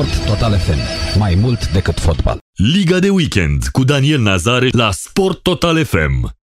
[0.00, 0.78] Sport Total FM.
[1.18, 2.38] Mai mult decât fotbal.
[2.54, 6.39] Liga de weekend cu Daniel Nazare la Sport Total FM.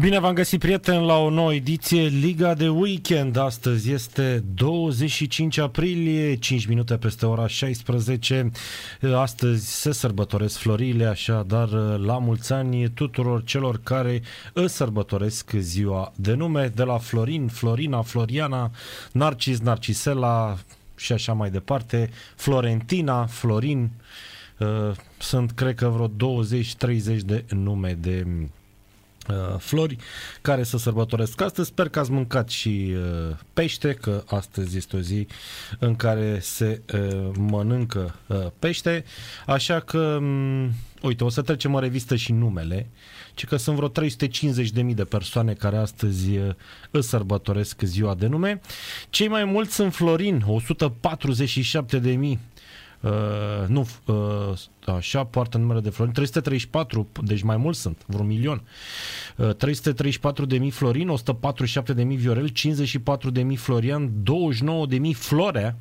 [0.00, 3.36] Bine v-am găsit, prieteni, la o nouă ediție Liga de Weekend.
[3.36, 8.50] Astăzi este 25 aprilie, 5 minute peste ora 16.
[9.14, 11.68] Astăzi se sărbătoresc florile, așadar
[11.98, 14.22] la mulți ani tuturor celor care
[14.52, 18.70] îți sărbătoresc ziua de nume, de la Florin, Florina, Floriana,
[19.12, 20.58] Narcis, Narcisela
[20.96, 23.90] și așa mai departe, Florentina, Florin.
[25.18, 26.36] Sunt, cred că, vreo
[27.16, 28.48] 20-30 de nume de Uh,
[29.58, 29.96] flori
[30.40, 31.68] care să sărbătoresc astăzi.
[31.68, 35.26] Sper că ați mâncat și uh, pește, că astăzi este o zi
[35.78, 38.14] în care se uh, mănâncă
[38.58, 39.04] pește,
[39.46, 42.90] așa că um, uite, o să trecem în revistă și numele,
[43.34, 46.28] ci că sunt vreo 350.000 de persoane care astăzi
[46.90, 48.60] îți sărbătoresc ziua de nume.
[49.10, 50.44] Cei mai mulți sunt Florin,
[52.32, 52.38] 147.000
[53.00, 53.10] Uh,
[53.66, 58.62] nu, uh, așa, poartă numele de florin, 334, deci mai mulți sunt, vreo milion.
[59.36, 64.98] Uh, 334 de mii florin, 147 de mii viorel, 54 de mii florian, 29 de
[64.98, 65.76] mii florea,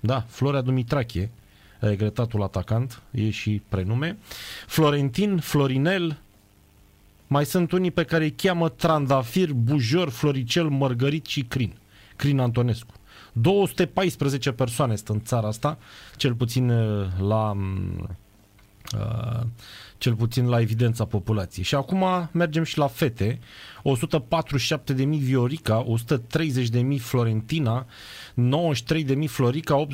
[0.00, 1.30] da, Florea Dumitrache,
[1.78, 4.18] regretatul atacant, e și prenume.
[4.66, 6.18] Florentin, Florinel,
[7.26, 11.74] mai sunt unii pe care îi cheamă Trandafir, Bujor, Floricel, Mărgărit și Crin.
[12.16, 12.97] Crin Antonescu.
[13.32, 15.78] 214 persoane sunt în țara asta,
[16.16, 17.56] cel puțin uh, la
[18.96, 19.40] uh,
[19.98, 21.64] cel puțin la evidența populației.
[21.64, 23.38] Și acum mergem și la fete.
[24.94, 25.86] 147.000 Viorica,
[26.74, 27.86] 130.000 Florentina,
[28.36, 29.86] 93.000 Florica,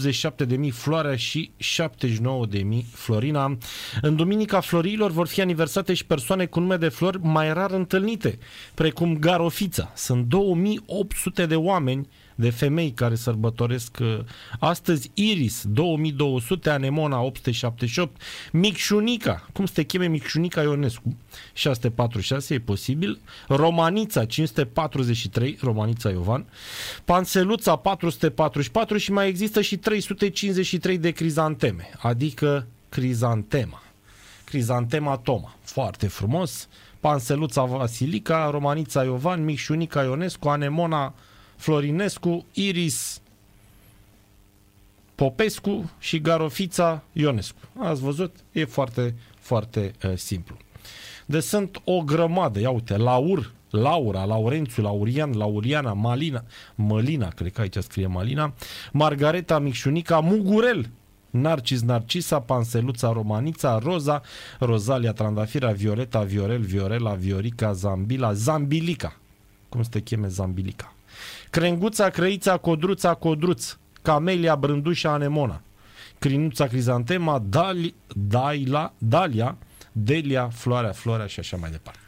[0.46, 3.58] 87.000 Floarea și 79.000 Florina.
[4.00, 8.38] În Duminica Florilor vor fi aniversate și persoane cu nume de flori mai rar întâlnite,
[8.74, 9.92] precum Garofița.
[9.94, 14.18] Sunt 2800 de oameni de femei care sărbătoresc uh,
[14.58, 15.10] astăzi.
[15.14, 18.20] Iris, 2200, Anemona, 878,
[18.52, 21.16] Micșunica, cum se te cheme Micșunica Ionescu,
[21.52, 26.44] 646, e posibil, Romanița, 543, Romanița Iovan,
[27.04, 33.82] Panseluța, 444 și mai există și 353 de crizanteme, adică crizantema.
[34.44, 36.68] Crizantema Toma, foarte frumos,
[37.00, 41.14] Panseluța Vasilica, Romanița Iovan, Micșunica Ionescu, Anemona
[41.64, 43.20] Florinescu, Iris
[45.14, 47.58] Popescu și Garofița Ionescu.
[47.78, 48.36] Ați văzut?
[48.52, 50.56] E foarte, foarte uh, simplu.
[51.26, 52.60] Deci sunt o grămadă.
[52.60, 56.44] Ia uite, Laur, Laura, Laurențiu, Laurian, Lauriana, Malina,
[56.74, 58.54] Mălina, cred că aici scrie Malina,
[58.92, 60.90] Margareta Micșunica, Mugurel,
[61.30, 64.22] Narcis Narcisa, Panseluța Romanița, Roza,
[64.58, 69.16] Rozalia Trandafira, Violeta, Viorel, Viorela, Viorica, Zambila, Zambilica.
[69.68, 70.93] Cum se te cheme Zambilica?
[71.54, 75.60] Crenguța, Crăița, Codruța, Codruț, Camelia, Brândușa, Anemona,
[76.18, 79.56] Crinuța, Crizantema, Dali, Daila, Dalia,
[79.92, 81.98] Delia, Floarea, Floarea și așa mai departe.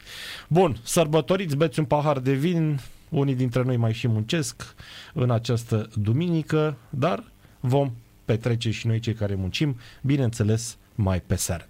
[0.47, 4.75] Bun, sărbătoriți, beți un pahar de vin, unii dintre noi mai și muncesc
[5.13, 7.23] în această duminică, dar
[7.59, 7.91] vom
[8.25, 11.67] petrece și noi cei care muncim, bineînțeles, mai pe seară.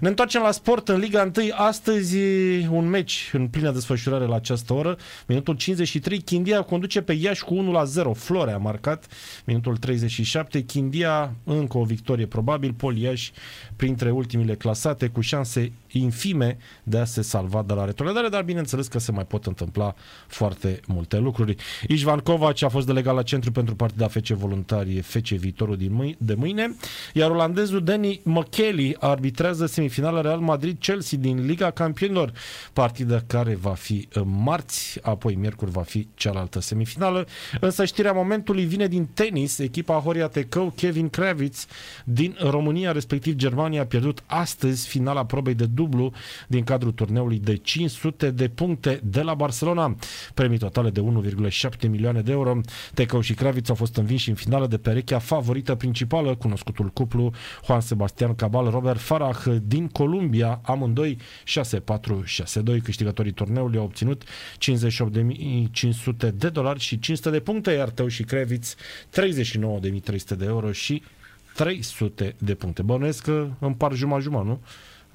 [0.00, 1.46] Ne întoarcem la sport în Liga 1.
[1.52, 2.16] Astăzi
[2.70, 4.96] un meci în plină desfășurare la această oră.
[5.26, 8.12] Minutul 53, Chindia conduce pe Iași cu 1 la 0.
[8.12, 9.06] Flore a marcat
[9.44, 10.64] minutul 37.
[10.64, 12.72] Chindia încă o victorie probabil.
[12.72, 13.32] Pol Iași
[13.76, 18.86] printre ultimile clasate cu șanse infime de a se salva de la retrogradare, dar bineînțeles
[18.86, 19.94] că se mai pot întâmpla
[20.26, 21.56] foarte multe lucruri.
[21.88, 26.16] Ișvan Kovac a fost delegat la centru pentru partida FC Voluntari FC Viitorul din mâine,
[26.18, 26.76] de mâine,
[27.12, 32.32] iar olandezul Danny McKelly arbitrează semifinala Real Madrid-Chelsea din Liga Campionilor,
[32.72, 37.26] partida care va fi marți, apoi miercuri va fi cealaltă semifinală,
[37.60, 41.66] însă știrea momentului vine din tenis, echipa Horia Tecău, Kevin Kravitz
[42.04, 46.12] din România, respectiv Germania, a pierdut astăzi finala probei de dublu dublu
[46.46, 49.96] din cadrul turneului de 500 de puncte de la Barcelona.
[50.34, 52.60] Premii totale de 1,7 milioane de euro.
[52.94, 57.32] Tecău și Kraviț au fost învinși în finală de perechea favorită principală, cunoscutul cuplu
[57.64, 62.82] Juan Sebastian Cabal, Robert Farah din Columbia, amândoi 6-4-6-2.
[62.82, 64.28] Câștigătorii turneului au obținut 58.500
[66.34, 68.78] de dolari și 500 de puncte, iar Tău și Kreviț 39.300
[70.36, 71.02] de euro și
[71.54, 72.82] 300 de puncte.
[72.82, 74.60] Bănuiesc că împar jumătate-jumătate, nu?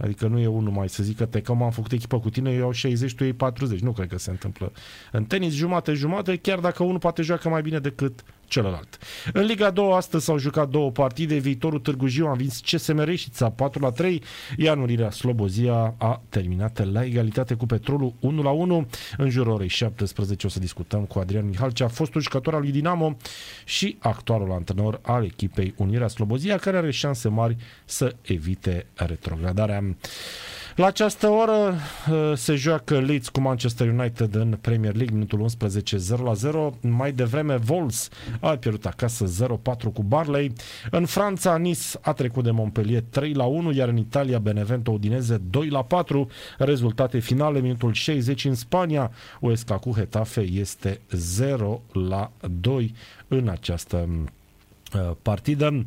[0.02, 2.58] Adică nu e unul mai să zică te că am făcut echipă cu tine, eu
[2.58, 3.80] iau 60, tu iei 40.
[3.80, 4.72] Nu cred că se întâmplă.
[5.12, 8.98] În tenis jumate-jumate, chiar dacă unul poate joacă mai bine decât celălalt.
[9.34, 13.50] În Liga 2 astăzi s-au jucat două partide, viitorul Târgu Jiu a învins CSM Reșița
[13.50, 14.24] 4 la 3,
[14.58, 18.88] iar Unirea Slobozia a terminat la egalitate cu Petrolul 1 la 1.
[19.18, 23.18] În jurul orei 17 o să discutăm cu Adrian Mihalcea, fostul jucător al lui Dinamo
[23.66, 27.56] și actualul antrenor al echipei Unirea Slobozia, care are șanse mari
[27.86, 29.96] să evite retrogradarea.
[30.82, 31.74] La această oră
[32.12, 36.74] uh, se joacă Leeds cu Manchester United în Premier League, minutul 11, 0 la 0.
[36.82, 40.54] Mai devreme, Wolves a pierdut acasă 0-4 cu Barley.
[40.92, 45.42] În Franța, Nice a trecut de Montpellier 3 la 1, iar în Italia, Benevento Udineze
[45.50, 46.28] 2 la 4.
[46.58, 52.32] Rezultate finale, minutul 60 în Spania, Uesca cu Hetafe este 0 la
[52.62, 52.94] 2
[53.28, 54.41] în această Uh,
[55.22, 55.86] partidă.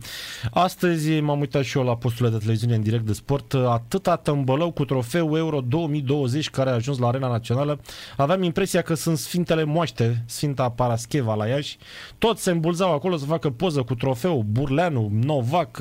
[0.51, 3.55] Astăzi m-am uitat și eu la posturile de televiziune în direct de sport.
[3.55, 7.81] Atâta tămbălău cu trofeu Euro 2020 care a ajuns la Arena Națională.
[8.17, 11.79] Aveam impresia că sunt Sfintele Moaște, Sfinta Parascheva la Iași.
[12.19, 14.45] Toți se îmbulzau acolo să facă poză cu trofeu.
[14.49, 15.81] Burleanu, Novac,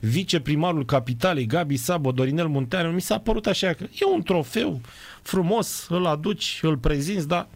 [0.00, 2.90] viceprimarul capitalei, Gabi Sabo, Dorinel Munteanu.
[2.90, 4.80] Mi s-a părut așa că e un trofeu
[5.22, 7.48] frumos, îl aduci, îl prezinți, dar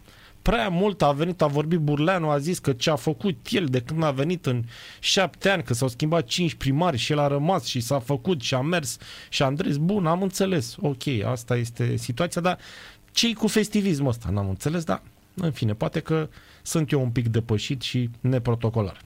[0.49, 3.81] prea mult a venit, a vorbit Burleanu, a zis că ce a făcut el de
[3.81, 4.63] când a venit în
[4.99, 8.53] șapte ani, că s-au schimbat cinci primari și el a rămas și s-a făcut și
[8.53, 8.97] a mers
[9.29, 12.57] și a Andres, bun, am înțeles, ok, asta este situația, dar
[13.11, 14.29] ce cu festivismul ăsta?
[14.31, 15.01] N-am înțeles, dar
[15.35, 16.29] în fine, poate că
[16.61, 19.01] sunt eu un pic depășit și neprotocolar.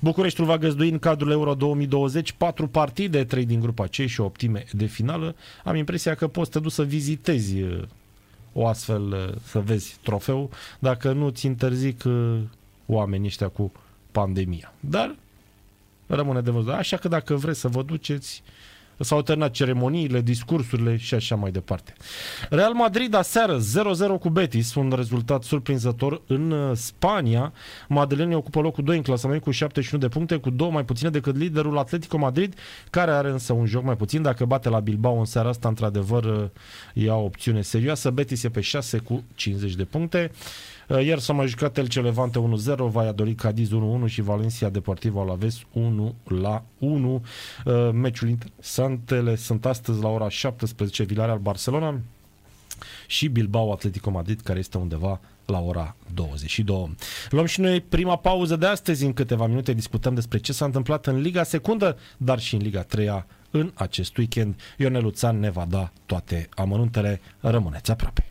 [0.00, 4.24] Bucureștiul va găzdui în cadrul Euro 2020 patru partide, trei din grupa C și o
[4.24, 5.34] optime de finală.
[5.64, 7.54] Am impresia că poți să te duci să vizitezi
[8.58, 12.38] o astfel uh, să vezi trofeu, dacă nu ți interzic uh,
[12.86, 13.72] oamenii ăștia cu
[14.12, 14.72] pandemia.
[14.80, 15.16] Dar
[16.06, 16.72] rămâne de văzut.
[16.72, 18.42] Așa că dacă vreți să vă duceți,
[18.98, 21.92] S-au terminat ceremoniile, discursurile și așa mai departe.
[22.50, 23.62] Real Madrid aseară 0-0
[24.20, 27.52] cu Betis, un rezultat surprinzător în uh, Spania.
[27.88, 31.36] Madeleine ocupă locul 2 în clasament cu 71 de puncte, cu două mai puține decât
[31.36, 32.54] liderul Atletico Madrid,
[32.90, 34.22] care are însă un joc mai puțin.
[34.22, 36.44] Dacă bate la Bilbao în seara asta, într-adevăr, uh,
[36.92, 38.10] ia o opțiune serioasă.
[38.10, 40.30] Betis e pe 6 cu 50 de puncte.
[40.88, 45.60] Uh, ieri s-a mai jucat El Levante 1-0, Valladolid Cadiz 1-1 și Valencia Deportivo Alaves
[45.72, 47.22] 1 la 1.
[47.64, 52.00] Uh, meciul interesantele sunt astăzi la ora 17 Villarreal Barcelona
[53.06, 56.94] și Bilbao Atletico Madrid care este undeva la ora 22.
[57.30, 59.04] Luăm și noi prima pauză de astăzi.
[59.04, 62.82] În câteva minute discutăm despre ce s-a întâmplat în Liga Secundă, dar și în Liga
[62.82, 64.60] 3 în acest weekend.
[64.78, 67.20] Ionel Luțan ne va da toate amănuntele.
[67.40, 68.30] Rămâneți aproape.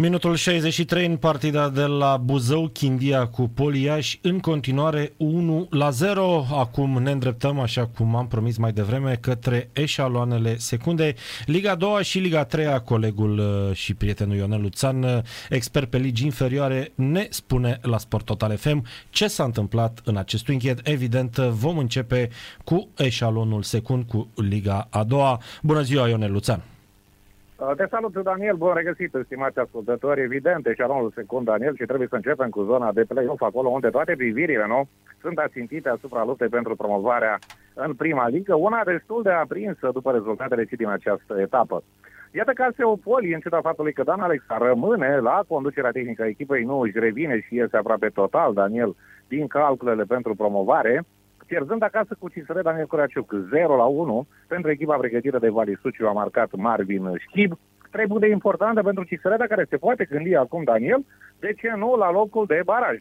[0.00, 6.46] Minutul 63 în partida de la Buzău, Chindia cu Poliaș, în continuare 1 la 0.
[6.52, 11.14] Acum ne îndreptăm, așa cum am promis mai devreme, către eșaloanele secunde.
[11.46, 15.18] Liga 2 și Liga 3, colegul uh, și prietenul Ionel Luțan, uh,
[15.48, 20.48] expert pe ligi inferioare, ne spune la Sport Total FM ce s-a întâmplat în acest
[20.48, 20.80] weekend.
[20.82, 22.28] Evident, vom începe
[22.64, 25.40] cu eșalonul secund, cu Liga a doua.
[25.62, 26.62] Bună ziua, Ionel Luțan!
[27.60, 30.22] Uh, te salut, Daniel, bun regăsit, stimați ascultători.
[30.22, 34.14] Evident, eșalonul secund, Daniel, și trebuie să începem cu zona de play-off, acolo unde toate
[34.16, 34.88] privirile nu,
[35.20, 37.38] sunt ațintite asupra luptei pentru promovarea
[37.74, 41.82] în prima ligă, una destul de aprinsă după rezultatele și din această etapă.
[42.32, 46.64] Iată că Seopoli, în ciuda faptului că Dan Alex rămâne la conducerea tehnică a echipei,
[46.64, 48.96] nu își revine și iese aproape total, Daniel,
[49.28, 51.04] din calculele pentru promovare,
[51.48, 56.06] pierzând acasă cu Cisre Daniel Coraciuc 0 la 1 pentru echipa pregătită de Vali Suciu
[56.06, 57.52] a marcat Marvin Schib.
[57.90, 61.04] Trei puncte importante pentru Cisreda care se poate gândi acum Daniel,
[61.38, 62.98] de ce nu la locul de baraj.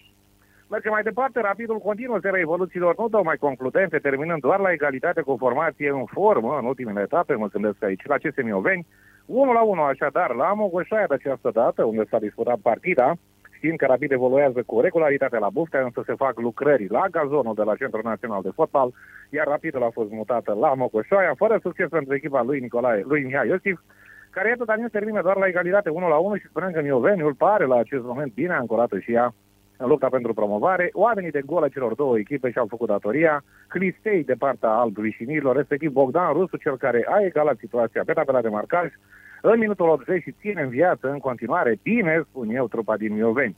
[0.69, 5.21] Mergem mai departe, rapidul continuă seria evoluțiilor nu dau mai concludente, terminând doar la egalitate
[5.21, 8.87] cu formație în formă în ultimele etape, mă gândesc aici la CSM Mioveni,
[9.25, 13.13] 1 la 1 așadar la Mogoșaia de această dată, unde s-a disputat partida,
[13.57, 17.63] știind că Rapid evoluează cu regularitate la Buftea, însă se fac lucrări la gazonul de
[17.63, 18.89] la Centrul Național de Fotbal,
[19.29, 23.47] iar Rapidul a fost mutată la Mocoșoaia, fără succes pentru echipa lui Nicolae, lui Mihai
[23.47, 23.79] Iosif,
[24.29, 27.65] care iată Daniel termină doar la egalitate 1 la 1 și spunem că Mioveniul pare
[27.65, 29.33] la acest moment bine ancorată și ea
[29.77, 30.89] în lupta pentru promovare.
[30.93, 33.43] Oamenii de gol a celor două echipe și-au făcut datoria.
[33.67, 38.47] Cristei de partea albruișinilor, respectiv Bogdan Rusu, cel care a egalat situația pe tabela de
[38.47, 38.91] marcaj,
[39.41, 43.55] în minutul 80 și ține în viață în continuare, bine spun eu, trupa din Mioveni.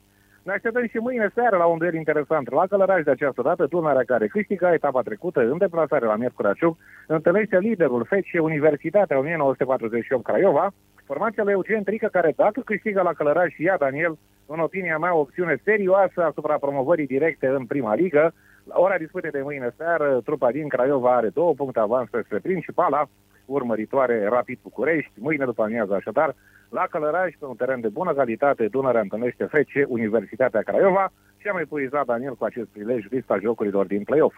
[0.49, 2.51] Ne așteptăm și mâine seară la un duel interesant.
[2.51, 6.77] La Călăraș de această dată, Dunărea care câștigă etapa trecută în deplasare la Miercurea Ciuc,
[7.07, 10.71] întâlnește liderul FEC Universitatea 1948 Craiova,
[11.05, 15.15] formația lui Eugen Trică, care dacă câștigă la Călăraș și ia Daniel, în opinia mea,
[15.15, 18.33] o opțiune serioasă asupra promovării directe în prima ligă.
[18.63, 23.09] La ora disputei de mâine seară, trupa din Craiova are două puncte avans peste principala,
[23.53, 26.35] urmăritoare Rapid București, mâine după amiază așadar,
[26.69, 31.57] la Călăraș, pe un teren de bună calitate, Dunărea întâlnește FC Universitatea Craiova și am
[31.57, 34.35] epuizat Daniel cu acest prilej lista jocurilor din play-off.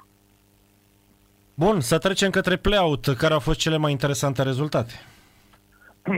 [1.54, 3.06] Bun, să trecem către play-out.
[3.18, 4.94] Care au fost cele mai interesante rezultate?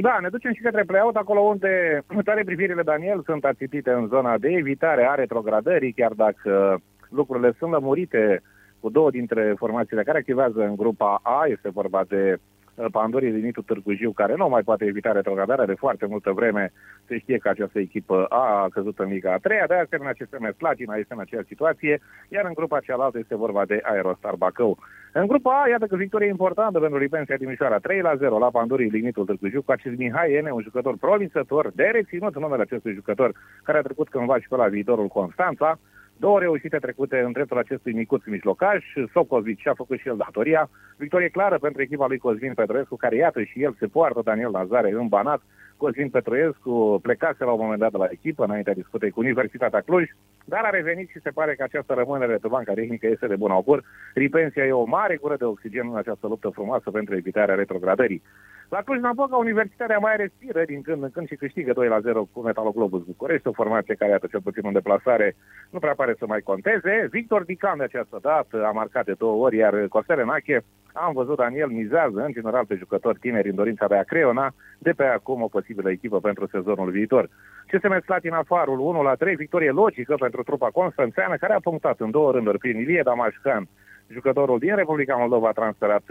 [0.02, 4.38] Da, ne ducem și către play-out, acolo unde toate privirile Daniel sunt ațipite în zona
[4.38, 8.42] de evitare a retrogradării, chiar dacă lucrurile sunt lămurite
[8.80, 12.53] cu două dintre formațiile care activează în grupa A, este vorba de Uh,
[12.92, 16.72] Pandorii din Nitu Târgu Jiu, care nu mai poate evita retrogradarea de foarte multă vreme.
[17.08, 20.96] Se știe că această echipă a căzut în Liga a 3 de asemenea CSM Slatina
[20.96, 24.78] este în aceeași situație, iar în grupa cealaltă este vorba de Aerostar Bacău.
[25.12, 28.90] În grupa A, iată că victorie importantă pentru Lipensia Timișoara, 3 la 0 la Pandorii
[28.90, 33.32] Lignitul Târgu Jiu, cu acest Mihai Ene, un jucător provințător, de reținut numele acestui jucător,
[33.64, 35.80] care a trecut cândva și pe la viitorul Constanța,
[36.26, 38.84] Două reușite trecute în dreptul acestui micuț mijlocaș.
[39.12, 40.70] Sokovic și-a făcut și el datoria.
[40.98, 44.92] Victorie clară pentru echipa lui Cosmin Petruescu, care iată și el se poartă Daniel Nazare
[44.92, 45.42] în banat.
[45.84, 50.06] Cosmin Petruescu plecase la un moment dat de la echipă înaintea discutei cu Universitatea Cluj,
[50.46, 53.52] dar a revenit și se pare că această rămânere pe banca tehnică este de bun
[53.52, 53.84] augur.
[54.14, 58.22] Ripensia e o mare cură de oxigen în această luptă frumoasă pentru evitarea retrogradării.
[58.70, 62.40] La Cluj-Napoca, Universitatea mai respiră din când în când și câștigă 2 la 0 cu
[62.42, 65.36] Metaloglobus București, o formație care, iată, cel puțin în deplasare,
[65.70, 67.08] nu prea pare să mai conteze.
[67.10, 70.64] Victor Dican de această dată a marcat de două ori, iar Costel Enache,
[70.94, 74.92] am văzut Daniel mizează în general pe jucători tineri în dorința de a creona de
[74.92, 77.30] pe acum o posibilă echipă pentru sezonul viitor.
[77.68, 82.12] CSM Slatina Farul 1 la 3, victorie logică pentru trupa constanțeană, care a punctat în
[82.12, 83.68] două rânduri prin Ilie Damașcan,
[84.08, 86.04] jucătorul din Republica Moldova transferat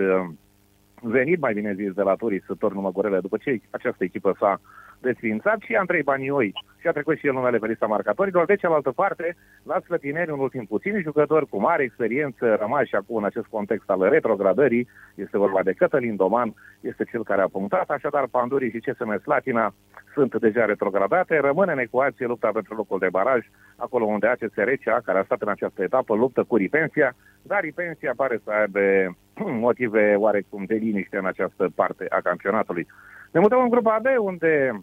[1.03, 4.61] venit, mai bine zis, de la Turis Turnul Măgurele, după ce această echipă s-a
[5.03, 8.47] desfințat și Andrei Banioi și a trecut și el numele pe lista marcatorilor.
[8.47, 13.25] De cealaltă parte, la Slătineri, un ultim puțin jucător cu mare experiență, rămași acum în
[13.25, 18.27] acest context al retrogradării, este vorba de Cătălin Doman, este cel care a punctat, așadar
[18.31, 19.75] Pandurii și CSM Slatina
[20.15, 25.01] sunt deja retrogradate, rămâne în ecuație lupta pentru locul de baraj, acolo unde ACS Recea,
[25.05, 28.81] care a stat în această etapă, luptă cu Ripensia, dar Ripensia pare să aibă
[29.67, 32.87] motive oarecum de liniște în această parte a campionatului.
[33.33, 34.81] Ne mutăm în grupa B, unde uh,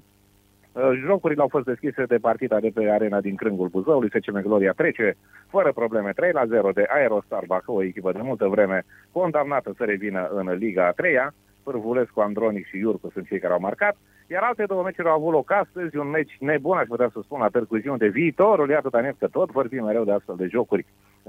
[1.05, 4.09] jocurile au fost deschise de partida de pe arena din Crângul Buzăului.
[4.09, 5.17] FCM Gloria trece
[5.47, 9.83] fără probleme 3 la 0 de Aerostar Bacău, o echipă de multă vreme condamnată să
[9.83, 11.33] revină în Liga a 3-a.
[11.63, 13.95] Pârvulescu, Andronic și Iurcu sunt cei care au marcat.
[14.31, 17.39] Iar alte două meciuri au avut loc astăzi, un meci nebun, aș putea să spun,
[17.39, 20.85] la Târgu Jiu, de viitorul, iată, Daniel, că tot vorbim mereu de astfel de jocuri,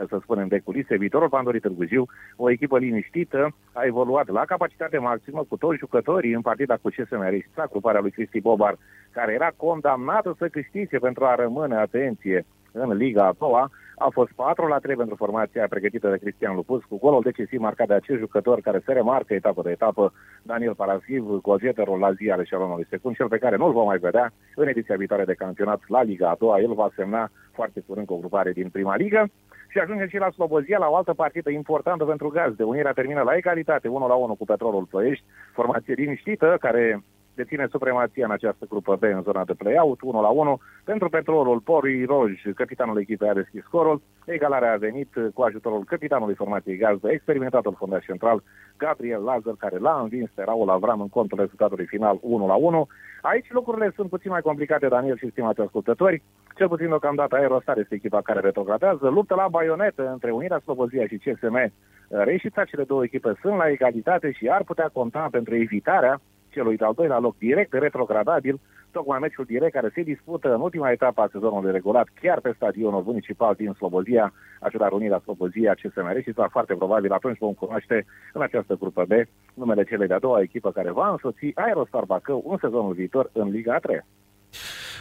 [0.08, 0.96] să spunem, de culise.
[0.96, 6.32] Viitorul Pandorii Târgu Jiu, o echipă liniștită, a evoluat la capacitate maximă cu toți jucătorii
[6.32, 8.76] în partida cu CSM Reșița, gruparea lui Cristi Bobar,
[9.10, 13.70] care era condamnată să câștige pentru a rămâne, atenție, în Liga a doua,
[14.06, 17.86] a fost 4 la 3 pentru formația pregătită de Cristian Lupus, cu golul decisiv marcat
[17.86, 22.44] de acest jucător care se remarcă etapă de etapă, Daniel Parasiv, golgeterul la zi ale
[22.44, 26.02] șalonului secund, cel pe care nu-l vom mai vedea în ediția viitoare de campionat la
[26.02, 26.60] Liga a doua.
[26.60, 29.28] El va semna foarte curând cu o grupare din prima ligă.
[29.68, 32.54] Și ajungem și la Slobozia, la o altă partidă importantă pentru gaz.
[32.54, 37.02] De Unirea termină la egalitate, 1 la 1 cu Petrolul Ploiești, formație liniștită, care
[37.34, 40.60] deține supremația în această grupă B în zona de play-out, 1 la 1.
[40.84, 44.02] Pentru petrolul Pori Roj, capitanul echipei a deschis scorul.
[44.24, 48.42] Egalarea a venit cu ajutorul capitanului formației gazdă, experimentatul fundaș central,
[48.76, 52.86] Gabriel Lazar, care l-a învins pe Raul Avram în contul rezultatului final 1 la 1.
[53.22, 56.22] Aici lucrurile sunt puțin mai complicate, Daniel și stimați ascultători.
[56.56, 59.08] Cel puțin deocamdată Aerostar este echipa care retrogradează.
[59.08, 61.72] Luptă la baionetă între Unirea Slobozia și CSM.
[62.08, 66.92] Reșița cele două echipe sunt la egalitate și ar putea conta pentru evitarea celui de-al
[66.96, 71.72] doilea loc direct retrogradabil, tocmai meciul direct care se dispută în ultima etapă a sezonului
[71.72, 77.38] regulat, chiar pe stadionul municipal din Slobozia, așadar Unirea Slobozia, CSMR și foarte probabil atunci
[77.38, 79.12] vom cunoaște în această grupă B
[79.54, 83.74] numele celei de-a doua echipă care va însoți Aerostar Bacău în sezonul viitor în Liga
[83.74, 84.00] a 3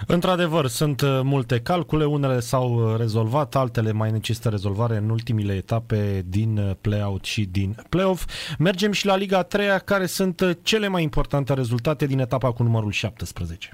[0.08, 5.54] Într-adevăr, sunt uh, multe calcule, unele s-au uh, rezolvat, altele mai necesită rezolvare în ultimile
[5.54, 8.26] etape din uh, play-out și din play-off.
[8.60, 12.92] Mergem și la Liga 3 care sunt cele mai importante rezultate din etapa cu numărul
[12.92, 13.74] 17.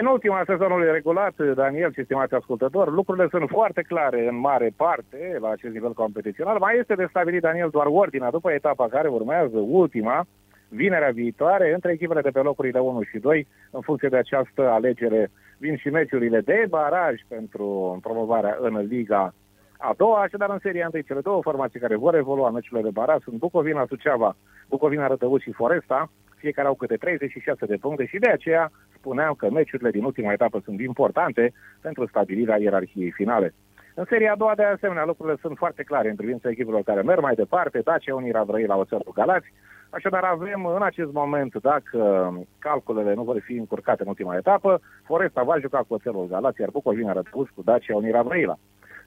[0.00, 5.38] În ultima sezonului regulat, Daniel și stimați ascultători, lucrurile sunt foarte clare în mare parte
[5.40, 6.58] la acest nivel competițional.
[6.58, 10.26] Mai este de stabilit, Daniel, doar ordinea după etapa care urmează, ultima,
[10.68, 13.46] vinerea viitoare între echipele de pe locurile 1 și 2.
[13.70, 19.34] În funcție de această alegere vin și meciurile de baraj pentru promovarea în Liga
[19.80, 23.22] a doua, așadar în seria întâi, cele două formații care vor evolua meciurile de baraj
[23.22, 24.36] sunt Bucovina, Suceava,
[24.68, 29.50] Bucovina, Rădăuț și Foresta, fiecare au câte 36 de puncte și de aceea spuneam că
[29.50, 33.54] meciurile din ultima etapă sunt importante pentru stabilirea ierarhiei finale.
[33.94, 37.20] În seria a doua, de asemenea, lucrurile sunt foarte clare în privința echipelor care merg
[37.20, 39.52] mai departe, Dacia Unirea Vrăi la Oțelul Galați,
[39.90, 45.42] Așadar avem în acest moment, dacă calculele nu vor fi încurcate în ultima etapă, Foresta
[45.42, 48.56] va juca cu Oțelul Galați, iar Bucovina răpus cu Dacia Unirea Vrăila.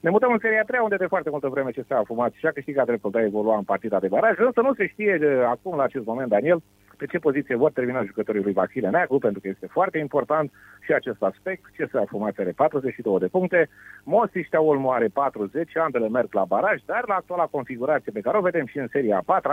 [0.00, 2.50] Ne mutăm în seria 3, unde de foarte multă vreme ce s-a fumat și a
[2.50, 5.76] câștigat dreptul de a evolua în partida de baraj, însă nu se știe de acum,
[5.76, 6.62] la acest moment, Daniel,
[6.96, 10.92] pe ce poziție vor termina jucătorii lui Vasile Neagu, pentru că este foarte important și
[10.92, 11.64] acest aspect.
[11.76, 13.68] Ce s-a fumat are 42 de puncte,
[14.04, 18.40] Mosiștea Olmu are 40, ambele merg la baraj, dar la actuala configurație pe care o
[18.40, 19.50] vedem și în seria a 4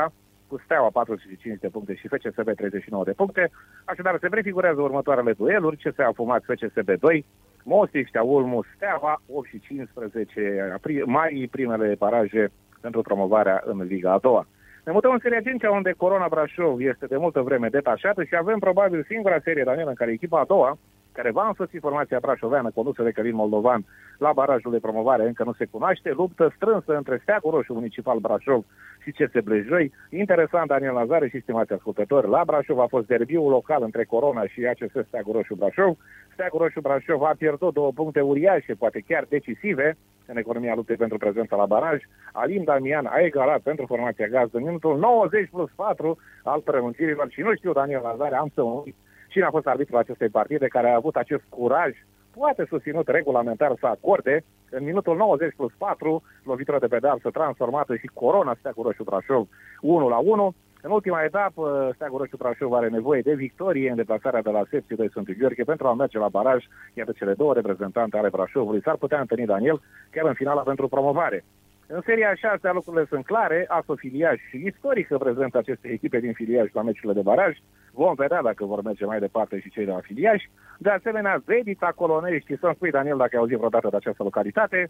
[0.49, 3.51] cu Steaua 45 de puncte și FCSB 39 de puncte.
[3.85, 7.25] Așadar, se prefigurează următoarele dueluri, ce s-a fumat FCSB 2,
[7.63, 12.51] Mostiștea, Ulmu, Steaua, 8 și 15 mai primele paraje
[12.81, 14.47] pentru promovarea în Liga a doua.
[14.85, 18.59] Ne mutăm în seria 5 unde Corona Brașov este de multă vreme detașată și avem
[18.59, 20.77] probabil singura serie, Daniel, în care echipa a doua,
[21.19, 23.85] care va însoți formația brașoveană condusă de Călin Moldovan
[24.17, 28.65] la barajul de promovare, încă nu se cunoaște, luptă strânsă între Steagul Roșu Municipal Brașov
[29.03, 29.91] și CS Blejoi.
[30.09, 34.65] Interesant, Daniel Lazare și stimați ascultători, la Brașov a fost derbiul local între Corona și
[34.65, 35.97] ACS Steagul Roșu Brașov.
[36.33, 41.17] Steagul Roșu Brașov a pierdut două puncte uriașe, poate chiar decisive, în economia luptei pentru
[41.17, 41.99] prezența la baraj.
[42.31, 47.41] Alim Damian a egalat pentru formația gazdă în minutul 90 plus 4 al prelungirilor și
[47.41, 48.95] nu știu, Daniel Lazare, am să uit
[49.29, 51.91] cine a fost arbitrul acestei partide care a avut acest curaj
[52.39, 58.09] poate susținut regulamentar să acorde în minutul 90 plus 4 lovitură de pedeapsă transformată și
[58.13, 59.47] corona Steagul Roșu Brașov
[59.81, 60.53] 1 la 1.
[60.81, 64.95] În ultima etapă, Steagul Roșu Brașov are nevoie de victorie în deplasarea de la Sepsi
[64.95, 66.65] 2 Sfântul Gheorghe pentru a merge la baraj.
[66.93, 68.81] Iată cele două reprezentante ale Brașovului.
[68.81, 69.81] S-ar putea întâlni Daniel
[70.11, 71.43] chiar în finala pentru promovare.
[71.91, 76.69] În seria 6 lucrurile sunt clare, ASO Filiaj și istorică prezentă aceste echipe din Filiaj
[76.73, 77.57] la meciurile de baraj.
[77.91, 80.43] Vom vedea dacă vor merge mai departe și cei de la Filiaj.
[80.77, 84.89] De asemenea, Vedița Colonești, să-mi spui, Daniel, dacă ai auzit vreodată de această localitate,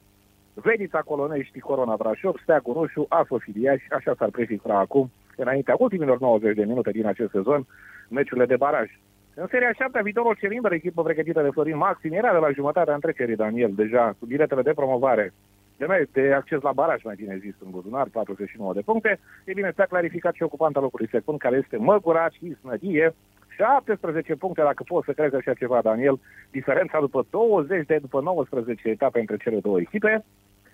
[0.54, 6.56] Vedița Colonești, Corona Brașov, Steagul Roșu, ASO Filiaj, așa s-ar prefigura acum, înaintea ultimilor 90
[6.56, 7.66] de minute din acest sezon,
[8.10, 8.90] meciurile de baraj.
[9.34, 13.36] În seria 7, viitorul Celimbăr, echipă pregătită de Florin Maxim, era de la jumătatea întrecerii,
[13.36, 15.34] Daniel, deja cu biletele de promovare
[15.80, 19.20] de, de acces la baraj, mai bine zis, în buzunar, 49 de puncte.
[19.46, 23.16] E bine, s-a clarificat și ocupanta locului secund, care este Măguraci Isnădie,
[23.58, 26.20] 17 puncte, dacă poți să crezi așa ceva, Daniel,
[26.52, 30.26] diferența după 20 de după 19 etape între cele două echipe.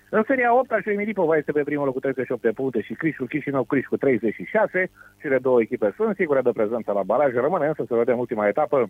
[0.10, 3.28] În seria 8 și Milipova este pe primul loc cu 38 de puncte și Crișul
[3.28, 4.89] Chișinău Criș cu 36.
[5.22, 7.34] Cele două echipe sunt sigure de prezență la baraj.
[7.34, 8.89] Rămâne însă să vedem ultima etapă,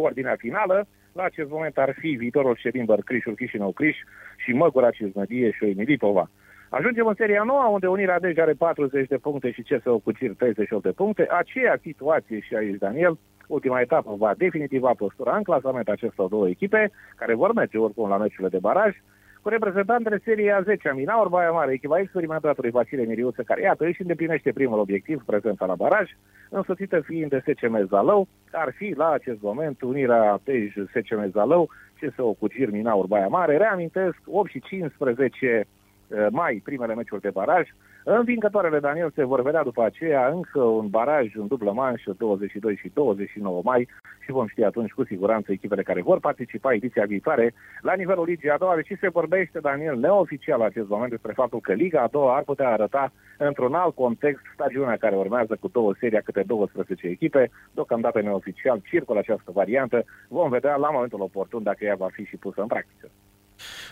[0.00, 0.86] ordinea finală.
[1.12, 3.96] La acest moment ar fi viitorul Ședinbăr Crișul Chișinău Criș
[4.36, 6.30] și Măgura Cizmădie și Milipova.
[6.68, 10.34] Ajungem în seria nouă, unde Unirea Dej are 40 de puncte și CSO cu Cir
[10.34, 11.26] 38 de puncte.
[11.30, 13.18] Aceea situație și aici, Daniel.
[13.46, 18.16] Ultima etapă va definitiva postura în clasament acestor două echipe, care vor merge oricum la
[18.16, 18.96] meciurile de baraj
[19.44, 23.84] cu reprezentantele serie a 10 a Minaur, Baia Mare, echipa experimentatului Vasile Miriuță, care iată
[23.84, 26.10] își îndeplinește primul obiectiv, prezența la baraj,
[26.48, 32.32] însoțită fiind de SCM Zalău, ar fi la acest moment unirea Pej SCM Zalău, CSO
[32.32, 37.68] cu Gir Minaur, Baia Mare, reamintesc 8 și 15 eh, mai primele meciuri de baraj,
[38.06, 42.90] Învingătoarele Daniel se vor vedea după aceea încă un baraj în dublă manșă 22 și
[42.94, 43.88] 29 mai
[44.24, 48.50] și vom ști atunci cu siguranță echipele care vor participa ediția viitoare la nivelul Ligii
[48.50, 52.36] a doua, deși se vorbește, Daniel, neoficial acest moment despre faptul că Liga a doua
[52.36, 57.50] ar putea arăta într-un alt context stagiunea care urmează cu două serii câte 12 echipe.
[57.74, 60.04] Deocamdată neoficial circulă această variantă.
[60.28, 63.10] Vom vedea la momentul oportun dacă ea va fi și pusă în practică.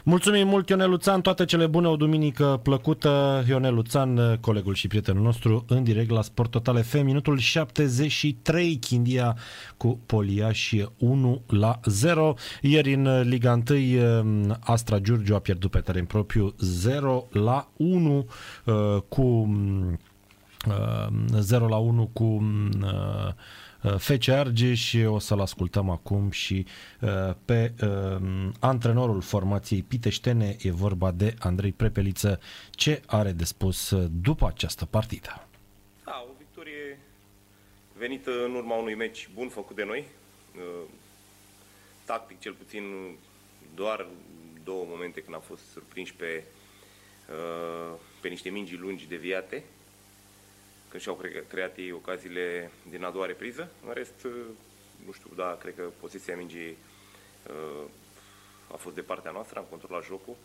[0.05, 3.45] Mulțumim mult, Ionel Luțan, toate cele bune, o duminică plăcută.
[3.49, 9.37] Ionel Luțan, colegul și prietenul nostru, în direct la Sport Total FM, minutul 73, Chindia
[9.77, 12.35] cu Polia și 1 la 0.
[12.61, 13.63] Ieri în Liga
[14.23, 18.27] 1, Astra Giurgiu a pierdut pe teren propriu 0 la 1
[18.65, 18.75] uh,
[19.09, 19.57] cu
[21.39, 22.43] 0 uh, la 1 cu
[23.85, 26.67] uh, Uh, Fece Argeș o să-l ascultăm acum și
[27.01, 32.41] uh, pe uh, antrenorul formației Piteștene, e vorba de Andrei Prepeliță,
[32.71, 35.47] ce are de spus după această partidă.
[36.05, 36.99] Da, o victorie
[37.99, 40.07] venită în urma unui meci bun făcut de noi,
[42.05, 42.83] tactic cel puțin
[43.75, 44.07] doar
[44.65, 46.45] două momente când am fost surprinși pe,
[48.21, 49.65] pe niște mingi lungi deviate,
[50.93, 53.71] când și-au creat ei ocaziile din a doua repriză.
[53.87, 54.27] În rest,
[55.05, 56.77] nu știu, da, cred că poziția mingii
[58.73, 60.37] a fost de partea noastră, am controlat jocul.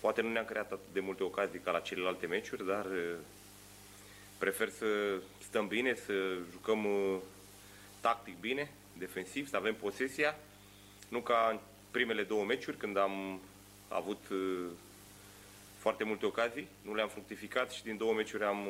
[0.00, 2.86] Poate nu ne-am creat atât de multe ocazii ca la celelalte meciuri, dar
[4.38, 4.86] prefer să
[5.42, 6.86] stăm bine, să jucăm
[8.00, 10.38] tactic bine, defensiv, să avem posesia,
[11.08, 11.58] nu ca în
[11.90, 13.40] primele două meciuri când am
[13.88, 14.22] avut
[15.84, 18.68] foarte multe ocazii, nu le-am fructificat și din două meciuri am,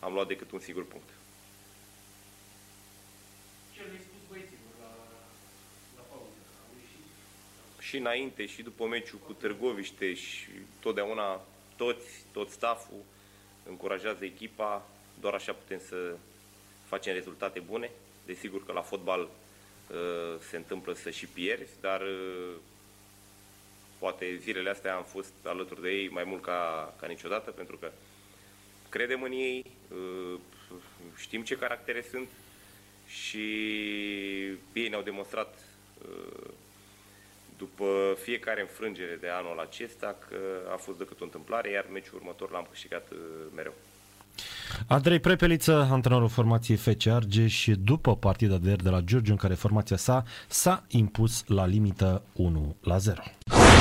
[0.00, 1.08] am luat decât un sigur punct.
[3.74, 4.92] Ce le-ai spus băieților la,
[5.96, 6.38] la pauză?
[7.80, 10.48] Și înainte și după meciul cu Târgoviște și
[10.80, 11.40] totdeauna
[11.76, 13.02] toți, tot stafful
[13.68, 14.88] încurajează echipa,
[15.20, 16.16] doar așa putem să
[16.84, 17.90] facem rezultate bune.
[18.26, 22.54] Desigur că la fotbal uh, se întâmplă să și pierzi, dar uh,
[24.04, 27.88] poate zilele astea am fost alături de ei mai mult ca, ca niciodată, pentru că
[28.88, 30.38] credem în ei, uh,
[31.16, 32.28] știm ce caractere sunt
[33.06, 33.46] și
[34.72, 35.54] ei ne-au demonstrat
[36.08, 36.50] uh,
[37.58, 40.38] după fiecare înfrângere de anul acesta că
[40.74, 43.18] a fost decât o întâmplare, iar meciul următor l-am câștigat uh,
[43.54, 43.74] mereu.
[44.86, 49.54] Andrei Prepeliță, antrenorul formației FC Argeș, după partida de ieri de la Giurgiu, în care
[49.54, 53.22] formația sa s-a impus la limită 1 la 0.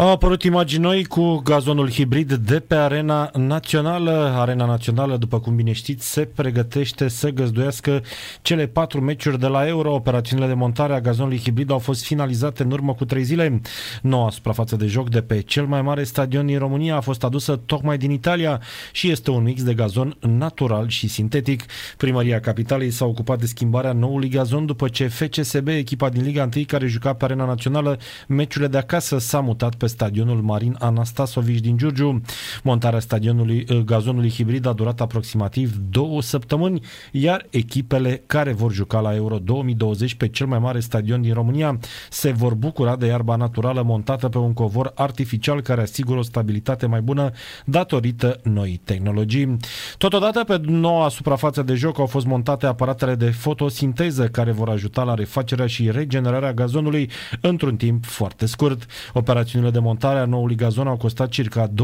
[0.00, 4.34] Au apărut imagini noi cu gazonul hibrid de pe Arena Națională.
[4.36, 8.02] Arena Națională, după cum bine știți, se pregătește să găzduiască
[8.42, 9.94] cele patru meciuri de la Euro.
[9.94, 13.60] Operațiunile de montare a gazonului hibrid au fost finalizate în urmă cu trei zile.
[14.02, 17.56] Noua suprafață de joc de pe cel mai mare stadion din România a fost adusă
[17.56, 18.60] tocmai din Italia
[18.92, 21.64] și este un mix de gazon natural și sintetic.
[21.96, 26.64] Primăria Capitalei s-a ocupat de schimbarea noului gazon după ce FCSB, echipa din Liga 1
[26.66, 31.76] care juca pe Arena Națională, meciurile de acasă s-a mutat pe stadionul Marin Anastasovici din
[31.76, 32.20] Giurgiu.
[32.62, 36.80] Montarea stadionului uh, gazonului hibrid a durat aproximativ două săptămâni,
[37.12, 41.78] iar echipele care vor juca la Euro 2020 pe cel mai mare stadion din România
[42.10, 46.86] se vor bucura de iarba naturală montată pe un covor artificial care asigură o stabilitate
[46.86, 47.30] mai bună
[47.64, 49.56] datorită noii tehnologii.
[49.98, 55.02] Totodată pe noua suprafață de joc au fost montate aparatele de fotosinteză care vor ajuta
[55.02, 58.86] la refacerea și regenerarea gazonului într-un timp foarte scurt.
[59.12, 61.74] Operațiunile de montare a noului gazon au costat circa 2,2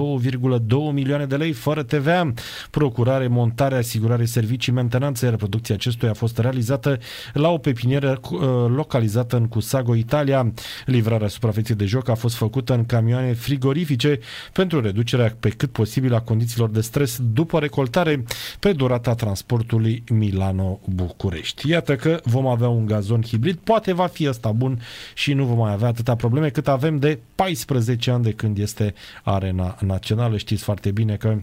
[0.92, 2.32] milioane de lei fără TVA.
[2.70, 6.98] Procurare, montare, asigurare, servicii, mentenanță, iar producția acestuia a fost realizată
[7.32, 10.52] la o pepinieră uh, localizată în Cusago, Italia.
[10.86, 14.18] Livrarea suprafeței de joc a fost făcută în camioane frigorifice
[14.52, 18.24] pentru reducerea pe cât posibil a condițiilor de stres după recoltare
[18.60, 21.70] pe durata transportului Milano-București.
[21.70, 24.80] Iată că vom avea un gazon hibrid, poate va fi ăsta bun
[25.14, 28.58] și nu vom mai avea atâtea probleme cât avem de 14 10 ani de când
[28.58, 30.36] este arena națională.
[30.36, 31.38] Știți foarte bine că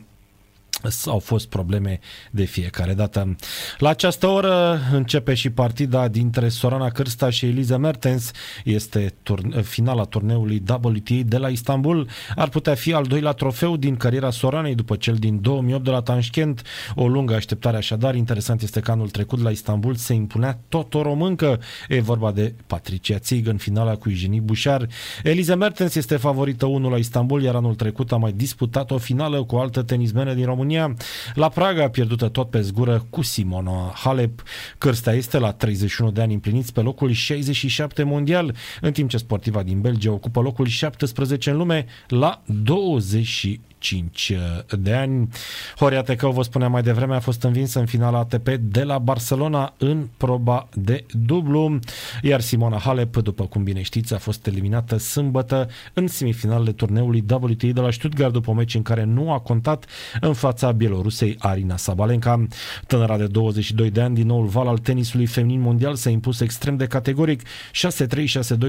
[1.06, 2.00] au fost probleme
[2.32, 3.36] de fiecare dată.
[3.78, 8.32] La această oră începe și partida dintre Sorana Cârsta și Eliza Mertens.
[8.64, 12.08] Este turne- finala turneului WTA de la Istanbul.
[12.36, 16.02] Ar putea fi al doilea trofeu din cariera Soranei după cel din 2008 de la
[16.02, 16.62] Tashkent.
[16.96, 18.16] O lungă așteptare așadar.
[18.16, 21.60] Interesant este că anul trecut la Istanbul se impunea tot o româncă.
[21.90, 24.88] E vorba de Patricia Țig în finala cu Eugenie Bușar.
[25.24, 29.44] Eliza Mertens este favorită 1 la Istanbul, iar anul trecut a mai disputat o finală
[29.44, 31.06] cu o altă tenismenă din România România.
[31.34, 34.44] La Praga, pierdută tot pe zgură cu Simona Halep.
[34.78, 39.64] Cârstea este la 31 de ani împliniți pe locul 67 mondial, în timp ce sportiva
[39.64, 45.30] din Belgia ocupă locul 17 în lume la 20 5 uh, de ani.
[45.78, 49.74] Horia Tecău, vă spuneam mai devreme, a fost învinsă în finala ATP de la Barcelona
[49.78, 51.80] în proba de dublu,
[52.22, 57.68] iar Simona Halep, după cum bine știți, a fost eliminată sâmbătă în semifinalele turneului WTA
[57.68, 59.86] de la Stuttgart după un meci în care nu a contat
[60.22, 62.48] în fața bielorusei Arina Sabalenka.
[62.88, 66.78] Tânăra de 22 de ani din noul val al tenisului feminin mondial s-a impus extrem
[66.78, 67.48] de categoric 6-3-6-2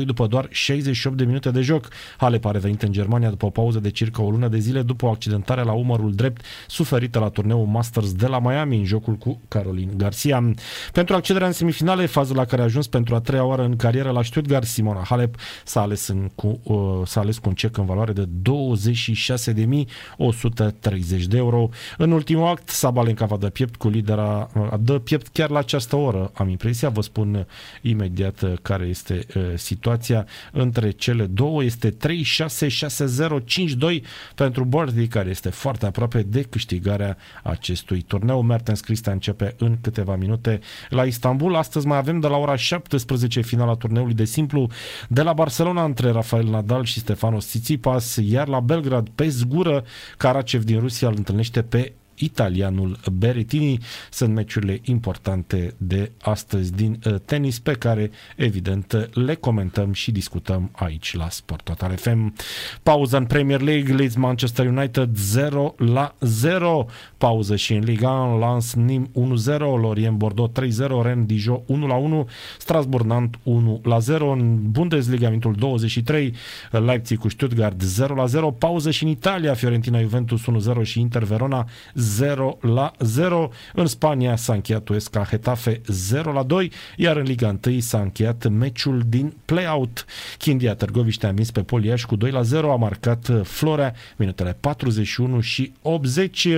[0.05, 1.88] după doar 68 de minute de joc.
[2.16, 5.03] Halep a revenit în Germania după o pauză de circa o lună de zile după
[5.04, 9.14] după o accidentare la umărul drept suferită la turneul Masters de la Miami în jocul
[9.14, 10.52] cu Caroline Garcia.
[10.92, 14.10] Pentru accederea în semifinale, fază la care a ajuns pentru a treia oară în carieră
[14.10, 17.84] la Stuttgart, Simona Halep s-a ales, în, cu, uh, s-a ales cu un cec în
[17.84, 18.30] valoare de 26.130
[21.28, 21.68] de euro.
[21.98, 25.96] În ultimul act, Sabalenka va da piept cu lidera, uh, dă piept chiar la această
[25.96, 27.46] oră, am impresia, vă spun
[27.82, 31.96] imediat uh, care este uh, situația între cele două, este 3-6-6-0-5-2
[34.34, 34.64] pentru
[34.94, 38.42] Bordi, care este foarte aproape de câștigarea acestui turneu.
[38.42, 41.57] Mertens Crista începe în câteva minute la Istanbul.
[41.57, 44.68] Astăzi mai avem de la ora 17 finala turneului de simplu
[45.09, 49.85] de la Barcelona între Rafael Nadal și Stefanos Tsitsipas, iar la Belgrad pe zgură
[50.16, 53.79] Karacev din Rusia îl întâlnește pe italianul Berrettini.
[54.11, 60.70] Sunt meciurile importante de astăzi din uh, tenis pe care evident le comentăm și discutăm
[60.72, 62.35] aici la Sport Total FM.
[62.83, 66.87] Pauză în Premier League, Leeds Manchester United 0 la 0.
[67.18, 69.11] Pauză și în Liga 1, Lens Nim
[69.46, 74.31] 1-0, Lorient Bordeaux 3-0, Rennes Dijon 1 la 1, Strasbourg Nantes 1 la 0.
[74.31, 76.35] În Bundesliga, minutul 23,
[76.70, 78.50] Leipzig cu Stuttgart 0 la 0.
[78.50, 81.68] Pauză și în Italia, Fiorentina Juventus 1-0 și Inter Verona
[82.04, 83.50] 0 la 0.
[83.74, 88.48] În Spania s-a încheiat Uesca Hetafe 0 la 2, iar în Liga 1 s-a încheiat
[88.48, 90.04] meciul din play-out.
[90.38, 95.40] Chindia Târgoviște a învins pe Poliaș cu 2 la 0, a marcat Florea minutele 41
[95.40, 96.48] și 80.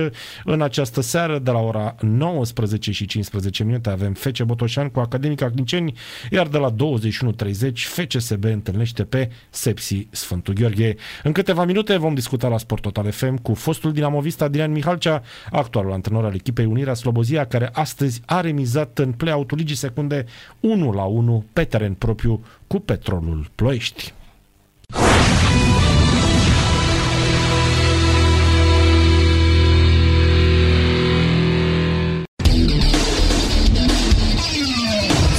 [0.43, 5.49] În această seară, de la ora 19 și 15 minute, avem FC Botoșan cu Academica
[5.49, 5.93] Clinceni,
[6.31, 10.95] iar de la 21.30 FCSB întâlnește pe Sepsi Sfântul Gheorghe.
[11.23, 15.21] În câteva minute vom discuta la Sport Total FM cu fostul dinamovist Adrian Mihalcea,
[15.51, 20.25] actualul antrenor al echipei Unirea Slobozia, care astăzi a remizat în play-out-ul Ligii Secunde
[20.59, 24.13] 1 la 1 pe teren propriu cu Petrolul Ploiești.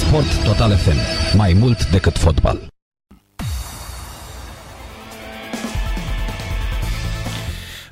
[0.08, 0.96] Sport Total FM.
[1.36, 2.77] Mai mult decât fotbal.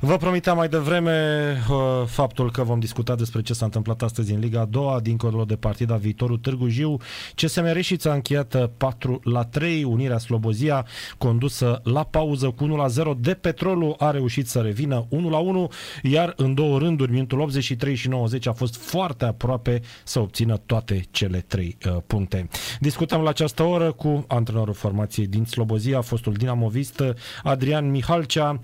[0.01, 4.39] Vă promiteam mai devreme uh, faptul că vom discuta despre ce s-a întâmplat astăzi în
[4.39, 6.97] Liga a doua, dincolo de partida viitorul Târgu Jiu.
[7.35, 10.87] CSM Reșița a încheiat 4 la 3, Unirea Slobozia
[11.19, 15.39] condusă la pauză cu 1 la 0 de Petrolul a reușit să revină 1 la
[15.39, 15.69] 1,
[16.03, 21.03] iar în două rânduri, minutul 83 și 90 a fost foarte aproape să obțină toate
[21.11, 22.49] cele trei uh, puncte.
[22.81, 27.03] Discutăm la această oră cu antrenorul formației din Slobozia, fostul dinamovist
[27.43, 28.61] Adrian Mihalcea.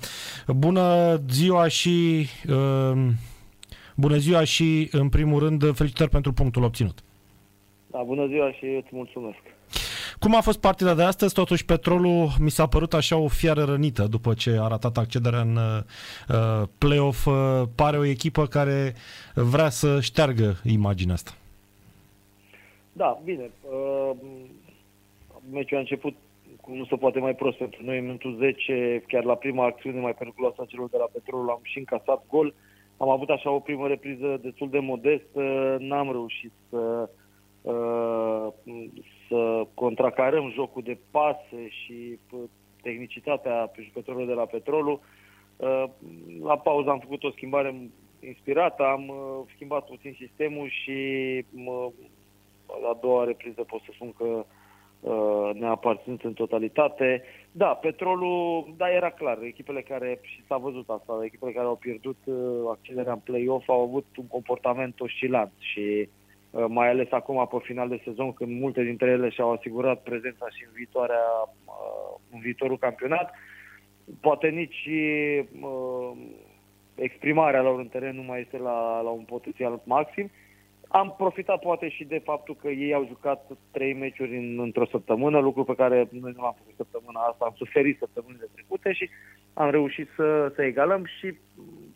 [0.46, 3.08] Bună ziua și uh,
[3.96, 7.02] bună ziua și în primul rând felicitări pentru punctul obținut.
[7.86, 9.40] Da, bună ziua și îți mulțumesc.
[10.18, 11.34] Cum a fost partida de astăzi?
[11.34, 15.56] Totuși Petrolul mi s-a părut așa o fiară rănită după ce a ratat accederea în
[15.56, 17.26] uh, play-off.
[17.26, 18.94] Uh, pare o echipă care
[19.34, 21.32] vrea să șteargă imaginea asta.
[22.92, 23.50] Da, bine.
[23.62, 24.16] Uh,
[25.52, 26.14] meciul a început
[26.62, 27.98] cum nu se poate mai prost pentru noi.
[27.98, 31.60] În minutul 10, chiar la prima acțiune mai periculoasă a celor de la Petrol, am
[31.62, 32.54] și încasat gol.
[32.96, 37.08] Am avut așa o primă repriză destul de modestă, n-am reușit să,
[37.62, 38.46] uh,
[39.28, 42.40] să contracarăm jocul de pase și uh,
[42.82, 45.00] tehnicitatea jucătorilor de la Petrolul.
[45.56, 45.84] Uh,
[46.42, 51.00] la pauză am făcut o schimbare inspirată, am uh, schimbat puțin sistemul și
[51.66, 51.86] uh,
[52.82, 54.44] la a doua repriză pot să spun că
[55.02, 57.22] uh, Uh, ne aparținut în totalitate.
[57.52, 59.38] Da, petrolul, da, era clar.
[59.42, 62.36] Echipele care, și s-a văzut asta, echipele care au pierdut uh,
[62.70, 66.08] accederea în play-off au avut un comportament oscilant și
[66.50, 70.46] uh, mai ales acum pe final de sezon, când multe dintre ele și-au asigurat prezența
[70.50, 71.24] și în, viitoarea,
[72.32, 73.34] în viitorul campionat,
[74.20, 74.88] poate nici
[76.94, 80.30] exprimarea lor în teren nu mai este la, la un potențial maxim.
[80.92, 85.38] Am profitat poate și de faptul că ei au jucat trei meciuri în, într-o săptămână,
[85.38, 89.10] lucru pe care noi nu l-am făcut săptămâna asta, am suferit săptămânile trecute și
[89.52, 91.34] am reușit să, să egalăm și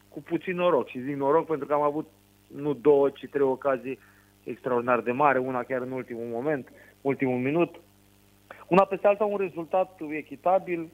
[0.09, 0.89] cu puțin noroc.
[0.89, 2.09] Și zic noroc pentru că am avut
[2.47, 3.99] nu două, ci trei ocazii
[4.45, 7.81] extraordinar de mare, una chiar în ultimul moment, ultimul minut.
[8.69, 10.89] Una peste alta un rezultat echitabil,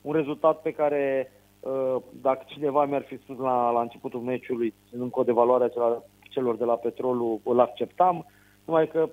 [0.00, 5.10] un rezultat pe care uh, dacă cineva mi-ar fi spus la, la începutul meciului, ținând
[5.10, 5.68] cod de valoarea
[6.36, 8.26] celor de la petrolul îl acceptam,
[8.64, 9.08] numai că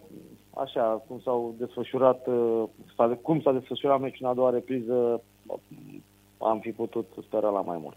[0.54, 5.22] așa cum s-au desfășurat, uh, cum s-a desfășurat meciul în a doua repriză,
[6.38, 7.96] am fi putut spera la mai mult.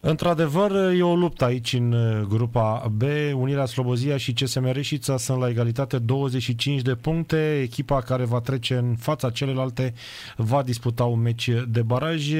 [0.00, 3.02] Într-adevăr, e o luptă aici în uh, grupa B.
[3.34, 7.60] Unirea Slobozia și CSM Reșița sunt la egalitate 25 de puncte.
[7.62, 9.94] Echipa care va trece în fața celelalte
[10.36, 12.32] va disputa un meci de baraj.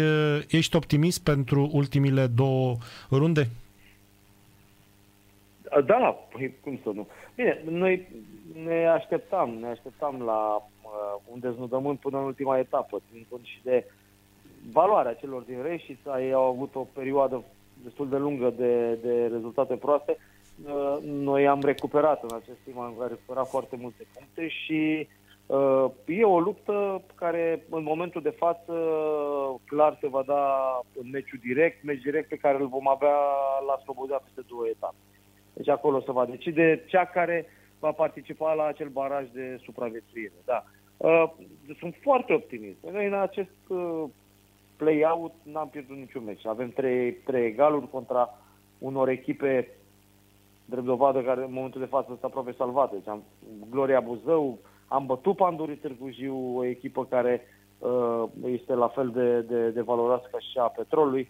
[0.49, 2.77] Ești optimist pentru ultimile două
[3.11, 3.51] runde?
[5.87, 7.07] Da, păi, cum să nu.
[7.35, 8.09] Bine, noi
[8.65, 13.61] ne așteptam, ne așteptam la uh, un deznodământ până în ultima etapă, ținând cont și
[13.63, 13.85] de
[14.73, 16.23] valoarea celor din Reșița.
[16.23, 17.43] Ei au avut o perioadă
[17.83, 20.17] destul de lungă de, de rezultate proaste.
[20.67, 25.09] Uh, noi am recuperat în acest timp, am recuperat foarte multe puncte și
[25.47, 28.73] uh, e o luptă care în momentul de față
[29.67, 33.17] clar se va da în meciul direct, meci direct pe care îl vom avea
[33.67, 34.97] la Slobodea peste două etape.
[35.59, 37.47] Deci acolo se va decide cea care
[37.79, 40.33] va participa la acel baraj de supraviețuire.
[40.44, 40.64] Da.
[40.97, 41.31] Uh,
[41.79, 42.79] sunt foarte optimist.
[42.92, 44.05] Noi în acest uh,
[44.77, 46.47] play-out n-am pierdut niciun meci.
[46.47, 48.38] Avem trei, trei egaluri contra
[48.79, 49.68] unor echipe
[50.64, 52.94] drept dovadă care în momentul de față sunt aproape salvate.
[52.94, 53.23] Deci am
[53.71, 57.40] Gloria Buzău, am bătut Pandurii Târgu Jiu, o echipă care
[57.79, 61.29] uh, este la fel de, de, de valoroasă ca și a Petrolului.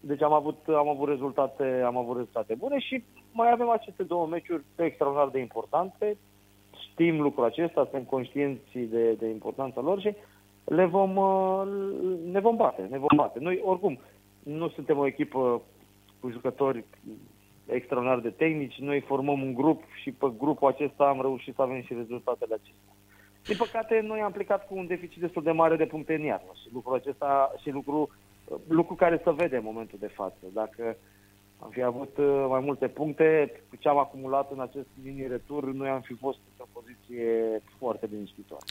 [0.00, 3.04] Deci am avut, am avut rezultate, am avut rezultate bune și
[3.36, 6.16] mai avem aceste două meciuri extraordinar de importante.
[6.90, 10.14] Știm lucrul acesta, suntem conștienți de, de importanța lor și
[10.64, 11.62] le vom, uh,
[12.24, 13.38] ne vom bate, ne vom bate.
[13.38, 13.98] Noi, oricum,
[14.42, 15.62] nu suntem o echipă
[16.20, 16.84] cu jucători
[17.66, 21.82] extraordinar de tehnici, noi formăm un grup și pe grupul acesta am reușit să avem
[21.82, 22.94] și rezultatele acestea.
[23.46, 26.50] Din păcate, noi am plecat cu un deficit destul de mare de puncte în iarnă
[26.62, 28.10] și lucrul acesta și lucru,
[28.68, 30.44] lucru care se vede în momentul de față.
[30.52, 30.96] Dacă
[31.58, 35.88] am fi avut uh, mai multe puncte, cu ce am acumulat în acest mini-retur, noi
[35.88, 38.64] am fi fost într-o poziție foarte liniștitoare.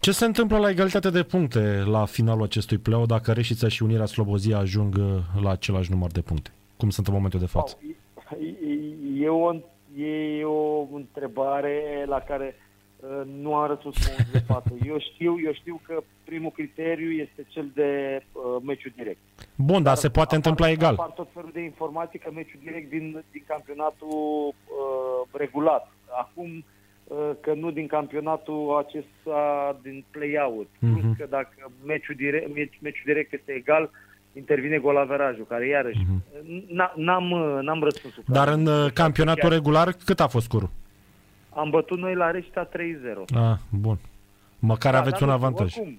[0.00, 4.06] Ce se întâmplă la egalitate de puncte la finalul acestui play dacă Reșița și Unirea
[4.06, 5.04] Slobozia ajung uh,
[5.42, 6.50] la același număr de puncte?
[6.76, 7.78] Cum sunt în momentul de față?
[9.20, 9.54] E o,
[9.96, 12.63] e o întrebare la care uh,
[13.42, 14.70] nu am răspuns în de față.
[14.86, 19.18] Eu știu, eu știu că primul criteriu este cel de uh, meciul direct.
[19.56, 20.94] Bun, dar, dar se poate apar, întâmpla egal.
[20.94, 24.08] Apar tot felul de informații că meciul direct din, din campionatul
[24.48, 25.92] uh, regulat.
[26.22, 26.64] Acum
[27.04, 29.40] uh, că nu din campionatul acesta
[29.82, 30.66] din play-out.
[30.66, 30.92] Uh-huh.
[30.92, 33.90] Plus că dacă meciul direct, meci, meciul direct este egal,
[34.32, 36.92] intervine golaverajul, care iarăși uh-huh.
[36.94, 37.24] n-am,
[37.62, 38.14] n-am răspuns.
[38.26, 39.52] Dar în uh, campionatul chiar...
[39.52, 40.70] regular cât a fost scurul?
[41.54, 42.72] Am bătut noi la Reșita 3-0.
[43.36, 43.98] Ah, bun.
[44.58, 45.76] Măcar da, aveți un avantaj.
[45.76, 45.98] Oricum,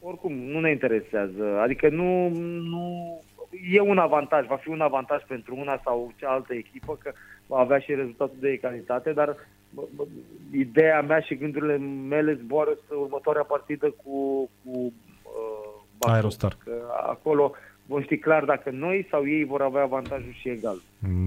[0.00, 1.60] oricum, nu ne interesează.
[1.62, 3.22] Adică nu, nu...
[3.70, 7.12] E un avantaj, va fi un avantaj pentru una sau cealaltă echipă, că
[7.46, 9.36] va avea și rezultatul de egalitate, dar
[9.70, 10.04] bă, bă,
[10.52, 11.76] ideea mea și gândurile
[12.08, 16.56] mele zboară spre următoarea partidă cu, cu uh, Aerostar.
[16.64, 16.72] Că
[17.06, 17.52] acolo
[17.90, 20.76] vom ști clar dacă noi sau ei vor avea avantajul și egal.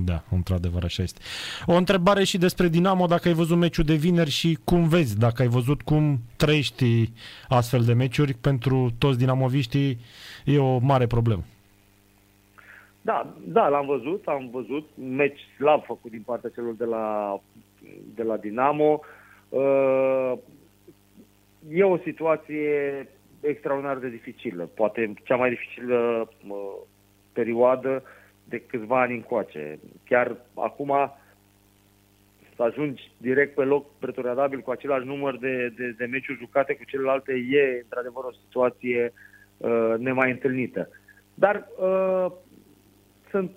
[0.06, 1.20] Da, într-adevăr așa este.
[1.66, 5.42] O întrebare și despre Dinamo, dacă ai văzut meciul de vineri și cum vezi, dacă
[5.42, 7.12] ai văzut cum trăiești
[7.48, 9.98] astfel de meciuri, pentru toți dinamoviștii
[10.46, 11.44] e o mare problemă.
[13.02, 17.40] Da, da, l-am văzut, am văzut, meci slab făcut din partea celor de la,
[18.16, 19.00] de la Dinamo.
[19.50, 20.34] Uh,
[21.70, 22.70] e o situație
[23.44, 26.76] extraordinar de dificilă, poate cea mai dificilă uh,
[27.34, 28.04] perioadă
[28.44, 29.80] de câțiva ani încoace.
[30.06, 30.94] Chiar acum
[32.56, 36.84] să ajungi direct pe loc pretoriadabil cu același număr de, de, de meciuri jucate cu
[36.84, 39.14] celelalte e într-adevăr o situație
[39.58, 40.90] uh, nemai întâlnită.
[41.34, 42.32] Dar uh,
[43.30, 43.52] sunt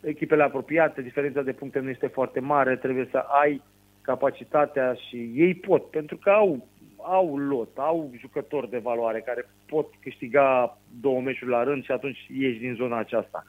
[0.00, 3.62] echipele apropiate, diferența de puncte nu este foarte mare, trebuie să ai
[4.00, 6.66] capacitatea și ei pot, pentru că au
[7.02, 12.26] au lot, au jucători de valoare care pot câștiga două meciuri la rând și atunci
[12.38, 13.44] ieși din zona aceasta.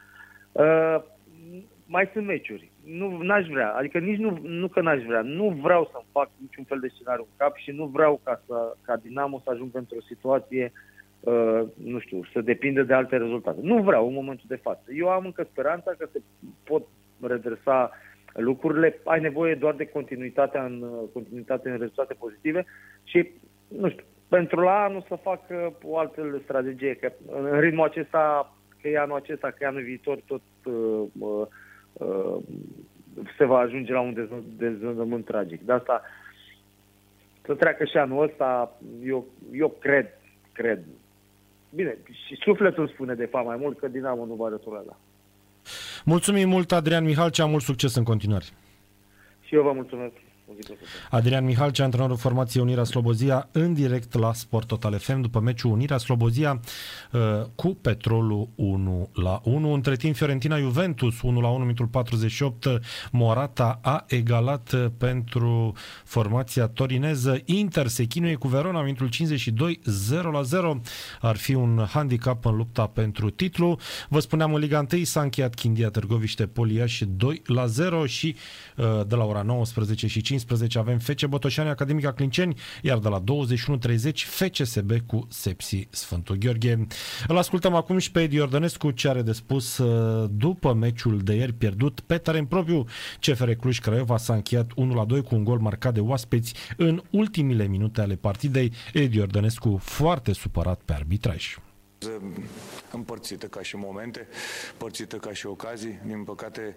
[0.51, 1.01] Uh,
[1.85, 2.71] mai sunt meciuri.
[2.85, 6.63] Nu n-aș vrea, adică nici nu, nu că n-aș vrea, nu vreau să fac niciun
[6.63, 10.01] fel de scenariu în cap și nu vreau ca, să, ca Dinamo să ajungă într-o
[10.07, 10.71] situație
[11.19, 13.59] Uh, nu știu, să depindă de alte rezultate.
[13.61, 14.83] Nu vreau în momentul de față.
[14.93, 16.21] Eu am încă speranța că se
[16.63, 16.87] pot
[17.21, 17.91] redresa
[18.33, 22.65] lucrurile, ai nevoie doar de continuitate în, continuitate în rezultate pozitive
[23.03, 23.31] și,
[23.67, 28.87] nu știu, pentru la anul să facă o altă strategie, că în ritmul acesta, că
[28.87, 31.47] e anul acesta, că e anul viitor, tot uh, uh,
[31.93, 32.37] uh,
[33.37, 35.61] se va ajunge la un dezvăndământ tragic.
[35.61, 36.01] De asta
[37.45, 40.07] să treacă și anul ăsta, eu, eu cred,
[40.53, 40.79] cred.
[41.75, 44.97] Bine, și sufletul spune de fapt mai mult că Dinamo nu va rătura la.
[46.09, 48.45] Mulțumim mult, Adrian Mihalcea, mult succes în continuare.
[49.41, 50.13] Și eu vă mulțumesc.
[50.49, 50.87] O zi plăcută.
[51.09, 55.97] Adrian Mihalcea, antrenorul formației Unirea Slobozia, în direct la Sport Total FM după meciul Unirea
[55.97, 56.59] Slobozia
[57.11, 57.19] uh,
[57.55, 59.73] cu Petrolul 1 la 1.
[59.73, 62.67] Între timp Fiorentina Juventus 1 la 1 minutul 48
[63.11, 67.41] Morata a egalat uh, pentru formația torineză.
[67.45, 70.81] Inter se chinuie cu Verona minutul 52 0 la 0.
[71.21, 73.79] Ar fi un handicap în lupta pentru titlu.
[74.07, 78.35] Vă spuneam în Liga 1 s-a încheiat Chindia Târgoviște Poliaș 2 la 0 și
[78.75, 83.23] uh, de la ora 19 și 15 avem FC Botoșani Academica Clinceni, iar de la
[83.23, 86.87] 21.30 FCSB cu Sepsi Sfântul Gheorghe.
[87.27, 91.33] Îl ascultăm acum și pe Edi Iordănescu ce are de spus uh, după meciul de
[91.33, 92.85] ieri pierdut pe teren propriu.
[93.19, 97.01] CFR Cluj Craiova s-a încheiat 1 la 2 cu un gol marcat de oaspeți în
[97.09, 98.73] ultimile minute ale partidei.
[98.93, 101.57] Edi Iordănescu foarte supărat pe arbitraj.
[102.91, 104.27] Împărțită ca și momente,
[104.71, 105.99] împărțită ca și ocazii.
[106.05, 106.75] Din păcate,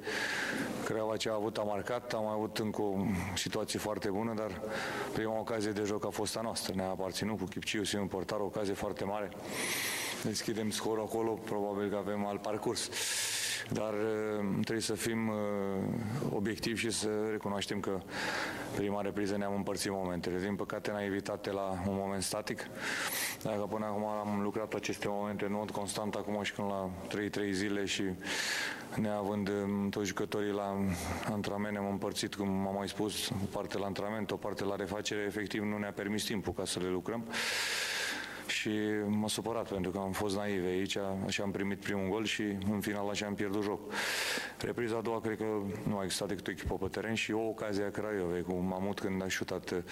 [0.84, 2.96] Craiova ce a avut a marcat, am avut încă o
[3.34, 4.60] situație foarte bună, dar
[5.12, 6.72] prima ocazie de joc a fost a noastră.
[6.76, 9.30] Ne-a aparținut cu Chipciu și un portar, o ocazie foarte mare.
[10.24, 12.90] Deschidem scorul acolo, probabil că avem alt parcurs.
[13.70, 15.34] Dar uh, trebuie să fim uh,
[16.30, 18.00] obiectivi și să recunoaștem că
[18.76, 20.38] prima repriză ne-am împărțit momentele.
[20.38, 22.66] Din păcate, naivitate la un moment static.
[23.42, 26.90] Dacă până acum am lucrat aceste momente în mod constant, acum și când la
[27.48, 28.02] 3-3 zile și
[28.96, 30.76] neavând um, toți jucătorii la
[31.30, 35.24] antrenament, ne-am împărțit, cum am mai spus, o parte la antrenament, o parte la refacere,
[35.26, 37.24] efectiv nu ne-a permis timpul ca să le lucrăm
[38.52, 38.70] și
[39.06, 40.96] m-a supărat pentru că am fost naive aici,
[41.26, 43.92] așa am primit primul gol și în final așa am pierdut joc.
[44.58, 45.44] Repriza a doua, cred că
[45.88, 49.00] nu a existat decât o echipă pe teren și o ocazie a Craiovei cu Mamut
[49.00, 49.82] când a șutat uh,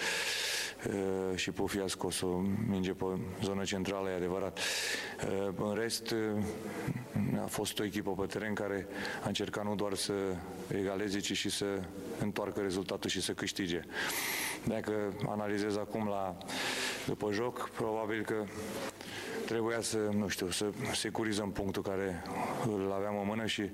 [1.35, 3.05] și Pufi a scos o minge pe
[3.43, 4.59] zonă centrală, e adevărat.
[4.59, 6.17] Uh, în rest, uh,
[7.43, 8.87] a fost o echipă pe teren care
[9.23, 10.13] a încercat nu doar să
[10.67, 11.65] egaleze, ci și să
[12.19, 13.81] întoarcă rezultatul și să câștige.
[14.63, 14.93] Dacă
[15.27, 16.37] analizez acum la
[17.05, 18.35] după joc, probabil că
[19.45, 22.23] trebuia să, nu știu, să securizăm punctul care
[22.65, 23.69] îl aveam în mână și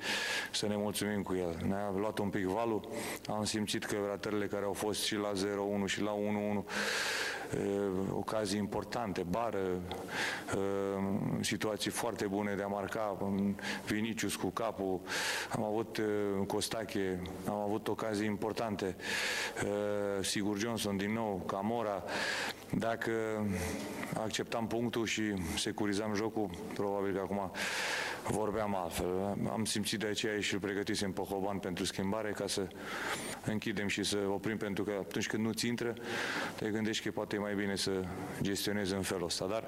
[0.51, 1.57] să ne mulțumim cu el.
[1.67, 2.87] Ne-a luat un pic valul,
[3.27, 6.15] am simțit că ratările care au fost și la 0-1 și la
[6.63, 6.63] 1-1
[8.11, 9.81] ocazii importante, bară,
[11.39, 13.17] situații foarte bune de a marca,
[13.87, 14.99] Vinicius cu capul,
[15.55, 16.01] am avut
[16.47, 18.95] Costache, am avut ocazii importante,
[20.21, 22.03] Sigur Johnson din nou, Camora,
[22.71, 23.11] dacă
[24.13, 25.21] acceptam punctul și
[25.57, 27.51] securizam jocul, probabil că acum
[28.29, 29.37] vorbeam altfel.
[29.51, 32.67] Am simțit de aceea și îl pregătisem pe Hoban pentru schimbare ca să
[33.45, 35.93] închidem și să oprim, pentru că atunci când nu-ți intră,
[36.55, 38.03] te gândești că poate e mai bine să
[38.41, 39.45] gestionezi în felul ăsta.
[39.45, 39.67] Dar,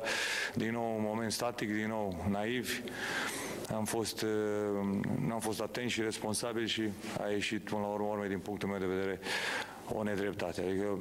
[0.53, 2.82] din nou, un moment static, din nou, naiv,
[3.76, 4.26] am fost,
[5.28, 6.82] n-am fost atent și responsabil și
[7.20, 9.20] a ieșit, până la urmă, din punctul meu de vedere,
[9.93, 10.62] o nedreptate.
[10.62, 10.97] Adică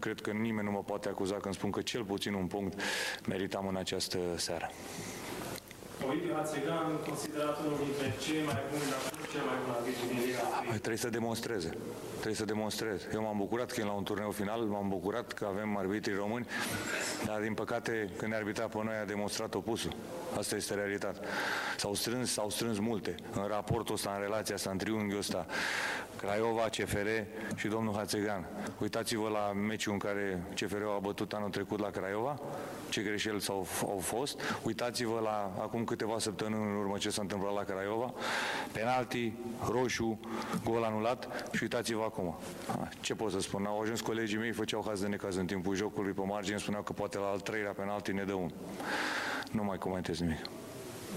[0.00, 2.80] cred că nimeni nu mă poate acuza când spun că cel puțin un punct
[3.26, 4.70] meritam în această seară.
[6.06, 10.18] Ovidiu Hațegan, considerat unul dintre cei mai buni, dar nu cel mai bun arbitru din
[10.24, 11.70] Liga Păi trebuie să demonstreze.
[12.12, 13.04] Trebuie să demonstreze.
[13.14, 16.46] Eu m-am bucurat că e la un turneu final, m-am bucurat că avem arbitrii români,
[17.24, 19.92] dar din păcate când ne arbitra pe noi a demonstrat opusul.
[20.36, 21.28] Asta este realitatea.
[21.76, 23.14] S-au strâns, s-au strâns multe.
[23.32, 25.46] În raportul ăsta, în relația asta, în triunghiul ăsta,
[26.18, 27.08] Craiova, CFR
[27.56, 28.46] și domnul Hațegan.
[28.78, 32.40] Uitați-vă la meciul în care CFR a bătut anul trecut la Craiova,
[32.88, 34.40] ce greșeli s-au, au fost.
[34.62, 38.12] Uitați-vă la acum câteva săptămâni în urmă ce s-a întâmplat la Craiova.
[38.72, 39.32] Penalti,
[39.70, 40.20] roșu,
[40.64, 42.38] gol anulat și uitați-vă acum.
[43.00, 43.64] Ce pot să spun?
[43.64, 46.92] Au ajuns colegii mei, făceau haz de necaz în timpul jocului pe margine, spuneau că
[46.92, 48.50] poate la al treilea penalti ne dă un.
[49.52, 50.42] Nu mai comentez nimic.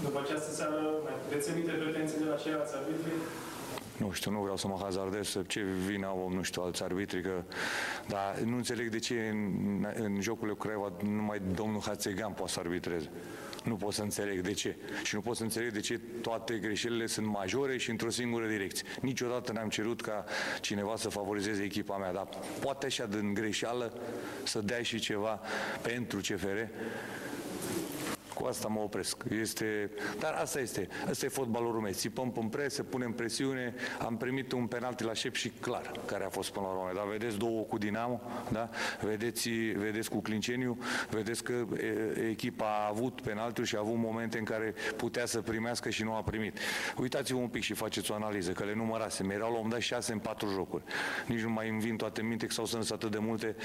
[0.02, 3.12] După această seară, mai puteți emite pretenții de la ceilalți arbitri?
[4.02, 7.42] nu știu, nu vreau să mă hazardez ce vină au, nu știu, alți arbitri, că,
[8.08, 12.60] dar nu înțeleg de ce în, în jocurile cu Craiova numai domnul Hațegan poate să
[12.60, 13.10] arbitreze.
[13.64, 14.76] Nu pot să înțeleg de ce.
[15.02, 18.86] Și nu pot să înțeleg de ce toate greșelile sunt majore și într-o singură direcție.
[19.00, 20.24] Niciodată n-am cerut ca
[20.60, 22.28] cineva să favorizeze echipa mea, dar
[22.60, 23.92] poate așa din greșeală
[24.44, 25.40] să dea și ceva
[25.82, 26.58] pentru CFR
[28.34, 29.24] cu asta mă opresc.
[29.40, 29.90] Este...
[30.18, 30.88] Dar asta este.
[31.08, 31.98] Asta e fotbalul rumesc.
[31.98, 33.74] Țipăm pe presă, punem presiune.
[34.04, 36.90] Am primit un penalti la șep și clar care a fost până la urmă.
[36.94, 38.20] Dar vedeți două cu Dinamo,
[38.52, 38.68] da?
[39.00, 40.78] vedeți, vedeți cu Clinceniu,
[41.10, 41.64] vedeți că
[42.28, 46.14] echipa a avut penaltiul și a avut momente în care putea să primească și nu
[46.14, 46.58] a primit.
[46.96, 49.30] Uitați-vă un pic și faceți o analiză, că le numărasem.
[49.30, 50.82] Erau la un dat șase în patru jocuri.
[51.26, 53.56] Nici nu mai îmi vin toate în minte că s-au strâns atât de multe.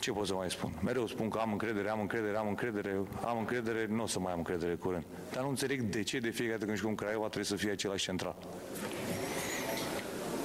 [0.00, 0.72] Ce pot să mai spun?
[0.82, 4.32] Mereu spun că am încredere, am încredere, am încredere, am încredere, nu o să mai
[4.36, 5.04] am încredere curând.
[5.34, 8.06] Dar nu înțeleg de ce de fiecare dată când jucăm Craiova trebuie să fie același
[8.08, 8.36] central.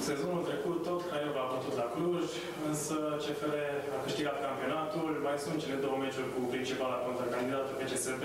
[0.08, 2.26] Sezonul trecut tot Craiova a bătut la Cluj,
[2.70, 3.54] însă CFR
[3.96, 5.10] a câștigat campionatul.
[5.26, 8.24] Mai sunt cele două meciuri cu principala contracandidatul PCSB.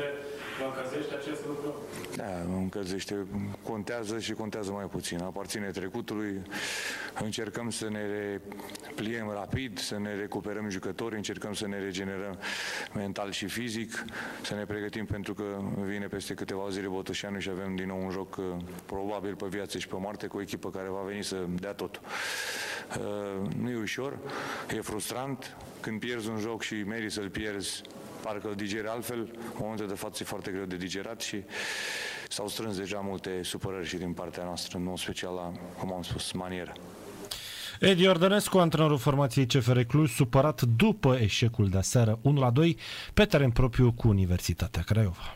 [0.60, 1.76] Vă încălzește acest lucru?
[2.16, 2.24] Da,
[2.56, 3.26] încălzește.
[3.64, 5.22] Contează și contează mai puțin.
[5.22, 6.42] Aparține trecutului.
[7.24, 8.00] Încercăm să ne
[8.96, 12.40] pliem rapid, să ne recuperăm jucători, încercăm să ne regenerăm
[12.94, 14.06] mental și fizic,
[14.42, 15.44] să ne pregătim pentru că
[15.84, 18.46] vine peste câteva zile Botoșanu și avem din nou un joc uh,
[18.86, 22.02] probabil pe viață și pe moarte cu o echipă care va veni să dea tot.
[22.98, 24.18] Uh, nu e ușor,
[24.76, 27.84] e frustrant când pierzi un joc și meri să-l pierzi
[28.22, 31.44] parcă îl digeri altfel, în momentul de față e foarte greu de digerat și
[32.30, 36.32] s-au strâns deja multe supărări și din partea noastră, nu special la, cum am spus,
[36.32, 36.74] manieră.
[37.80, 42.78] Edi Ordănescu, antrenorul formației CFR Cluj, supărat după eșecul de aseară 1 la 2
[43.14, 45.36] pe teren propriu cu Universitatea Craiova.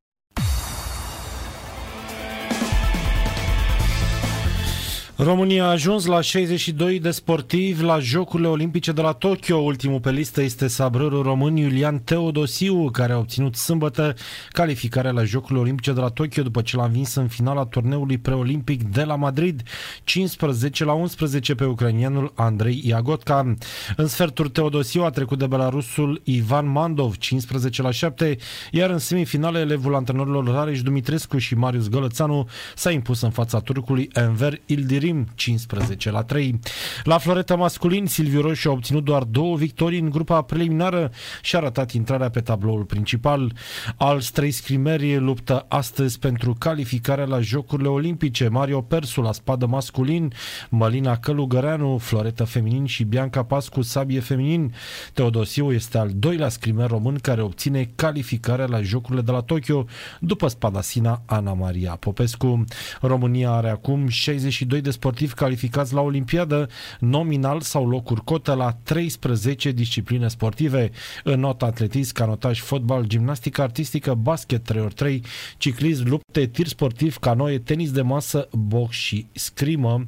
[5.23, 9.57] România a ajuns la 62 de sportivi la Jocurile Olimpice de la Tokyo.
[9.57, 14.13] Ultimul pe listă este sabrărul român Iulian Teodosiu, care a obținut sâmbătă
[14.49, 18.83] calificarea la Jocurile Olimpice de la Tokyo după ce l-a învins în finala turneului preolimpic
[18.83, 19.61] de la Madrid,
[20.03, 23.55] 15 la 11 pe ucranianul Andrei Iagotka.
[23.95, 28.37] În sferturi Teodosiu a trecut de belarusul Ivan Mandov, 15 la 7,
[28.71, 34.09] iar în semifinale elevul antrenorilor Rareș Dumitrescu și Marius Gălățanu s-a impus în fața turcului
[34.13, 36.59] Enver Ildirim Rim 15 la 3.
[37.03, 41.59] La floreta masculin, Silviu Roșu a obținut doar două victorii în grupa preliminară și a
[41.59, 43.53] ratat intrarea pe tabloul principal.
[43.97, 48.47] Alți trei scrimeri luptă astăzi pentru calificarea la Jocurile Olimpice.
[48.47, 50.33] Mario Persu la spadă masculin,
[50.69, 54.73] Mălina Călugăreanu, floretă feminin și Bianca Pascu, sabie feminin.
[55.13, 59.85] Teodosiu este al doilea scrimer român care obține calificarea la Jocurile de la Tokyo
[60.19, 62.63] după spadasina Ana Maria Popescu.
[63.01, 66.69] România are acum 62 de sportivi calificați la Olimpiadă,
[66.99, 70.91] nominal sau locuri cotă la 13 discipline sportive.
[71.23, 75.19] În not atletism, canotaj, fotbal, gimnastică artistică, basket 3x3,
[75.57, 80.07] ciclism, lupte, tir sportiv, canoe, tenis de masă, box și scrimă.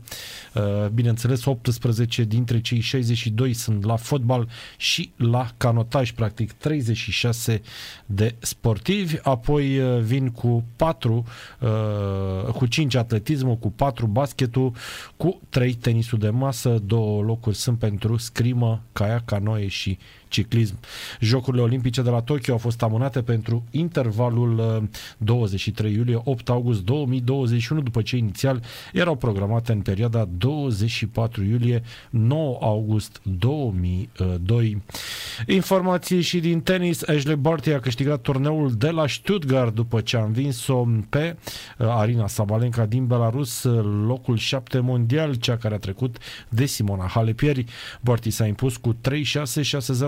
[0.54, 7.62] Uh, bineînțeles, 18 dintre cei 62 sunt la fotbal și la canotaj, practic 36
[8.06, 9.18] de sportivi.
[9.22, 11.26] Apoi uh, vin cu 4,
[11.60, 14.72] uh, cu 5 atletismul, cu 4 basketul,
[15.17, 19.97] cu trei tenisul de masă, două locuri sunt pentru scrimă, caiac, canoe și
[20.34, 20.80] ciclism.
[21.20, 24.84] Jocurile Olimpice de la Tokyo au fost amânate pentru intervalul
[25.18, 28.64] 23 uh, iulie-8 august 2021, după ce inițial
[28.94, 31.82] erau programate în perioada 24 iulie-9
[32.60, 34.82] august 2002.
[35.48, 40.24] Informații și din tenis, Ashley Barty a câștigat turneul de la Stuttgart după ce a
[40.24, 41.38] învins-o pe
[41.78, 46.18] uh, Arina Sabalenka din Belarus, uh, locul 7 mondial, cea care a trecut
[46.50, 47.66] de Simona Halepieri.
[48.02, 48.96] Barty s-a impus cu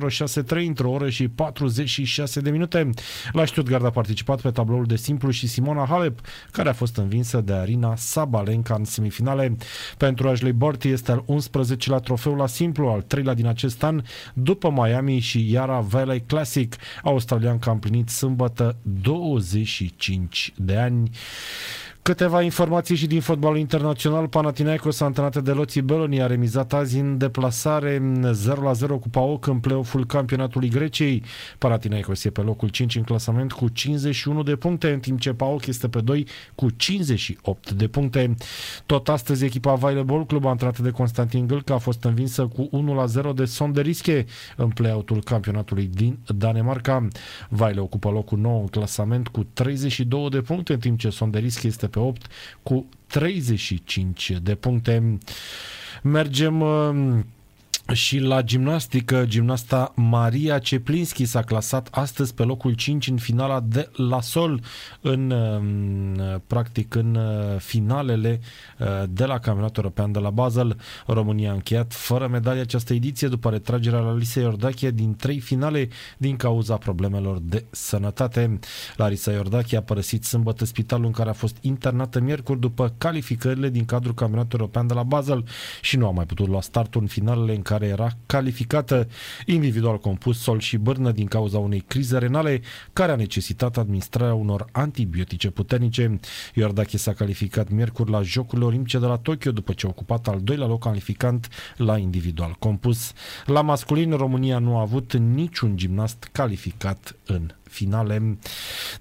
[0.06, 2.89] 3-6-6-0 6-3 într-o oră și 46 de minute.
[3.32, 6.20] La Stuttgart a participat pe tabloul de simplu și Simona Halep,
[6.51, 9.55] care a fost învinsă de Arina Sabalenka în semifinale.
[9.97, 14.01] Pentru Ashley Barty este al 11-lea trofeu la simplu, al treilea din acest an,
[14.34, 16.76] după Miami și Yara Valley Classic.
[17.03, 21.09] Australianca a împlinit sâmbătă 25 de ani.
[22.06, 24.28] Câteva informații și din fotbalul internațional.
[24.28, 30.06] Panathinaikos antrenată de Loții Beloni a remizat azi în deplasare 0-0 cu PAOK în play-off-ul
[30.06, 31.24] campionatului Greciei.
[31.58, 35.66] Panathinaikos e pe locul 5 în clasament cu 51 de puncte, în timp ce PAOK
[35.66, 38.36] este pe 2 cu 58 de puncte.
[38.86, 42.70] Tot astăzi echipa Vailebol, club antrenată de Constantin Gâlcă, a fost învinsă cu
[43.32, 44.26] 1-0 de Sonderische
[44.56, 47.08] în play-out-ul campionatului din Danemarca.
[47.49, 51.88] Vaile ocupă locul 9 în clasament cu 32 de puncte, în timp ce Sonderische este
[51.96, 52.28] pe 8
[52.64, 55.18] cu 35 de puncte.
[56.02, 57.20] Mergem uh,
[57.94, 63.90] și la gimnastică, gimnasta Maria Ceplinski s-a clasat astăzi pe locul 5 în finala de
[63.96, 64.62] la sol,
[65.02, 68.40] în, um, practic în uh, finalele
[68.80, 70.78] uh, de la Campionatul European de la Basel.
[71.08, 75.90] România a încheiat fără medalie această ediție după retragerea la Lisa Iordachie din trei finale
[76.18, 78.60] din cauza problemelor de sănătate.
[78.96, 83.86] Larisa Iordachie a părăsit sâmbătă spitalul în care a fost internată miercuri după calificările din
[83.86, 85.46] cadrul Campionatului European de la Basel
[85.82, 89.08] și nu a mai putut lua startul în finalele în care care era calificată
[89.46, 92.62] individual compus sol și bârnă din cauza unei crize renale
[92.94, 96.20] care a necesitat administrarea unor antibiotice puternice.
[96.54, 100.40] Iordache s-a calificat miercuri la Jocurile Olimpice de la Tokyo după ce a ocupat al
[100.42, 103.12] doilea loc calificant la individual compus.
[103.46, 108.38] La masculin, România nu a avut niciun gimnast calificat în finale.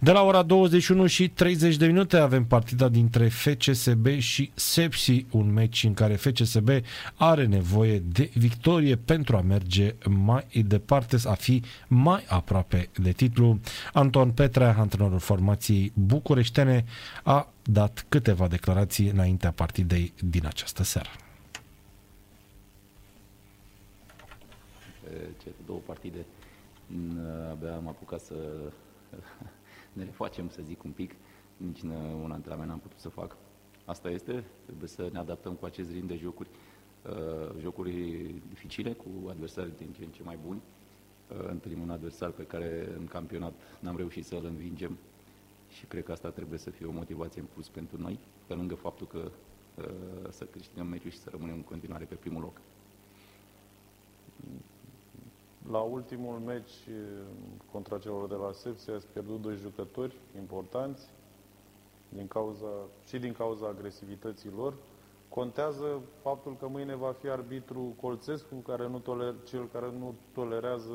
[0.00, 5.52] De la ora 21 și 30 de minute avem partida dintre FCSB și Sepsi, un
[5.52, 6.68] meci în care FCSB
[7.14, 13.58] are nevoie de victorie pentru a merge mai departe, a fi mai aproape de titlu.
[13.92, 16.84] Anton Petrea, antrenorul formației bucureștene,
[17.22, 21.08] a dat câteva declarații înaintea partidei din această seară.
[25.42, 26.18] Cele două partide
[27.50, 28.34] abia am apucat să
[29.92, 31.14] ne le facem, să zic un pic,
[31.56, 31.82] nici
[32.22, 33.36] un antrenament n-am putut să fac.
[33.84, 36.48] Asta este, trebuie să ne adaptăm cu acest ritm de jocuri,
[37.02, 37.92] uh, jocuri
[38.48, 40.60] dificile, cu adversari din ce în ce mai buni.
[41.30, 44.98] Uh, întâlnim un adversar pe care în campionat n-am reușit să-l învingem
[45.68, 48.74] și cred că asta trebuie să fie o motivație în plus pentru noi, pe lângă
[48.74, 49.30] faptul că
[49.74, 52.60] uh, să câștigăm meciul și să rămânem în continuare pe primul loc.
[55.70, 56.94] La ultimul meci eh,
[57.72, 61.08] contra celor de la Sepsi ați pierdut doi jucători importanți
[62.08, 62.66] din cauza,
[63.06, 64.74] și din cauza agresivității lor.
[65.28, 70.94] Contează faptul că mâine va fi arbitru Colțescu, care nu toler, cel care nu tolerează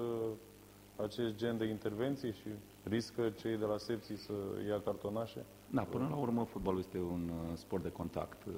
[0.95, 2.47] acest gen de intervenții și
[2.83, 4.33] riscă cei de la Sepsi să
[4.67, 5.45] ia cartonașe?
[5.69, 8.45] Da, până la urmă fotbalul este un uh, sport de contact.
[8.45, 8.53] Uh,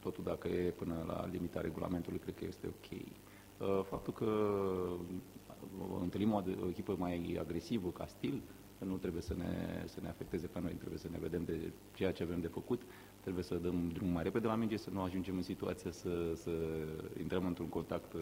[0.00, 3.00] totul dacă e până la limita regulamentului, cred că este ok.
[3.60, 8.42] Uh, faptul că uh, întâlnim o echipă mai agresivă ca stil,
[8.78, 12.12] nu trebuie să ne, să ne afecteze pe noi, trebuie să ne vedem de ceea
[12.12, 12.82] ce avem de făcut,
[13.20, 16.50] trebuie să dăm drumul mai repede la minge, să nu ajungem în situația să, să
[17.20, 18.20] intrăm într-un contact uh,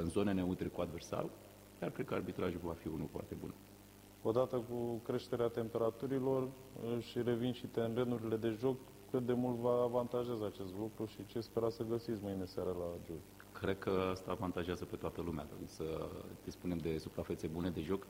[0.00, 1.30] în zone neutre cu adversarul,
[1.78, 3.54] dar cred că arbitrajul va fi unul foarte bun.
[4.22, 6.48] Odată cu creșterea temperaturilor
[6.98, 8.76] și revin și terenurile de joc,
[9.10, 12.86] cât de mult va avantajeza acest lucru și ce spera să găsiți mâine seara la
[13.06, 13.41] joc?
[13.62, 16.08] Cred că asta avantajează pe toată lumea, să
[16.44, 18.06] dispunem de suprafețe bune de joc,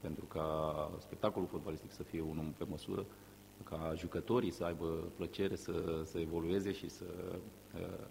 [0.00, 3.04] pentru ca spectacolul fotbalistic să fie unul pe măsură,
[3.64, 4.86] ca jucătorii să aibă
[5.16, 7.04] plăcere să, să evolueze și să
[7.74, 8.06] uh,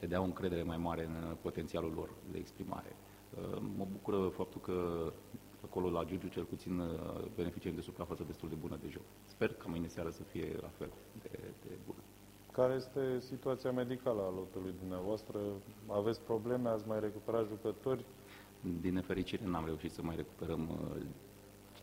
[0.00, 2.96] le dea o încredere mai mare în potențialul lor de exprimare.
[3.34, 5.12] Uh, mă bucură faptul că
[5.64, 6.88] acolo la Giugiu cel puțin uh,
[7.34, 9.04] beneficiem de suprafață destul de bună de joc.
[9.24, 10.90] Sper ca mâine seară să fie la fel
[11.22, 12.01] de, de bună.
[12.52, 15.38] Care este situația medicală a lotului dumneavoastră?
[15.86, 16.68] Aveți probleme?
[16.68, 18.04] Ați mai recuperat jucători?
[18.80, 21.02] Din nefericire n-am reușit să mai recuperăm uh,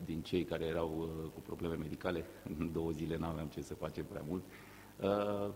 [0.04, 2.24] din cei care erau uh, cu probleme medicale.
[2.58, 4.42] În două zile n-aveam ce să facem prea mult.
[5.02, 5.50] Uh,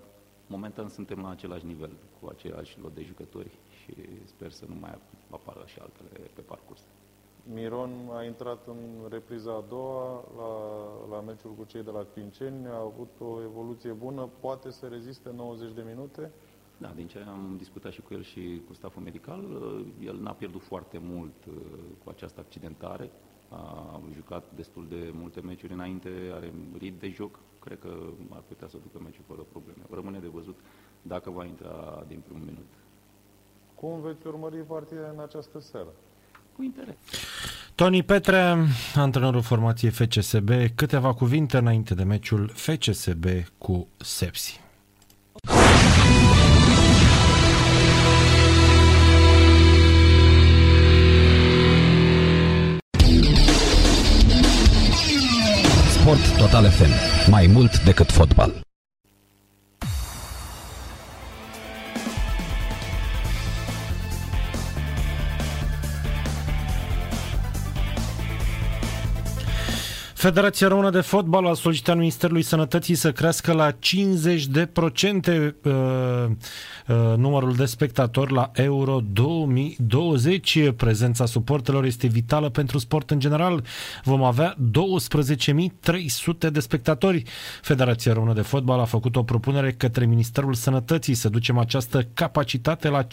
[0.46, 1.90] momentan suntem la același nivel
[2.20, 3.50] cu același lot de jucători
[3.82, 3.94] și
[4.24, 4.98] sper să nu mai
[5.30, 6.80] apară și altele pe parcurs.
[7.52, 12.66] Miron a intrat în repriza a doua la, la meciul cu cei de la Quinceni,
[12.66, 16.30] a avut o evoluție bună, poate să reziste 90 de minute?
[16.76, 19.44] Da, din ce am discutat și cu el și cu staful medical,
[20.04, 21.54] el n-a pierdut foarte mult uh,
[22.04, 23.10] cu această accidentare,
[23.48, 27.96] a jucat destul de multe meciuri înainte, are rit de joc, cred că
[28.30, 29.82] ar putea să ducă meciul fără probleme.
[29.90, 30.58] Rămâne de văzut
[31.02, 32.68] dacă va intra din primul minut.
[33.74, 35.92] Cum veți urmări partida în această seară?
[36.56, 36.94] Cu interes.
[37.74, 43.24] Tony Petre, antrenorul formației FCSB, câteva cuvinte înainte de meciul FCSB
[43.58, 44.60] cu Sepsi.
[55.90, 57.30] Sport Total FM.
[57.30, 58.52] Mai mult decât fotbal.
[70.24, 75.72] Federația Română de Fotbal a solicitat Ministerului Sănătății să crească la 50 de procente uh,
[75.72, 76.30] uh,
[77.16, 80.58] numărul de spectatori la Euro 2020.
[80.76, 83.64] Prezența suportelor este vitală pentru sport în general.
[84.04, 87.22] Vom avea 12.300 de spectatori.
[87.62, 92.88] Federația Română de Fotbal a făcut o propunere către Ministerul Sănătății să ducem această capacitate
[92.88, 93.06] la 50%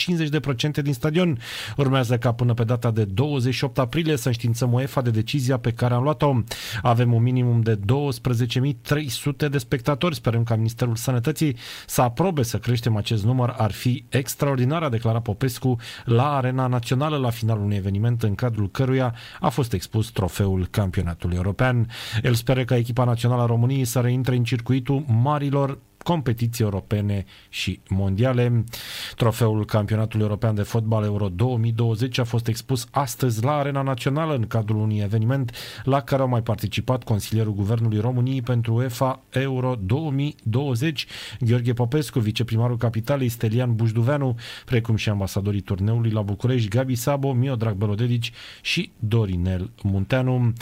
[0.83, 1.39] din stadion.
[1.77, 5.93] Urmează ca până pe data de 28 aprilie să înștiințăm UEFA de decizia pe care
[5.93, 6.35] am luat-o.
[6.81, 7.79] Avem avem un minimum de
[9.43, 10.15] 12.300 de spectatori.
[10.15, 11.55] Sperăm ca Ministerul Sănătății
[11.87, 13.55] să aprobe să creștem acest număr.
[13.61, 18.69] Ar fi extraordinar, a declarat Popescu la Arena Națională la finalul unui eveniment în cadrul
[18.69, 21.87] căruia a fost expus trofeul campionatului european.
[22.23, 27.79] El speră ca echipa națională a României să reintre în circuitul marilor competiții europene și
[27.89, 28.63] mondiale.
[29.15, 34.47] Trofeul Campionatului European de Fotbal Euro 2020 a fost expus astăzi la Arena Națională în
[34.47, 35.51] cadrul unui eveniment
[35.83, 41.05] la care au mai participat consilierul Guvernului României pentru UEFA Euro 2020,
[41.39, 44.35] Gheorghe Popescu, viceprimarul capitalei Stelian Bușduveanu,
[44.65, 48.31] precum și ambasadorii turneului la București, Gabi Sabo, Miodrag Belodedici
[48.61, 50.53] și Dorinel Munteanu.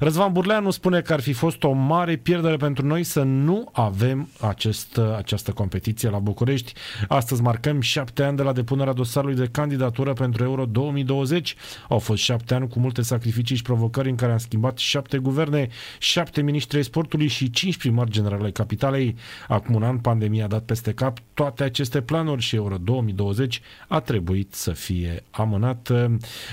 [0.00, 4.28] Răzvan Burleanu spune că ar fi fost o mare pierdere pentru noi să nu avem
[4.40, 4.81] acest,
[5.16, 6.72] această competiție la București.
[7.08, 11.56] Astăzi marcăm șapte ani de la depunerea dosarului de candidatură pentru Euro 2020.
[11.88, 15.68] Au fost șapte ani cu multe sacrificii și provocări în care am schimbat șapte guverne,
[15.98, 19.16] șapte ministri ai sportului și cinci primari generale ai capitalei.
[19.48, 24.00] Acum un an, pandemia a dat peste cap toate aceste planuri și Euro 2020 a
[24.00, 25.92] trebuit să fie amânat.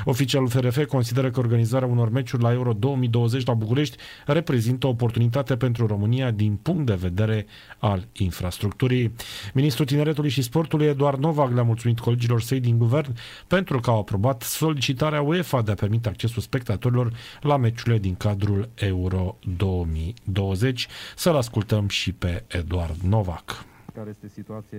[0.05, 5.55] Oficialul FRF consideră că organizarea unor meciuri la Euro 2020 la București reprezintă o oportunitate
[5.55, 7.45] pentru România din punct de vedere
[7.77, 9.13] al infrastructurii.
[9.53, 13.15] Ministrul Tineretului și Sportului Eduard Novak le-a mulțumit colegilor săi din guvern
[13.47, 18.69] pentru că au aprobat solicitarea UEFA de a permite accesul spectatorilor la meciurile din cadrul
[18.75, 20.87] Euro 2020.
[21.15, 24.77] Să-l ascultăm și pe Eduard Novak care este situația,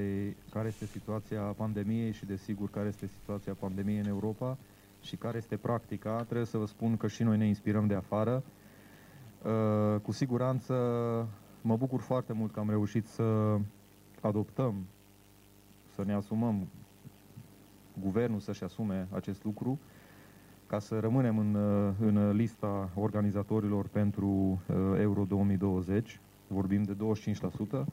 [0.52, 4.58] care este situația pandemiei și desigur care este situația pandemiei în Europa
[5.02, 6.22] și care este practica.
[6.22, 8.42] Trebuie să vă spun că și noi ne inspirăm de afară.
[9.42, 10.74] Uh, cu siguranță
[11.62, 13.58] mă bucur foarte mult că am reușit să
[14.20, 14.74] adoptăm,
[15.94, 16.66] să ne asumăm,
[18.00, 19.78] guvernul să-și asume acest lucru,
[20.66, 26.96] ca să rămânem în, uh, în lista organizatorilor pentru uh, Euro 2020, vorbim de
[27.82, 27.84] 25%,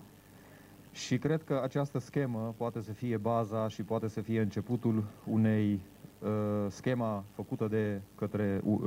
[0.91, 5.79] și cred că această schemă poate să fie baza și poate să fie începutul unei
[6.23, 6.29] uh,
[6.69, 8.79] schema făcută de către uh,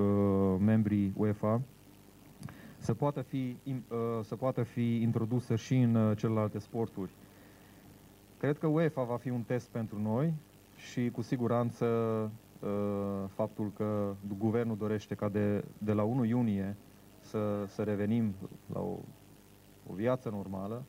[0.58, 1.60] membrii UEFA
[2.80, 3.74] să poată fi, uh,
[4.22, 7.10] să poată fi introdusă și în uh, celelalte sporturi.
[8.38, 10.34] Cred că UEFA va fi un test pentru noi
[10.76, 11.86] și cu siguranță
[12.60, 12.68] uh,
[13.34, 16.76] faptul că guvernul dorește ca de, de la 1 iunie
[17.20, 18.34] să, să revenim
[18.72, 18.96] la o,
[19.90, 20.82] o viață normală,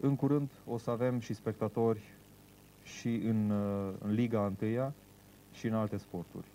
[0.00, 2.02] în curând o să avem și spectatori
[2.82, 4.94] și în, uh, în Liga Întâia
[5.52, 6.46] și în alte sporturi.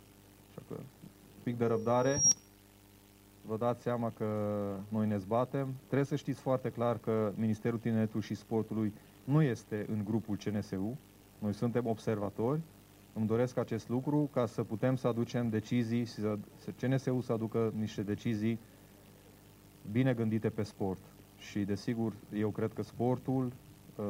[0.49, 0.75] Așa că,
[1.43, 2.21] pic de răbdare,
[3.47, 4.25] vă dați seama că
[4.87, 5.73] noi ne zbatem.
[5.85, 8.93] Trebuie să știți foarte clar că Ministerul Tineretului și Sportului
[9.23, 10.97] nu este în grupul CNSU.
[11.39, 12.59] Noi suntem observatori.
[13.13, 17.31] Îmi doresc acest lucru ca să putem să aducem decizii, și să, să CNSU să
[17.33, 18.59] aducă niște decizii
[19.91, 21.01] bine gândite pe sport.
[21.37, 23.51] Și, desigur, eu cred că sportul
[23.95, 24.05] uh,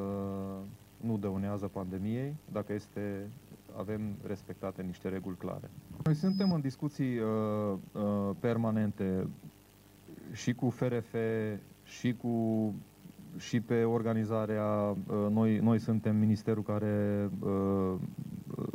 [0.98, 3.30] nu dăunează pandemiei dacă este,
[3.78, 5.69] avem respectate niște reguli clare.
[6.03, 7.26] Noi suntem în discuții uh,
[7.91, 9.28] uh, permanente
[10.32, 11.15] și cu FRF,
[11.84, 12.73] și cu
[13.38, 17.93] și pe organizarea, uh, noi, noi suntem ministerul care uh,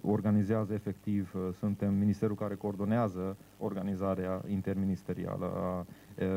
[0.02, 5.86] organizează efectiv, uh, suntem ministerul care coordonează organizarea interministerială a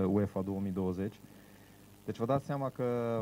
[0.07, 1.19] UEFA 2020
[2.05, 3.21] deci vă dați seama că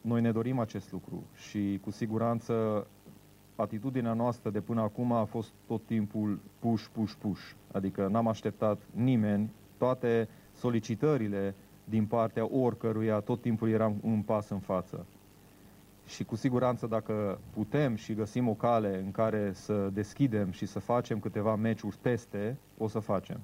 [0.00, 2.86] noi ne dorim acest lucru și cu siguranță
[3.56, 7.40] atitudinea noastră de până acum a fost tot timpul push, push, push.
[7.72, 14.58] Adică n-am așteptat nimeni, toate solicitările din partea oricăruia, tot timpul eram un pas în
[14.58, 15.06] față.
[16.06, 20.78] Și cu siguranță dacă putem și găsim o cale în care să deschidem și să
[20.78, 23.40] facem câteva meciuri teste, o să facem.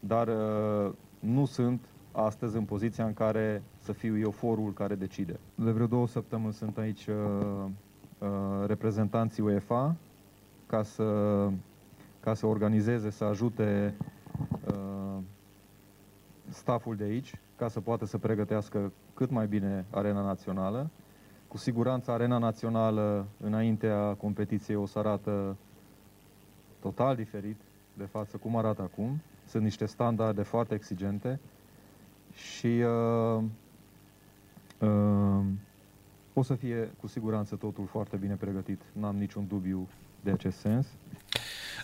[0.00, 1.80] Dar uh, nu sunt
[2.12, 5.40] astăzi în poziția în care să fiu eu forul care decide.
[5.54, 7.70] De vreo două săptămâni sunt aici uh, uh,
[8.66, 9.94] reprezentanții UEFA
[10.66, 11.04] ca să,
[12.20, 13.94] ca să organizeze, să ajute
[14.66, 15.18] uh,
[16.48, 20.90] staful de aici ca să poată să pregătească cât mai bine arena națională.
[21.48, 25.56] Cu siguranță arena națională înaintea competiției o să arată
[26.80, 27.60] total diferit
[27.94, 29.20] de față cum arată acum.
[29.46, 31.40] Sunt niște standarde foarte exigente
[32.32, 33.42] și uh,
[34.80, 35.44] uh,
[36.34, 38.80] o să fie cu siguranță totul foarte bine pregătit.
[38.92, 39.88] N-am niciun dubiu
[40.20, 40.86] de acest sens.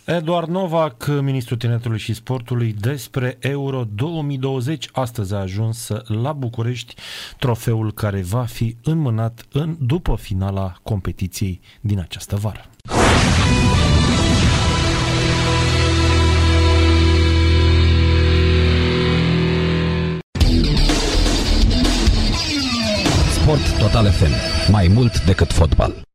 [0.04, 4.88] Eduard Novak, ministrul tineretului și sportului, despre Euro 2020.
[4.92, 6.94] Astăzi a ajuns la București
[7.38, 12.64] trofeul care va fi înmânat în, după finala competiției din această vară.
[23.80, 24.32] Total FM.
[24.70, 26.09] Mai mult decât fotbal.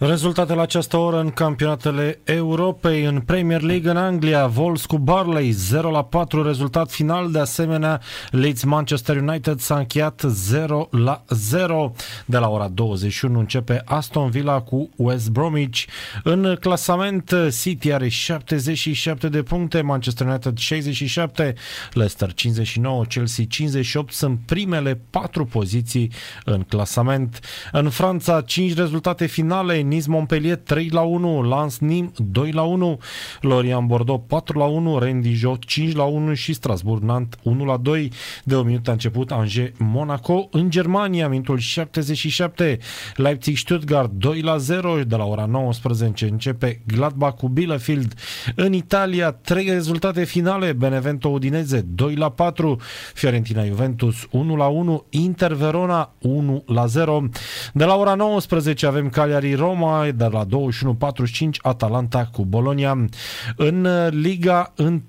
[0.00, 5.50] Rezultatele la această oră în campionatele Europei, în Premier League în Anglia, Vols cu Barley
[5.50, 11.92] 0 la 4 rezultat final, de asemenea Leeds Manchester United s-a încheiat 0 la 0.
[12.24, 15.84] De la ora 21 începe Aston Villa cu West Bromwich.
[16.22, 21.54] În clasament City are 77 de puncte, Manchester United 67,
[21.92, 26.12] Leicester 59, Chelsea 58 sunt primele patru poziții
[26.44, 27.40] în clasament.
[27.72, 32.98] În Franța 5 rezultate finale, Nice Montpellier 3 la 1, Lens Nim 2 la 1,
[33.40, 37.76] Lorient Bordeaux 4 la 1, Rennes Dijon 5 la 1 și Strasbourg Nantes 1 la
[37.76, 38.12] 2.
[38.44, 42.78] De o minut a început Angers Monaco în Germania, minutul 77,
[43.16, 48.14] Leipzig Stuttgart 2 la 0, de la ora 19 începe Gladbach cu Bielefeld.
[48.54, 52.76] În Italia, trei rezultate finale, Benevento Udineze 2 la 4,
[53.14, 57.28] Fiorentina Juventus 1 la 1, Inter Verona 1 la 0.
[57.72, 63.08] De la ora 19 avem Cagliari Roma Roma, de la 21.45 Atalanta cu Bolonia.
[63.56, 65.02] În Liga 1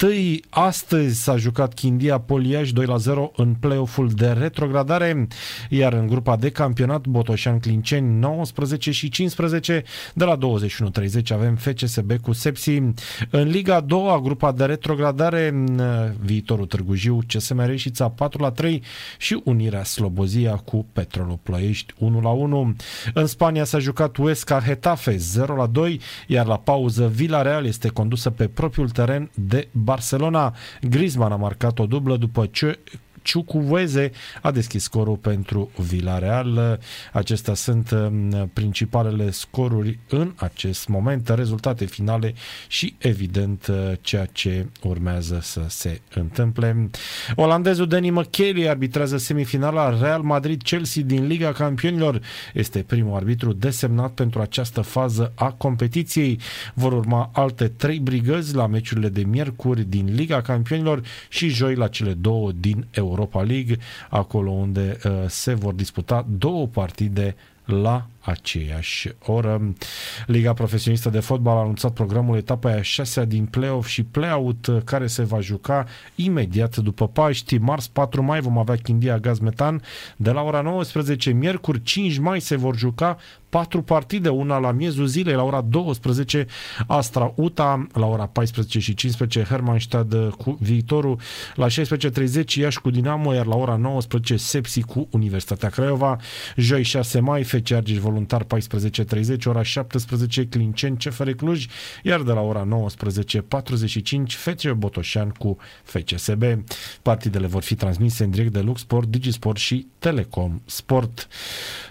[0.50, 5.28] astăzi s-a jucat Chindia Poliaș 2 la 0 în play-off-ul de retrogradare,
[5.70, 12.12] iar în grupa de campionat Botoșan Clinceni 19 și 15 de la 21.30 avem FCSB
[12.22, 12.82] cu Sepsi.
[13.30, 15.64] În Liga 2 grupa de retrogradare
[16.20, 18.84] viitorul Târgu Jiu, CSM Reșița 4 la 3
[19.18, 22.76] și Unirea Slobozia cu Petrolul Ploiești 1 la 1.
[23.14, 28.30] În Spania s-a jucat Huesca Hetafe 0 la 2, iar la pauză Villarreal este condusă
[28.30, 30.56] pe propriul teren de Barcelona.
[30.82, 32.80] Griezmann a marcat o dublă după ce
[33.22, 34.12] Ciucuvueze
[34.42, 36.80] a deschis scorul pentru Villarreal.
[37.14, 42.34] Acestea sunt um, principalele scoruri în acest moment, rezultate finale
[42.68, 46.90] și evident uh, ceea ce urmează să se întâmple.
[47.36, 52.22] Olandezul Danny McKelly arbitrează semifinala Real Madrid-Chelsea din Liga Campionilor.
[52.54, 56.40] Este primul arbitru desemnat pentru această fază a competiției.
[56.74, 61.88] Vor urma alte trei brigăzi la meciurile de miercuri din Liga Campionilor și joi la
[61.88, 63.09] cele două din Europa.
[63.10, 63.78] Europa League,
[64.10, 67.36] acolo unde uh, se vor disputa două partide
[67.66, 69.74] la aceeași oră.
[70.26, 74.78] Liga Profesionistă de Fotbal a anunțat programul etapei a șasea din play-off și play-out uh,
[74.84, 77.58] care se va juca imediat după Paști.
[77.58, 79.82] Mars 4 mai vom avea Chindia Gaz Metan.
[80.18, 83.18] De la ora 19, miercuri 5 mai se vor juca
[83.50, 86.46] patru partide, una la miezul zilei, la ora 12,
[86.88, 91.20] Astra Uta, la ora 14 și 15, Hermannstad cu Viitorul,
[91.56, 96.18] la 16.30 Iași cu Dinamo, iar la ora 19 Sepsi cu Universitatea Craiova,
[96.56, 101.66] joi 6 mai, FC Argeș Voluntar 14.30, ora 17 Clinceni CFR Cluj,
[102.04, 106.44] iar de la ora 19.45 FC Botoșan cu FCSB.
[107.02, 111.28] Partidele vor fi transmise în direct de Luxport, Digisport și Telecom Sport.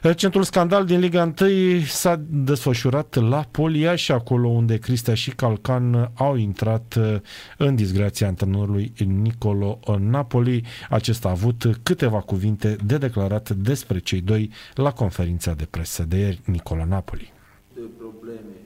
[0.03, 6.11] Recentul scandal din Liga 1 întâi s-a desfășurat la Poliaș, acolo unde Cristea și Calcan
[6.14, 7.16] au intrat uh,
[7.57, 10.64] în disgrația antrenorului Nicolo Napoli.
[10.91, 16.16] Acesta a avut câteva cuvinte de declarat despre cei doi la conferința de presă de
[16.16, 17.32] ieri, Nicolo Napoli.
[17.74, 18.56] De probleme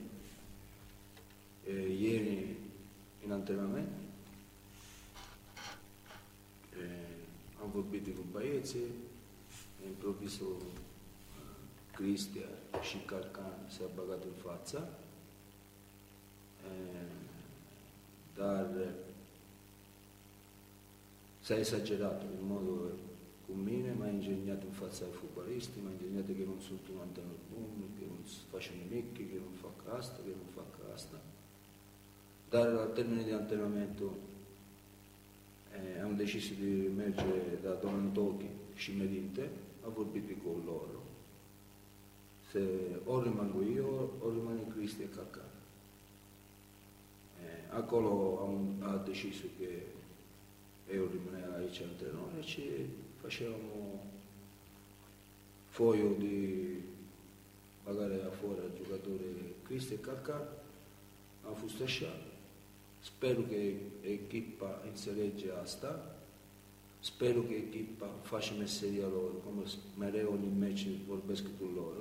[1.99, 2.47] ieri
[3.25, 3.87] în antrenament.
[7.61, 8.85] Am vorbit cu băieții,
[9.87, 10.55] improvisul
[11.91, 12.47] Cristia
[12.81, 14.87] și Carcan s-a băgat în fața,
[18.35, 18.67] dar
[21.39, 22.97] s-a exagerat în modul
[23.45, 27.69] cu mine, m-a ingeniat în fața fotbalistului, m-a ingeniat că nu sunt un antrenor bun,
[27.95, 28.19] că nu
[28.53, 31.17] face nimic, că nu fac asta, că nu fac asta.
[32.51, 34.13] Dar la termenul de antrenamentul
[36.05, 36.71] am decis de
[37.01, 37.25] merge
[37.65, 38.49] la domnul Tochi
[38.81, 39.49] și Merinte,
[39.85, 40.87] a vorbit cu lor
[42.53, 42.61] se,
[43.05, 45.45] ori rămân cu eu, ori rămân în Cristi Caca.
[47.69, 49.69] Acolo am a decis că
[50.95, 52.29] eu rămânea aici antrenor
[53.27, 53.99] și făceam o
[55.69, 56.65] foio de
[57.85, 59.29] bagare afuera giocatore
[59.67, 60.47] Cristi Caca.
[61.47, 62.19] Am fost așa.
[62.99, 63.55] Sper că
[64.07, 66.15] echipa înțelege asta.
[66.99, 69.63] Sper că echipa face meseria lor, cum
[69.99, 71.93] mereu în meci vorbesc cu lor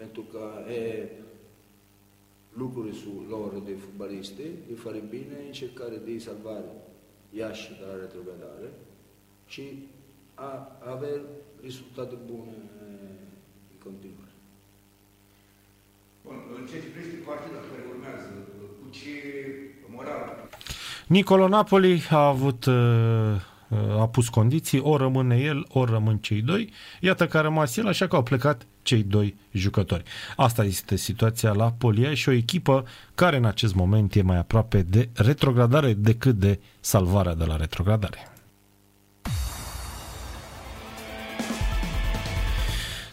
[0.00, 1.08] pentru că e
[2.52, 6.72] lucruri su lor de fotbaliste, de fare bine, încercare de salvare
[7.30, 8.70] Iași de la retrogradare
[9.52, 9.62] și
[10.34, 10.50] a
[10.92, 11.20] avere
[11.62, 12.56] rezultate bune
[13.70, 14.34] în continuare.
[16.24, 18.30] Bun, în ce privește partida care urmează,
[18.80, 19.10] cu ce
[19.94, 20.48] moral?
[21.06, 22.74] Nicolo Napoli a avut uh,
[23.98, 26.72] a pus condiții, ori rămâne el, ori rămân cei doi.
[27.00, 30.02] Iată că a rămas el, așa că au plecat cei doi jucători.
[30.36, 32.84] Asta este situația la Polia și o echipă
[33.14, 38.30] care în acest moment e mai aproape de retrogradare decât de salvarea de la retrogradare.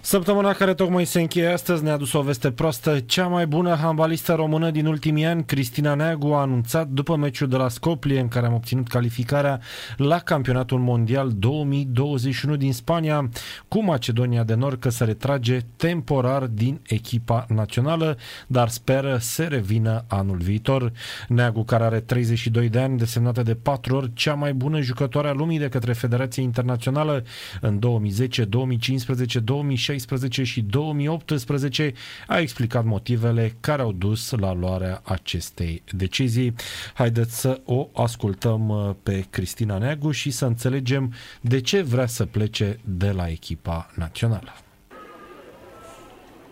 [0.07, 2.99] Săptămâna care tocmai se încheie astăzi ne-a adus o veste proastă.
[2.99, 7.55] Cea mai bună handbalistă română din ultimii ani, Cristina Neagu, a anunțat după meciul de
[7.55, 9.59] la Scoplie, în care am obținut calificarea
[9.97, 13.29] la campionatul mondial 2021 din Spania,
[13.67, 20.05] cu Macedonia de Nord că se retrage temporar din echipa națională, dar speră să revină
[20.07, 20.91] anul viitor.
[21.27, 25.33] Neagu, care are 32 de ani, desemnată de 4 ori cea mai bună jucătoare a
[25.33, 27.23] lumii de către Federația Internațională
[27.61, 31.93] în 2010, 2015, 2016 2016 și 2018
[32.27, 36.53] a explicat motivele care au dus la luarea acestei decizii.
[36.93, 42.25] Haideți să o ascultăm uh, pe Cristina Neagu și să înțelegem de ce vrea să
[42.25, 44.51] plece de la echipa națională.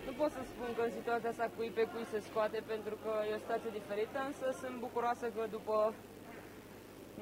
[0.05, 3.11] Nu pot să spun că în situația asta cui pe cui se scoate pentru că
[3.29, 5.75] e o situație diferită, însă sunt bucuroasă că după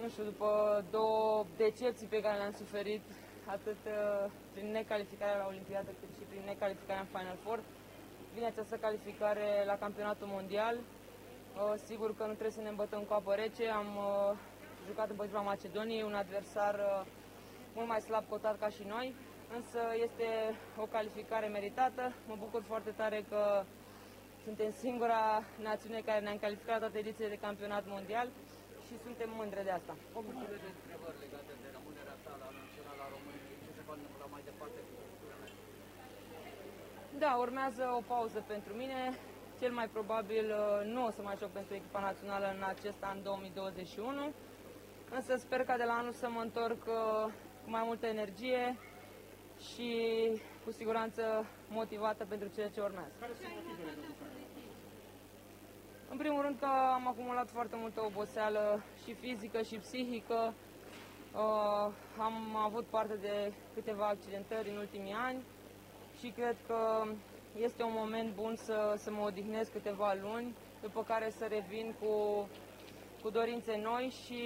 [0.01, 0.49] nu știu, după
[0.91, 3.03] două decepții pe care le-am suferit
[3.45, 7.59] atât uh, prin necalificarea la Olimpiadă cât și prin necalificarea în Final Four.
[8.33, 10.75] Vine această calificare la campionatul mondial.
[10.77, 13.65] Uh, sigur că nu trebuie să ne îmbătăm cu apă rece.
[13.69, 14.37] Am uh,
[14.87, 16.75] jucat împotriva Macedoniei, un adversar
[17.75, 19.07] mult mai slab cotat ca și noi,
[19.57, 20.27] însă este
[20.83, 22.03] o calificare meritată.
[22.29, 23.63] Mă bucur foarte tare că
[24.45, 25.21] suntem singura
[25.69, 28.27] națiune care ne-am calificat toate edițiile de campionat mondial
[28.87, 29.93] și suntem mândre de asta.
[30.17, 33.57] O de întrebări legate de rămânerea ta la Naționala României.
[33.65, 34.95] Ce se va întâmpla mai departe cu
[37.19, 39.17] Da, urmează o pauză pentru mine.
[39.59, 43.17] Cel mai probabil uh, nu o să mai joc pentru echipa națională în acest an
[43.23, 44.31] 2021,
[45.11, 47.31] însă sper ca de la anul să mă întorc uh,
[47.63, 48.77] cu mai multă energie
[49.73, 49.91] și
[50.65, 53.11] cu siguranță motivată pentru ceea ce urmează.
[53.19, 53.91] Care sunt motivele
[56.09, 60.53] în primul rând că am acumulat foarte multă oboseală și fizică și psihică.
[61.33, 65.43] Uh, am avut parte de câteva accidentări în ultimii ani
[66.23, 66.79] și cred că
[67.67, 70.55] este un moment bun să, să mă odihnesc câteva luni,
[70.85, 72.13] după care să revin cu,
[73.21, 74.41] cu dorințe noi și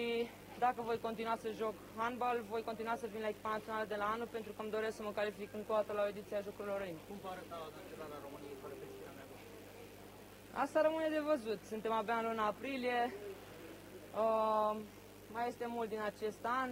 [0.66, 4.08] dacă voi continua să joc handbal, voi continua să vin la echipa națională de la
[4.14, 6.46] anul pentru că îmi doresc să mă calific încă o dată la o ediție a
[6.48, 7.08] Jocurilor Olimpice.
[7.10, 7.56] Cum va arăta
[8.14, 8.74] la României fără
[10.64, 11.60] Asta rămâne de văzut.
[11.72, 13.00] Suntem abia în luna aprilie.
[14.24, 14.72] Uh,
[15.36, 16.70] mai este mult din acest an.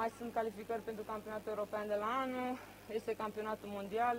[0.00, 2.50] Mai sunt calificări pentru campionatul european de la anul.
[2.92, 4.16] Este campionatul mondial.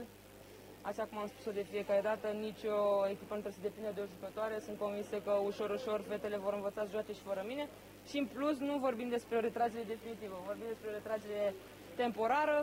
[0.82, 2.76] Așa cum am spus-o de fiecare dată, nicio
[3.14, 4.56] echipă nu trebuie să depinde de o jucătoare.
[4.66, 7.66] Sunt convinsă că ușor, ușor fetele vor învăța să joace și fără mine.
[8.10, 11.54] Și în plus nu vorbim despre o retragere definitivă, vorbim despre o retragere
[11.96, 12.58] temporară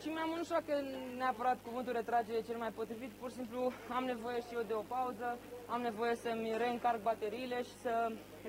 [0.00, 0.74] și mi-am nu știu că
[1.16, 4.76] neapărat cuvântul retragere e cel mai potrivit, pur și simplu am nevoie și eu de
[4.82, 7.92] o pauză, am nevoie să-mi reîncarc bateriile și să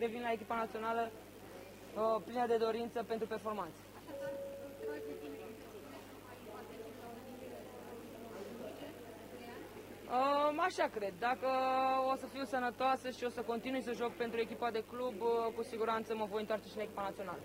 [0.04, 3.80] revin la echipa națională uh, plină de dorință pentru performanță.
[10.70, 11.14] Așa cred.
[11.20, 11.48] Dacă
[12.12, 15.54] o să fiu sănătoasă și o să continui să joc pentru echipa de club, uh,
[15.56, 17.40] cu siguranță mă voi întoarce și la echipa națională.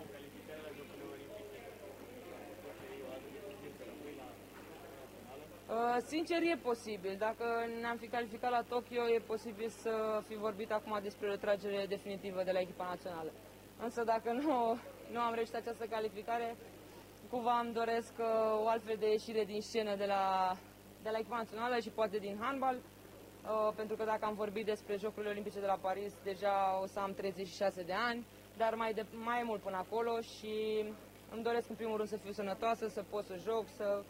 [5.68, 7.16] Uh, sincer, e posibil.
[7.18, 7.44] Dacă
[7.80, 12.52] ne-am fi calificat la Tokyo, e posibil să fi vorbit acum despre retragere definitivă de
[12.52, 13.32] la echipa națională.
[13.82, 14.78] Însă dacă nu,
[15.12, 16.56] nu am reușit această calificare,
[17.30, 18.26] cumva îmi doresc uh,
[18.64, 20.52] o altfel de ieșire din scenă de la,
[21.04, 24.96] de la echipa națională și poate din handbal, uh, pentru că dacă am vorbit despre
[24.96, 28.26] Jocurile Olimpice de la Paris, deja o să am 36 de ani,
[28.56, 30.84] dar mai, de, mai mult până acolo și
[31.32, 34.02] îmi doresc în primul rând să fiu sănătoasă, să pot să joc, să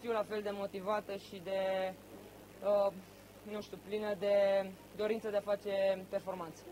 [0.00, 1.92] fiu la fel de motivată și de,
[2.64, 2.92] uh,
[3.52, 4.34] nu știu, plină de
[4.96, 6.62] dorință de a face performanțe.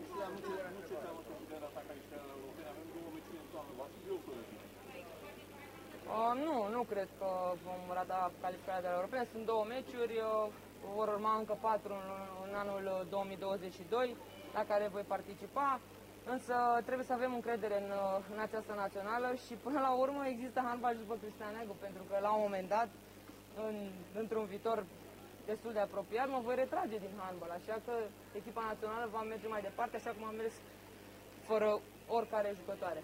[6.17, 7.29] Uh, nu, nu cred că
[7.67, 9.27] vom rata calificarea de la europene.
[9.33, 10.47] Sunt două meciuri, uh,
[10.95, 12.09] vor urma încă patru în,
[12.45, 14.15] în anul 2022,
[14.57, 15.79] la care voi participa.
[16.33, 16.55] Însă
[16.87, 20.95] trebuie să avem încredere în, uh, în această națională și până la urmă există handbal
[21.03, 22.89] după Cristian Egu, pentru că la un moment dat
[23.67, 23.75] în,
[24.21, 24.77] într-un viitor
[25.51, 27.93] destul de apropiat, mă voi retrage din handbal, așa că
[28.39, 30.55] echipa națională va merge mai departe, așa cum am mers
[31.49, 31.69] fără
[32.17, 33.01] oricare jucătoare.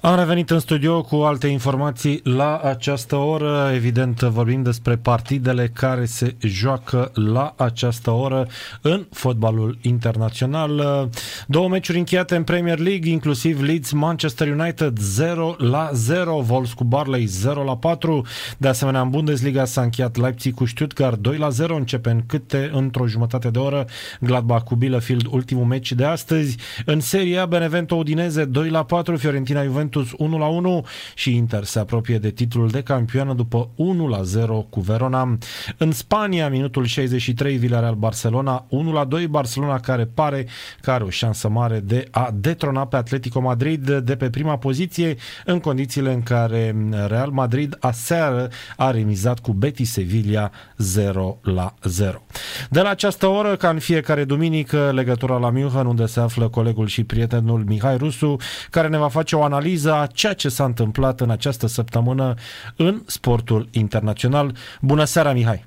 [0.00, 3.70] Am revenit în studio cu alte informații la această oră.
[3.74, 8.46] Evident, vorbim despre partidele care se joacă la această oră
[8.80, 11.08] în fotbalul internațional.
[11.46, 16.84] Două meciuri încheiate în Premier League, inclusiv Leeds Manchester United 0 la 0, Wolves cu
[16.84, 18.26] Barley 0 la 4.
[18.58, 22.70] De asemenea, în Bundesliga s-a încheiat Leipzig cu Stuttgart 2 la 0, începe în câte
[22.72, 23.86] într-o jumătate de oră.
[24.20, 26.56] Gladbach cu Bielefeld, ultimul meci de astăzi.
[26.84, 31.36] În Serie A, Benevento Udineze 2 la 4, Fiorentina Juventus Juventus 1 la 1 și
[31.36, 35.38] Inter se apropie de titlul de campioană după 1 la 0 cu Verona.
[35.76, 40.46] În Spania, minutul 63, Villarreal Barcelona 1 la 2, Barcelona care pare
[40.80, 45.16] că are o șansă mare de a detrona pe Atletico Madrid de pe prima poziție
[45.44, 46.76] în condițiile în care
[47.06, 52.22] Real Madrid aseară a remizat cu Betis Sevilla 0 la 0.
[52.70, 56.86] De la această oră, ca în fiecare duminică, legătura la München, unde se află colegul
[56.86, 58.36] și prietenul Mihai Rusu,
[58.70, 62.34] care ne va face o analiză analiza a ceea ce s-a întâmplat în această săptămână
[62.76, 64.54] în sportul internațional.
[64.80, 65.64] Bună seara, Mihai!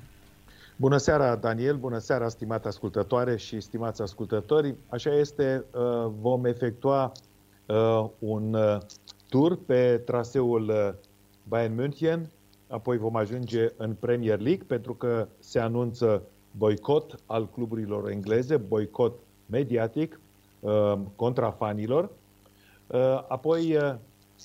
[0.76, 1.76] Bună seara, Daniel!
[1.76, 4.74] Bună seara, stimate ascultătoare și stimați ascultători!
[4.88, 7.12] Așa este, uh, vom efectua
[7.66, 8.78] uh, un uh,
[9.28, 10.96] tur pe traseul
[11.48, 12.30] Bayern München,
[12.68, 16.22] apoi vom ajunge în Premier League pentru că se anunță
[16.56, 20.20] boicot al cluburilor engleze, boicot mediatic
[21.16, 22.10] contra fanilor.
[22.86, 23.94] Uh, apoi, uh,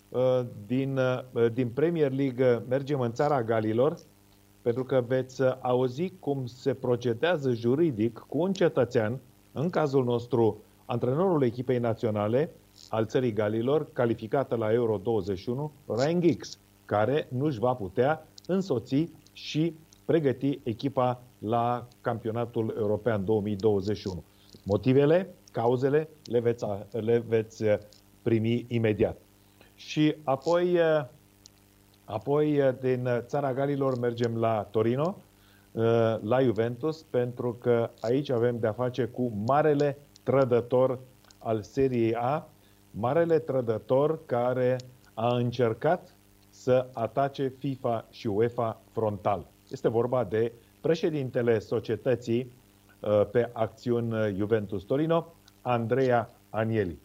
[0.09, 0.99] uh, din,
[1.53, 3.97] din Premier League mergem în țara Galilor,
[4.61, 9.19] pentru că veți auzi cum se procedează juridic cu un cetățean,
[9.51, 12.51] în cazul nostru antrenorul echipei naționale
[12.89, 19.11] al țării Galilor, calificată la Euro 21, Ryan Giggs, care nu își va putea însoți
[19.33, 19.75] și
[20.05, 24.23] pregăti echipa la campionatul european 2021.
[24.63, 27.63] Motivele, cauzele le veți, le veți
[28.27, 29.17] primi imediat.
[29.75, 31.05] Și apoi, eh,
[32.05, 35.17] apoi eh, din țara Galilor mergem la Torino,
[35.71, 35.81] eh,
[36.21, 40.99] la Juventus, pentru că aici avem de-a face cu marele trădător
[41.37, 42.47] al seriei A,
[42.91, 44.75] marele trădător care
[45.13, 46.15] a încercat
[46.49, 49.45] să atace FIFA și UEFA frontal.
[49.69, 50.51] Este vorba de
[50.81, 52.51] președintele societății
[53.31, 56.97] pe acțiuni Juventus Torino, Andrea Anieli.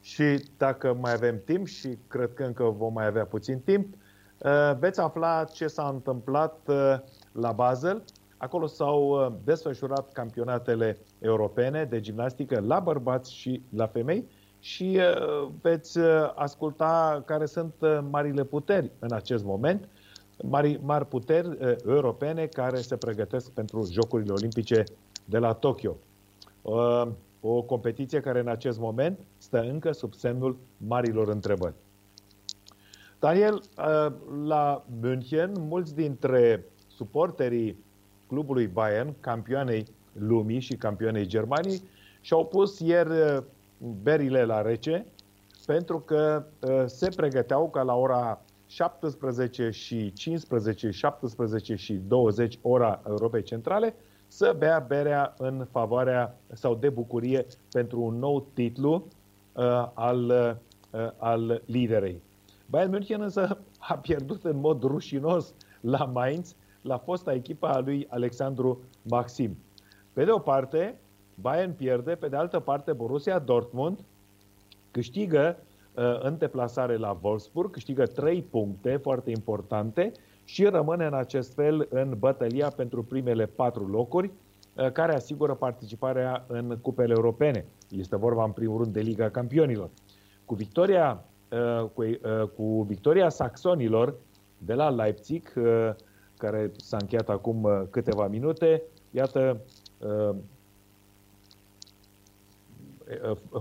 [0.00, 3.94] Și dacă mai avem timp și cred că încă vom mai avea puțin timp,
[4.38, 6.94] uh, veți afla ce s-a întâmplat uh,
[7.32, 8.04] la Basel.
[8.36, 14.28] Acolo s-au uh, desfășurat campionatele europene de gimnastică la bărbați și la femei
[14.62, 14.98] și
[15.60, 15.98] veți
[16.34, 17.74] asculta care sunt
[18.10, 19.88] marile puteri în acest moment,
[20.42, 24.84] mari, mari puteri europene care se pregătesc pentru Jocurile Olimpice
[25.24, 25.96] de la Tokyo.
[27.40, 31.74] O competiție care în acest moment stă încă sub semnul marilor întrebări.
[33.18, 34.12] Daniel, uh,
[34.44, 37.84] la München, mulți dintre suporterii
[38.26, 41.82] clubului Bayern, campioanei lumii și campioanei Germanii,
[42.20, 43.42] și-au pus ieri uh,
[44.02, 45.06] berile la rece
[45.66, 53.02] pentru că uh, se pregăteau ca la ora 17 și 15, 17 și 20 ora
[53.06, 53.94] Europei Centrale
[54.32, 59.06] să bea berea în favoarea sau de bucurie pentru un nou titlu
[59.52, 60.24] uh, al,
[60.90, 62.22] uh, al liderei.
[62.66, 68.06] Bayern München însă a pierdut în mod rușinos la Mainz, la fosta echipa a lui
[68.10, 69.56] Alexandru Maxim.
[70.12, 70.98] Pe de o parte,
[71.34, 73.98] Bayern pierde, pe de altă parte Borussia Dortmund
[74.90, 75.56] câștigă
[75.94, 80.12] uh, în deplasare la Wolfsburg, câștigă trei puncte foarte importante
[80.50, 84.30] și rămâne în acest fel în bătălia pentru primele patru locuri,
[84.74, 87.64] uh, care asigură participarea în cupele europene.
[87.90, 89.90] Este vorba în primul rând de Liga Campionilor.
[90.44, 94.14] Cu victoria, uh, cu, uh, cu victoria saxonilor
[94.58, 95.52] de la Leipzig,
[96.38, 99.60] care s-a încheiat acum câteva minute, iată,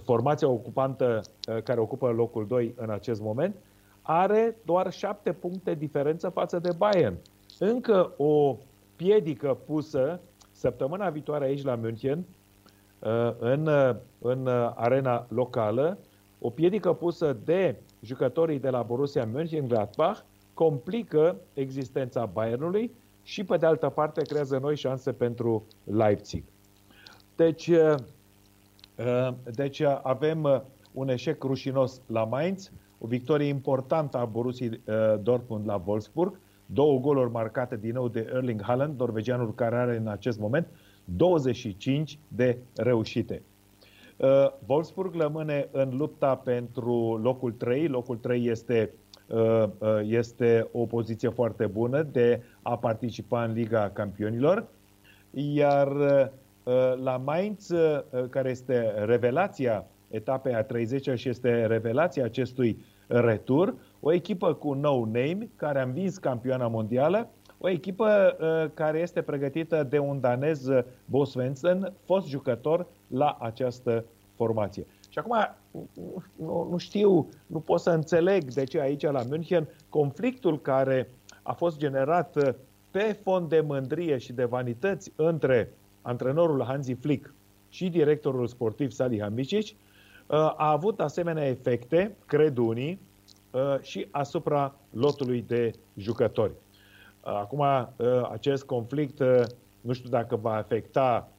[0.04, 1.22] formația ocupantă
[1.64, 3.56] care ocupă locul 2 în acest moment,
[4.12, 7.18] are doar șapte puncte diferență față de Bayern.
[7.60, 8.58] Încă o
[8.96, 10.20] piedică pusă
[10.52, 12.26] săptămâna viitoare aici la München,
[13.00, 15.98] uh, în, uh, în arena locală,
[16.40, 20.20] o piedică pusă de jucătorii de la Borussia Mönchengladbach
[20.54, 22.92] complică existența Bayernului
[23.24, 26.44] și, pe de altă parte, creează noi șanse pentru Leipzig.
[27.36, 27.96] Deci, uh,
[29.52, 35.84] deci avem un eșec rușinos la Mainz, o victorie importantă a Borussia uh, Dortmund la
[35.86, 40.68] Wolfsburg, două goluri marcate din nou de Erling Haaland, norvegianul care are în acest moment
[41.06, 43.42] 25 de reușite.
[44.20, 47.88] Uh, Wolfsburg rămâne în lupta pentru locul 3.
[47.88, 48.94] Locul 3 este,
[49.28, 54.68] uh, uh, este o poziție foarte bună de a participa în Liga Campionilor.
[55.32, 55.92] Iar
[57.04, 57.74] la Mainz,
[58.30, 62.78] care este revelația etapei a 30 și este revelația acestui
[63.10, 69.00] retur, o echipă cu nou name care a învins campioana mondială, o echipă uh, care
[69.00, 70.68] este pregătită de un danez,
[71.06, 74.06] Bo Svensson, fost jucător la această
[74.36, 74.86] formație.
[75.10, 75.36] Și acum
[76.36, 81.10] nu, nu știu, nu pot să înțeleg de ce aici la München conflictul care
[81.44, 82.56] a fost generat
[82.92, 87.34] pe fond de mândrie și de vanități între antrenorul Hansi Flick
[87.70, 89.89] și directorul sportiv Salihamidzic uh,
[90.38, 93.00] a avut asemenea efecte, cred unii,
[93.52, 96.52] uh, și asupra lotului de jucători.
[96.52, 97.62] Uh, acum,
[98.32, 99.24] acest conflict
[99.82, 101.30] nu știu dacă va afecta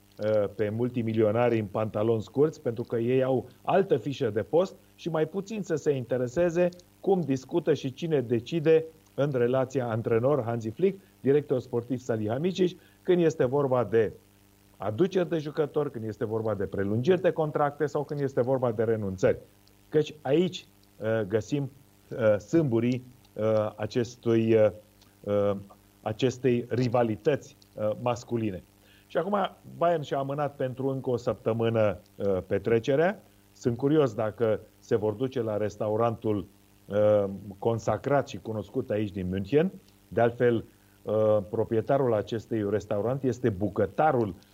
[0.55, 5.27] pe multimilionari în pantaloni scurți, pentru că ei au altă fișă de post și mai
[5.27, 6.69] puțin să se intereseze
[7.01, 8.85] cum discută și cine decide
[9.15, 14.13] în relația antrenor Hansi Flick, director sportiv Salihamidzic, când este vorba de
[14.81, 18.85] aduceri de jucători, când este vorba de prelungiri de contracte sau când este vorba de
[18.85, 19.39] renunțări.
[19.89, 20.67] Căci aici
[20.97, 21.71] uh, găsim
[22.09, 24.57] uh, sâmburii uh, acestui,
[26.03, 27.57] acestei rivalități
[28.03, 28.63] masculine.
[29.07, 29.37] Și acum
[29.77, 31.99] Bayern și-a amânat pentru încă o săptămână
[32.47, 33.23] petrecerea.
[33.53, 36.47] Sunt curios dacă se vor duce la restaurantul
[37.59, 39.73] consacrat și cunoscut aici din München.
[40.09, 40.65] De altfel,
[41.51, 44.50] proprietarul acestui restaurant este bucătarul Uh,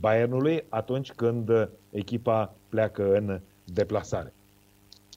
[0.00, 4.32] Bayernului atunci când echipa pleacă în deplasare.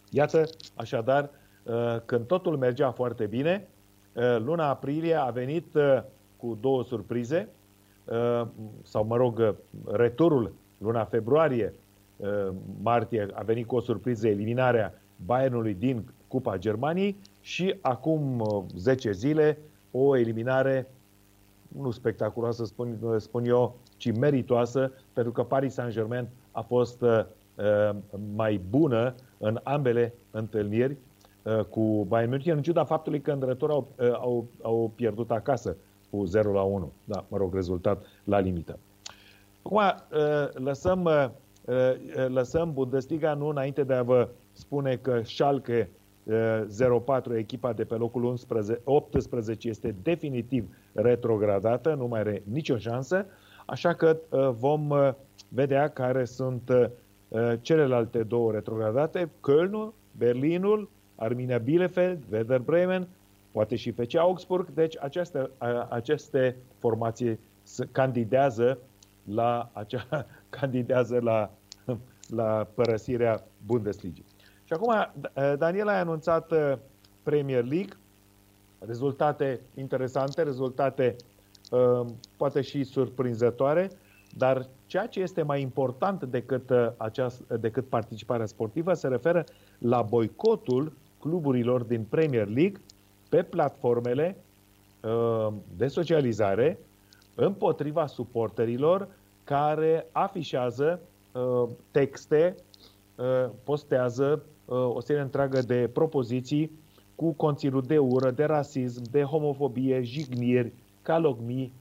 [0.09, 0.43] Iată,
[0.75, 1.29] așadar,
[1.63, 3.67] uh, când totul mergea foarte bine,
[4.13, 5.65] uh, luna aprilie a venit
[6.37, 7.49] cu două surprize,
[8.83, 9.55] sau mă rog,
[9.91, 11.73] returul luna februarie,
[12.81, 18.43] martie, a venit cu o surpriză eliminarea Bayernului din Cupa Germaniei și acum
[18.75, 19.57] 10 zile
[19.91, 20.87] o eliminare
[21.81, 27.89] nu spectaculoasă, spun, spun eu, ci meritoasă, pentru că Paris Saint-Germain a fost uh,
[28.35, 30.97] mai bună în ambele întâlniri
[31.43, 35.31] uh, cu Bayern München, în ciuda faptului că în retur au, uh, au, au pierdut
[35.31, 35.75] acasă
[36.09, 36.91] cu 0 la 1.
[37.03, 38.79] Da, mă rog, rezultat la limită.
[39.63, 41.25] Acum, uh, lăsăm, uh,
[41.65, 45.89] uh, lăsăm Bundesliga, nu înainte de a vă spune că Schalke
[47.05, 53.25] 04, echipa de pe locul 11, 18 este definitiv retrogradată, nu mai are nicio șansă,
[53.65, 54.17] așa că
[54.59, 54.89] vom
[55.49, 56.71] vedea care sunt
[57.61, 63.07] celelalte două retrogradate, Kölnul, Berlinul, Arminia Bielefeld, Werder Bremen,
[63.51, 65.49] poate și FC Augsburg, deci aceste,
[65.89, 67.39] aceste formații
[67.91, 68.77] candidează
[69.23, 70.25] la, acea,
[70.59, 71.51] candidează la,
[72.39, 74.21] la părăsirea Bundesliga.
[74.63, 74.93] Și acum
[75.33, 76.73] eh, Daniel a anunțat eh,
[77.23, 77.93] Premier League,
[78.85, 81.15] rezultate interesante, rezultate
[81.72, 82.01] eh,
[82.38, 83.91] poate și surprinzătoare,
[84.38, 89.43] dar ceea ce este mai important decât, aceast, decât participarea sportivă se referă
[89.77, 92.81] la boicotul cluburilor din Premier League
[93.30, 94.38] pe platformele
[95.77, 96.80] de socializare
[97.35, 99.07] împotriva suporterilor
[99.43, 100.99] care afișează
[101.91, 102.55] texte,
[103.64, 106.72] postează o serie întreagă de propoziții
[107.23, 111.73] cu conținut de ură, de rasism, de homofobie, jigniri, calomnii,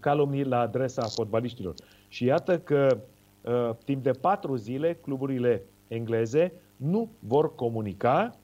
[0.00, 1.74] calomnii la adresa fotbaliștilor.
[2.08, 2.98] Și iată că
[3.42, 8.34] uh, timp de patru zile cluburile engleze nu vor comunica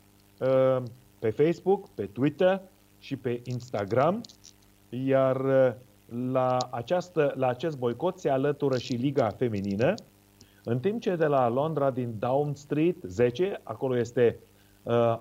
[0.41, 0.83] uh,
[1.19, 2.61] pe Facebook, pe Twitter
[2.99, 4.21] și pe Instagram,
[4.89, 5.73] iar uh,
[6.33, 9.95] la, această, la acest boicot se alătură și Liga Feminină,
[10.65, 14.53] în timp ce de la Londra, din Down Street 10, acolo este uh,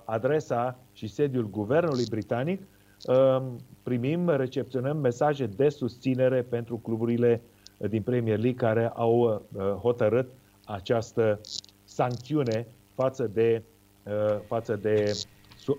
[0.06, 2.62] adresa și sediul guvernului britanic,
[3.06, 3.42] uh,
[3.84, 7.42] primim, recepționăm mesaje de susținere pentru cluburile
[7.78, 9.20] din Premier League care au
[9.54, 10.28] uh, hotărât
[10.66, 11.40] această
[11.84, 13.64] sancțiune față de,
[14.04, 15.18] uh, față de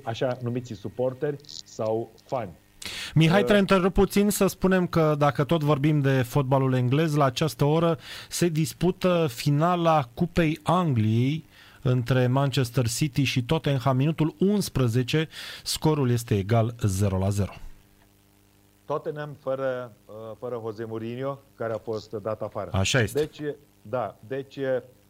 [0.02, 2.50] așa numiți suporteri sau fani.
[3.14, 7.24] Mihai, uh, te întrerup puțin să spunem că dacă tot vorbim de fotbalul englez, la
[7.24, 7.98] această oră
[8.28, 11.44] se dispută finala Cupei Angliei
[11.84, 13.96] între Manchester City și Tottenham.
[13.96, 15.28] Minutul 11,
[15.62, 17.52] scorul este egal 0 la 0.
[18.84, 22.70] Tottenham fără, uh, fără Jose Mourinho, care a fost dat afară.
[22.72, 23.18] Așa este.
[23.18, 23.40] Deci,
[23.82, 24.58] da, deci,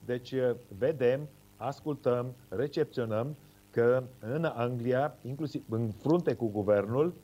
[0.04, 0.34] deci
[0.78, 3.36] vedem, ascultăm, recepționăm
[3.70, 7.14] că în Anglia, inclusiv în frunte cu guvernul,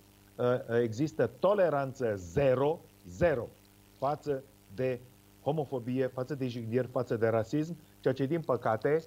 [0.41, 3.49] Uh, există toleranță zero, zero
[3.99, 4.43] față
[4.75, 5.01] de
[5.43, 9.05] homofobie, față de jigniri, față de rasism, ceea ce, din păcate, uh,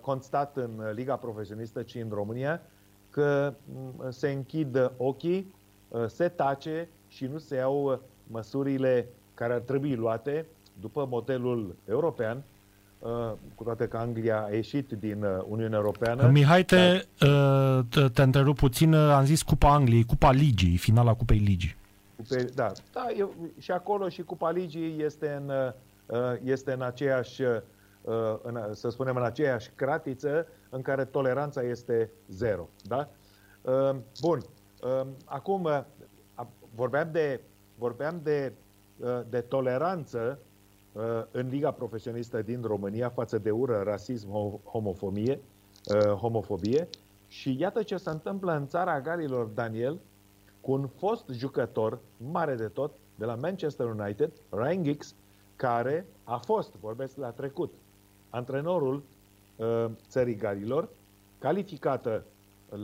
[0.00, 2.60] constat în Liga Profesionistă, ci în România,
[3.10, 5.54] că mm, se închid ochii,
[5.88, 10.46] uh, se tace și nu se iau măsurile care ar trebui luate
[10.80, 12.42] după modelul european,
[12.98, 16.28] uh, cu toate că Anglia a ieșit din Uniunea Europeană.
[16.28, 17.04] Mihai, te,
[17.88, 21.76] te, te întrerup puțin, am zis Cupa Angliei, Cupa Ligii, finala Cupei Ligii.
[22.16, 25.52] Cupe, da, da eu, și acolo și Cupa Ligii este în,
[26.06, 27.48] uh, este în aceeași, uh,
[28.42, 32.68] în, să spunem, în aceeași cratiță în care toleranța este zero.
[32.84, 33.08] Da?
[33.62, 34.40] Uh, bun.
[35.24, 35.68] Acum,
[36.74, 37.40] vorbeam de,
[37.78, 38.52] vorbeam de,
[39.28, 40.38] de toleranță
[41.30, 44.30] în Liga Profesionistă din România față de ură, rasism,
[44.64, 45.40] homofobie,
[46.20, 46.88] homofobie
[47.28, 49.98] și iată ce se întâmplă în țara Galilor, Daniel,
[50.60, 55.14] cu un fost jucător mare de tot de la Manchester United, Ryan Giggs,
[55.56, 57.72] care a fost, vorbesc la trecut,
[58.32, 59.02] antrenorul
[59.56, 60.88] uh, țării Galilor,
[61.38, 62.24] calificată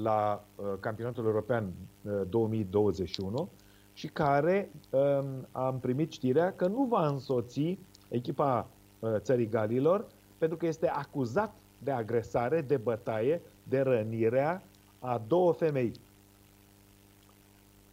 [0.02, 1.72] la uh, campionatul european
[2.02, 3.48] uh, 2021
[3.92, 5.18] și care uh,
[5.52, 8.68] am primit știrea că nu va însoți echipa
[8.98, 10.06] uh, țării Galilor
[10.38, 14.62] pentru că este acuzat de agresare, de bătaie, de rănirea
[14.98, 15.92] a două femei.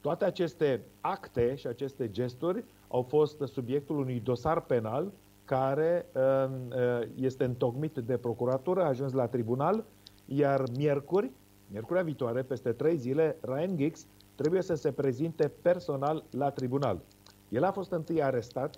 [0.01, 5.11] Toate aceste acte și aceste gesturi au fost subiectul unui dosar penal
[5.45, 6.21] care uh,
[6.69, 9.85] uh, este întocmit de procuratură, a ajuns la tribunal,
[10.25, 11.31] iar miercuri,
[11.71, 17.01] miercurea viitoare, peste trei zile, Ryan Giggs trebuie să se prezinte personal la tribunal.
[17.49, 18.75] El a fost întâi arestat,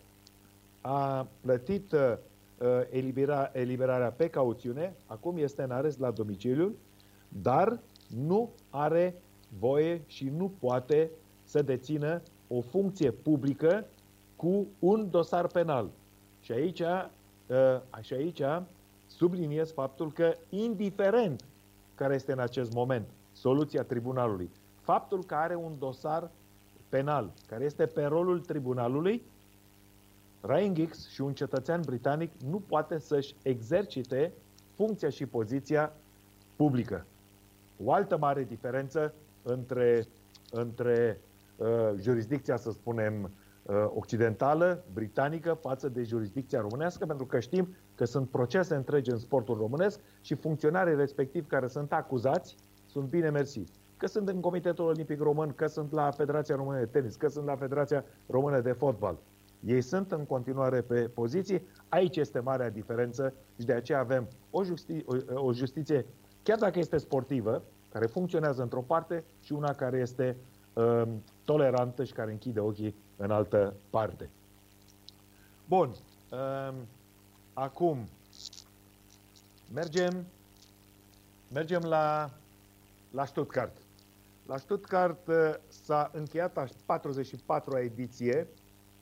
[0.81, 1.99] a plătit uh,
[2.89, 6.75] elibera, eliberarea pe cauțiune, acum este în arest la domiciliu,
[7.41, 7.79] dar
[8.25, 9.21] nu are
[9.59, 11.11] voie și nu poate
[11.43, 13.85] să dețină o funcție publică
[14.35, 15.89] cu un dosar penal.
[16.47, 16.81] Și aici,
[17.49, 18.41] ă, și aici
[19.07, 21.43] subliniez faptul că, indiferent
[21.95, 24.49] care este în acest moment soluția tribunalului,
[24.81, 26.31] faptul că are un dosar
[26.89, 29.23] penal, care este pe rolul tribunalului,
[30.41, 34.33] Ryan Giggs și un cetățean britanic nu poate să-și exercite
[34.75, 35.93] funcția și poziția
[36.55, 37.05] publică.
[37.83, 39.13] O altă mare diferență
[39.43, 40.07] între,
[40.51, 41.19] între
[41.57, 41.67] uh,
[41.99, 43.29] jurisdicția, să spunem, uh,
[43.95, 49.57] occidentală, britanică, față de jurisdicția românească, pentru că știm că sunt procese întregi în sportul
[49.57, 53.63] românesc și funcționarii respectiv care sunt acuzați sunt bine mersi.
[53.97, 57.45] Că sunt în Comitetul Olimpic Român, că sunt la Federația Română de Tenis, că sunt
[57.45, 59.17] la Federația Română de Fotbal.
[59.65, 61.61] Ei sunt în continuare pe poziții.
[61.89, 66.05] Aici este marea diferență și de aceea avem o, justi- o, o justiție,
[66.43, 70.37] chiar dacă este sportivă, care funcționează într-o parte și una care este
[70.73, 71.01] uh,
[71.47, 74.29] tolerantă și care închide ochii în altă parte.
[75.67, 75.95] Bun.
[76.31, 76.73] Uh,
[77.53, 78.07] acum
[79.73, 80.25] mergem
[81.53, 82.29] mergem la
[83.11, 83.77] la Stuttgart.
[84.45, 86.65] La Stuttgart uh, s-a încheiat a
[86.99, 88.47] 44-a ediție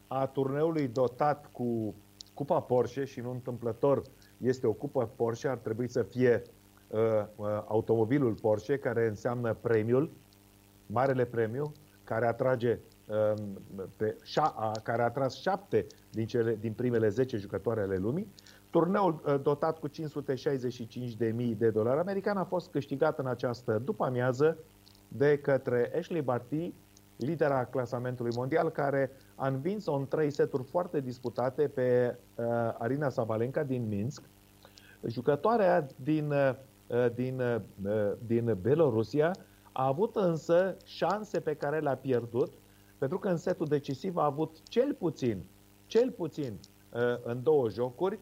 [0.07, 1.95] a turneului dotat cu
[2.33, 4.01] Cupa Porsche și nu întâmplător
[4.37, 6.41] este o cupă Porsche, ar trebui să fie
[6.87, 6.99] uh,
[7.35, 10.11] uh, automobilul Porsche, care înseamnă premiul,
[10.85, 11.71] marele premiu,
[12.05, 13.33] care atrage uh,
[13.97, 18.27] pe, șa, care a atras șapte din, cele, din primele 10 jucătoare ale lumii.
[18.69, 24.57] Turneul uh, dotat cu 565.000 de dolari americani a fost câștigat în această după-amiază
[25.07, 26.73] de către Ashley Barty,
[27.15, 32.45] lidera clasamentului mondial, care a învins-o în trei seturi foarte disputate pe uh,
[32.77, 34.23] Arina Sabalenka din Minsk.
[35.07, 36.55] Jucătoarea din uh,
[36.87, 39.35] Uh, din, uh, din Belorusia,
[39.77, 42.53] a avut însă șanse pe care le-a pierdut,
[42.97, 45.43] pentru că în setul decisiv a avut cel puțin,
[45.85, 48.19] cel puțin uh, în două jocuri,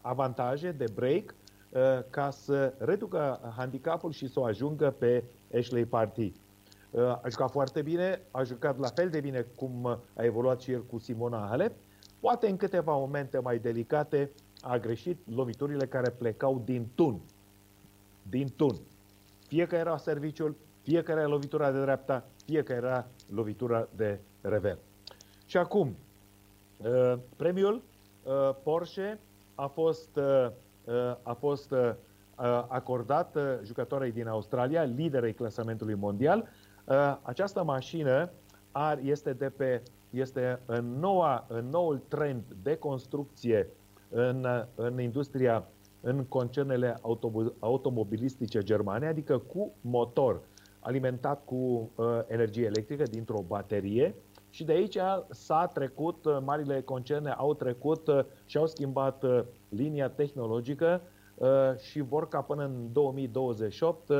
[0.00, 1.34] avantaje de break
[2.10, 5.24] ca să reducă handicapul și să o ajungă pe
[5.58, 6.32] Ashley Party.
[7.22, 10.84] A jucat foarte bine, a jucat la fel de bine cum a evoluat și el
[10.84, 11.72] cu Simona Halep,
[12.20, 17.20] poate în câteva momente mai delicate a greșit loviturile care plecau din tun.
[18.22, 18.76] Din tun.
[19.46, 24.18] Fie că era serviciul, fie că era lovitura de dreapta, fie că era lovitura de
[24.40, 24.78] rever.
[25.46, 25.96] Și acum,
[26.76, 27.82] uh, premiul
[28.22, 29.18] uh, Porsche
[29.54, 30.50] a fost, uh,
[31.22, 31.74] a fost
[32.68, 36.48] acordat jucătoarei din Australia, liderei clasamentului mondial.
[37.22, 38.30] Această mașină
[39.02, 43.68] este, de pe, este în, noua, în noul trend de construcție
[44.08, 45.68] în, în industria,
[46.04, 46.96] în concernele
[47.58, 50.40] automobilistice germane, adică cu motor
[50.80, 51.54] alimentat cu
[51.94, 54.14] uh, energie electrică dintr-o baterie
[54.54, 54.96] și de aici
[55.30, 61.00] s-a trecut, uh, marile concerne au trecut uh, și au schimbat uh, linia tehnologică
[61.78, 64.10] și vor ca până în 2028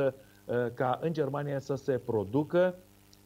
[0.73, 2.75] ca în Germania să se producă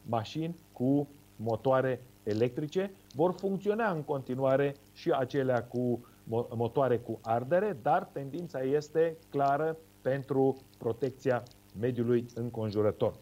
[0.02, 2.92] mașini cu motoare electrice.
[3.14, 6.06] Vor funcționa în continuare și acelea cu
[6.54, 11.42] motoare cu ardere, dar tendința este clară pentru protecția
[11.80, 13.14] mediului înconjurător.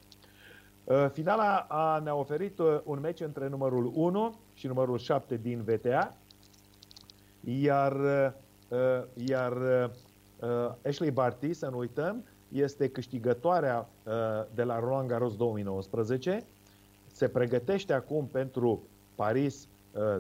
[0.85, 5.63] Uh, finala a, ne-a oferit uh, un meci între numărul 1 și numărul 7 din
[5.63, 6.17] VTA,
[7.45, 7.93] iar,
[8.69, 9.53] uh, iar
[10.87, 13.89] Ashley Barty, să nu uităm, este câștigătoarea
[14.55, 16.47] de la Roland Garros 2019,
[17.07, 18.83] se pregătește acum pentru
[19.15, 19.69] Paris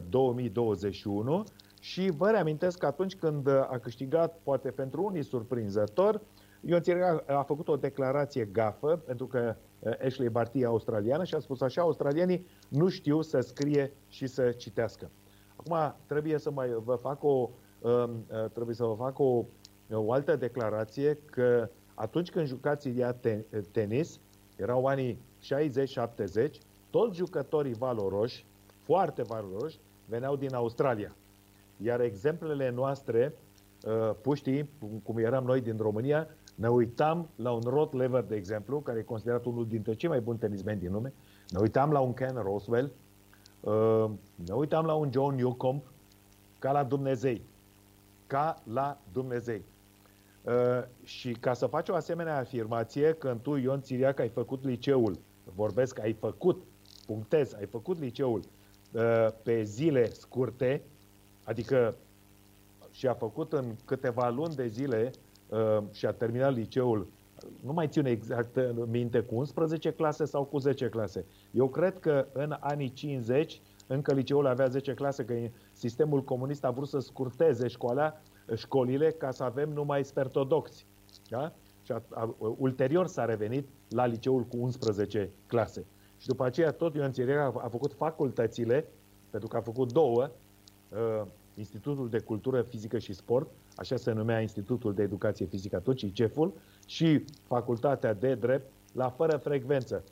[0.08, 1.44] 2021
[1.80, 6.20] și vă reamintesc că atunci când a câștigat, poate pentru unii surprinzător,
[6.60, 11.34] Ion Țirica a făcut o declarație gafă, pentru că uh, Ashley Barty e australiană și
[11.34, 15.10] a spus așa, australienii nu știu să scrie și să citească.
[15.56, 17.50] Acum trebuie să mai vă fac o, um,
[17.82, 19.44] uh, trebuie să vă fac o,
[19.92, 23.16] o altă declarație că atunci când jucați ea
[23.72, 24.20] tenis,
[24.56, 25.20] erau anii
[26.46, 26.50] 60-70,
[26.90, 28.46] toți jucătorii valoroși,
[28.82, 31.16] foarte valoroși, veneau din Australia.
[31.82, 33.34] Iar exemplele noastre,
[33.86, 34.70] uh, puștii,
[35.02, 39.02] cum eram noi din România, ne uitam la un Rod Lever, de exemplu, care e
[39.02, 41.12] considerat unul dintre cei mai buni tenismeni din lume.
[41.48, 42.92] Ne uitam la un Ken Roswell.
[43.60, 45.82] Uh, ne uitam la un John Newcomb,
[46.58, 47.42] ca la Dumnezei.
[48.26, 49.64] Ca la Dumnezei.
[50.42, 50.52] Uh,
[51.02, 55.18] și ca să faci o asemenea afirmație, când tu, Ion Țiriac, ai făcut liceul,
[55.54, 56.62] vorbesc, ai făcut,
[57.06, 58.40] punctez, ai făcut liceul
[58.92, 60.82] uh, pe zile scurte,
[61.48, 61.94] adică
[62.90, 65.10] și a făcut în câteva luni de zile
[65.48, 67.06] Uh, și a terminat liceul,
[67.64, 71.24] nu mai ține exact minte, cu 11 clase sau cu 10 clase.
[71.50, 75.34] Eu cred că în anii 50 încă liceul avea 10 clase, că
[75.72, 78.20] sistemul comunist a vrut să scurteze școala,
[78.54, 80.86] școlile ca să avem numai spertodoxi.
[81.28, 81.52] Da?
[81.82, 85.84] Și a, a, ulterior s-a revenit la liceul cu 11 clase.
[86.18, 88.86] Și după aceea tot Ioan Țiriac a, a făcut facultățile,
[89.30, 90.30] pentru că a făcut două,
[90.88, 91.26] uh,
[91.58, 96.52] Institutul de Cultură Fizică și Sport, așa se numea Institutul de Educație Fizică atunci, CEF-ul,
[96.86, 100.04] și Facultatea de Drept la fără frecvență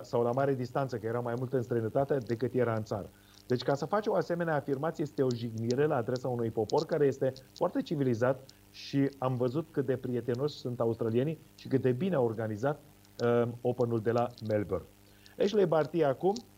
[0.00, 3.10] sau la mare distanță, că era mai mult în străinătate decât era în țară.
[3.46, 7.06] Deci ca să faci o asemenea afirmație este o jignire la adresa unui popor care
[7.06, 12.14] este foarte civilizat și am văzut cât de prietenoși sunt australienii și cât de bine
[12.14, 12.80] au organizat
[13.24, 14.86] uh, Openul de la Melbourne.
[15.38, 16.53] Ashley Barty acum uh,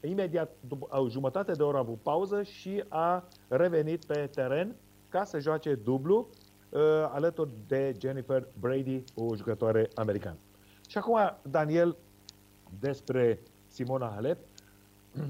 [0.00, 4.76] imediat după o jumătate de oră a avut pauză și a revenit pe teren
[5.08, 6.28] ca să joace dublu
[6.68, 10.36] uh, alături de Jennifer Brady, o jucătoare americană.
[10.88, 11.96] Și acum, Daniel,
[12.80, 14.38] despre Simona Halep,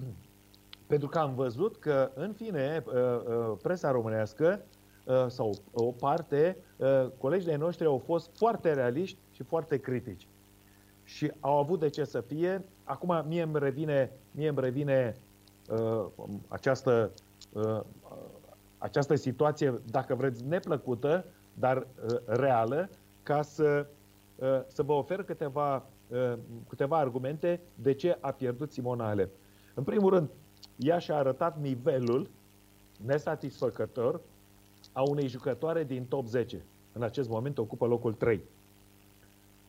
[0.86, 4.64] pentru că am văzut că, în fine, uh, uh, presa românească
[5.04, 10.28] uh, sau o parte, uh, colegii de noștri au fost foarte realiști și foarte critici
[11.04, 12.64] și au avut de ce să fie.
[12.90, 15.16] Acum mie îmi revine, mie îmi revine
[15.68, 16.06] uh,
[16.48, 17.10] această,
[17.52, 17.80] uh,
[18.78, 22.90] această situație, dacă vreți, neplăcută, dar uh, reală,
[23.22, 23.86] ca să,
[24.36, 26.32] uh, să vă ofer câteva, uh,
[26.68, 29.30] câteva argumente de ce a pierdut Simona Halep.
[29.74, 30.28] În primul rând,
[30.76, 32.30] ea și-a arătat nivelul
[33.04, 34.20] nesatisfăcător
[34.92, 36.64] a unei jucătoare din top 10.
[36.92, 38.40] În acest moment ocupă locul 3.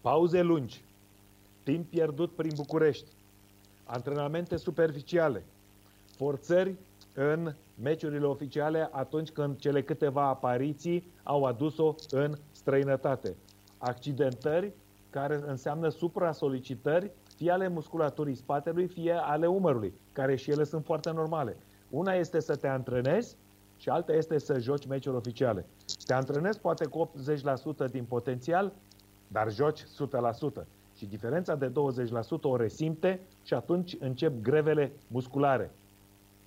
[0.01, 0.83] Pauze lungi,
[1.63, 3.11] timp pierdut prin București,
[3.83, 5.43] antrenamente superficiale,
[6.17, 6.75] forțări
[7.13, 13.35] în meciurile oficiale atunci când cele câteva apariții au adus-o în străinătate.
[13.77, 14.73] Accidentări
[15.09, 21.11] care înseamnă supra-solicitări fie ale musculaturii spatelui, fie ale umărului, care și ele sunt foarte
[21.11, 21.57] normale.
[21.89, 23.35] Una este să te antrenezi
[23.77, 25.65] și alta este să joci meciuri oficiale.
[26.05, 27.11] Te antrenezi poate cu
[27.87, 28.73] 80% din potențial,
[29.27, 29.85] dar joci 100%.
[31.01, 31.71] Și diferența de 20%
[32.41, 35.71] o resimte și atunci încep grevele musculare.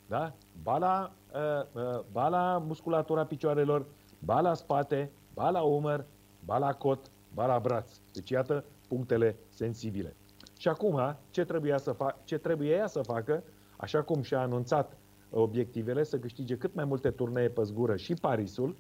[0.09, 0.33] Da?
[0.63, 3.87] Ba la, uh, uh, ba la musculatura picioarelor,
[4.19, 6.05] ba la spate, ba la umăr,
[6.45, 7.97] ba la cot, ba la braț.
[8.13, 10.17] Deci iată punctele sensibile.
[10.59, 13.43] Și acum, ce trebuie, să fa- ce trebuie ea să facă,
[13.77, 14.97] așa cum și-a anunțat
[15.31, 18.77] obiectivele, să câștige cât mai multe turnee pe zgură și Parisul,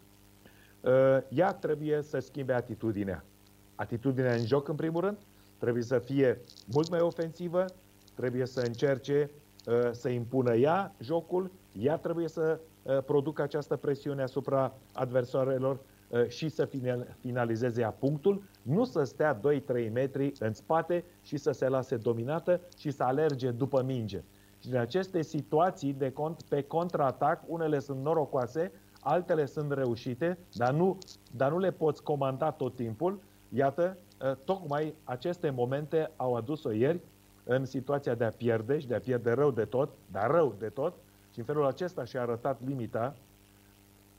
[0.80, 3.24] uh, ea trebuie să schimbe atitudinea.
[3.74, 5.18] Atitudinea în joc, în primul rând,
[5.65, 7.65] trebuie să fie mult mai ofensivă,
[8.15, 9.31] trebuie să încerce
[9.66, 11.51] uh, să impună ea jocul,
[11.81, 16.69] ea trebuie să uh, producă această presiune asupra adversarelor uh, și să
[17.20, 22.61] finalizeze ea punctul, nu să stea 2-3 metri în spate și să se lase dominată
[22.77, 24.23] și să alerge după minge.
[24.59, 30.73] Și din aceste situații de cont, pe contraatac, unele sunt norocoase, altele sunt reușite, dar
[30.73, 30.99] nu,
[31.32, 33.23] dar nu le poți comanda tot timpul.
[33.49, 34.03] Iată, ă,
[34.44, 37.01] tocmai aceste momente au adus-o ieri
[37.44, 40.68] în situația de a pierde și de a pierde rău de tot, dar rău de
[40.68, 40.94] tot,
[41.32, 43.16] și în felul acesta și-a arătat limita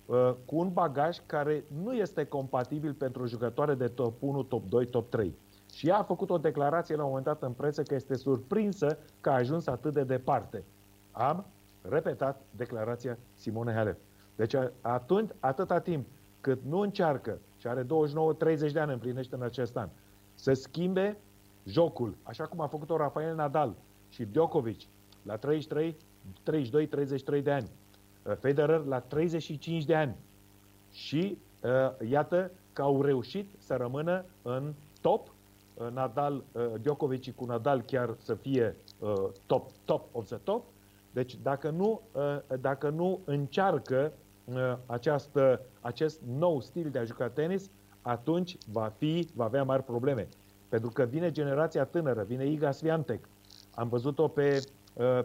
[0.09, 4.85] ă, cu un bagaj care nu este compatibil pentru jucătoare de top 1, top 2,
[4.85, 5.35] top 3.
[5.73, 8.97] Și ea a făcut o declarație la un moment dat în presă că este surprinsă
[9.21, 10.63] că a ajuns atât de departe.
[11.11, 11.45] Am
[11.81, 13.97] repetat declarația Simone Halep.
[14.35, 16.07] Deci atunci, atâta timp
[16.41, 17.83] cât nu încearcă, și are
[18.69, 19.89] 29-30 de ani împlinește în acest an,
[20.33, 21.17] să schimbe
[21.63, 23.75] jocul, așa cum a făcut-o Rafael Nadal
[24.09, 24.81] și Djokovic
[25.23, 25.95] la 33,
[27.39, 27.69] 32-33 de ani,
[28.39, 30.15] Federer la 35 de ani.
[30.91, 35.35] Și uh, iată că au reușit să rămână în top
[35.75, 39.13] Uh, Nadal, uh, Djokovic cu Nadal chiar să fie uh,
[39.45, 40.65] top, top of the top.
[41.11, 42.01] Deci dacă nu,
[42.59, 44.13] dacă nu încearcă
[44.85, 47.69] această, acest nou stil de a juca tenis,
[48.01, 50.27] atunci va, fi, va avea mari probleme.
[50.69, 53.29] Pentru că vine generația tânără, vine Iga Swiatek.
[53.75, 54.61] Am văzut-o pe,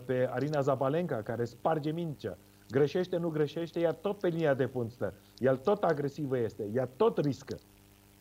[0.04, 2.38] pe Arina Zabalenka, care sparge mincea.
[2.70, 5.14] Greșește, nu greșește, ea tot pe linia de fund stă.
[5.38, 7.56] El tot agresivă este, ea tot riscă.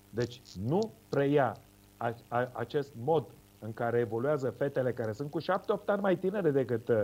[0.10, 1.56] Deci nu preia
[1.98, 3.26] a, a, acest mod
[3.60, 5.46] în care evoluează fetele care sunt cu 7-8
[5.86, 7.04] ani mai tinere decât, uh,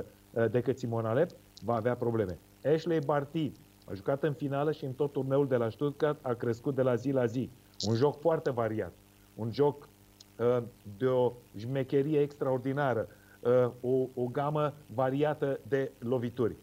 [0.51, 1.29] decât Simona Alep,
[1.63, 2.39] va avea probleme.
[2.63, 3.51] Ashley Barty
[3.85, 6.95] a jucat în finală și în tot turneul de la Stuttgart a crescut de la
[6.95, 7.49] zi la zi.
[7.87, 8.93] Un joc foarte variat,
[9.35, 9.89] un joc
[10.37, 10.63] uh,
[10.97, 13.07] de o jmecherie extraordinară,
[13.39, 16.55] uh, o, o gamă variată de lovituri.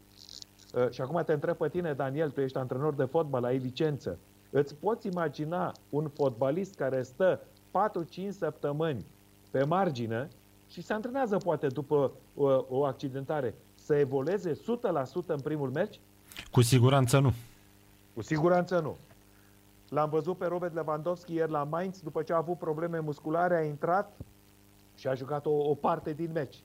[0.75, 4.19] Uh, și acum te întreb pe tine, Daniel, tu ești antrenor de fotbal, ai licență.
[4.51, 7.41] Îți poți imagina un fotbalist care stă
[7.71, 9.07] 4-5 săptămâni
[9.51, 10.29] pe margine
[10.69, 14.57] și se antrenează poate după o, o accidentare să evolueze 100%
[15.27, 16.01] în primul meci?
[16.51, 17.33] Cu siguranță nu.
[18.15, 18.97] Cu siguranță nu.
[19.89, 23.65] L-am văzut pe Robert Lewandowski ieri la Mainz, după ce a avut probleme musculare, a
[23.65, 24.13] intrat
[24.95, 26.65] și a jucat o, o parte din meci.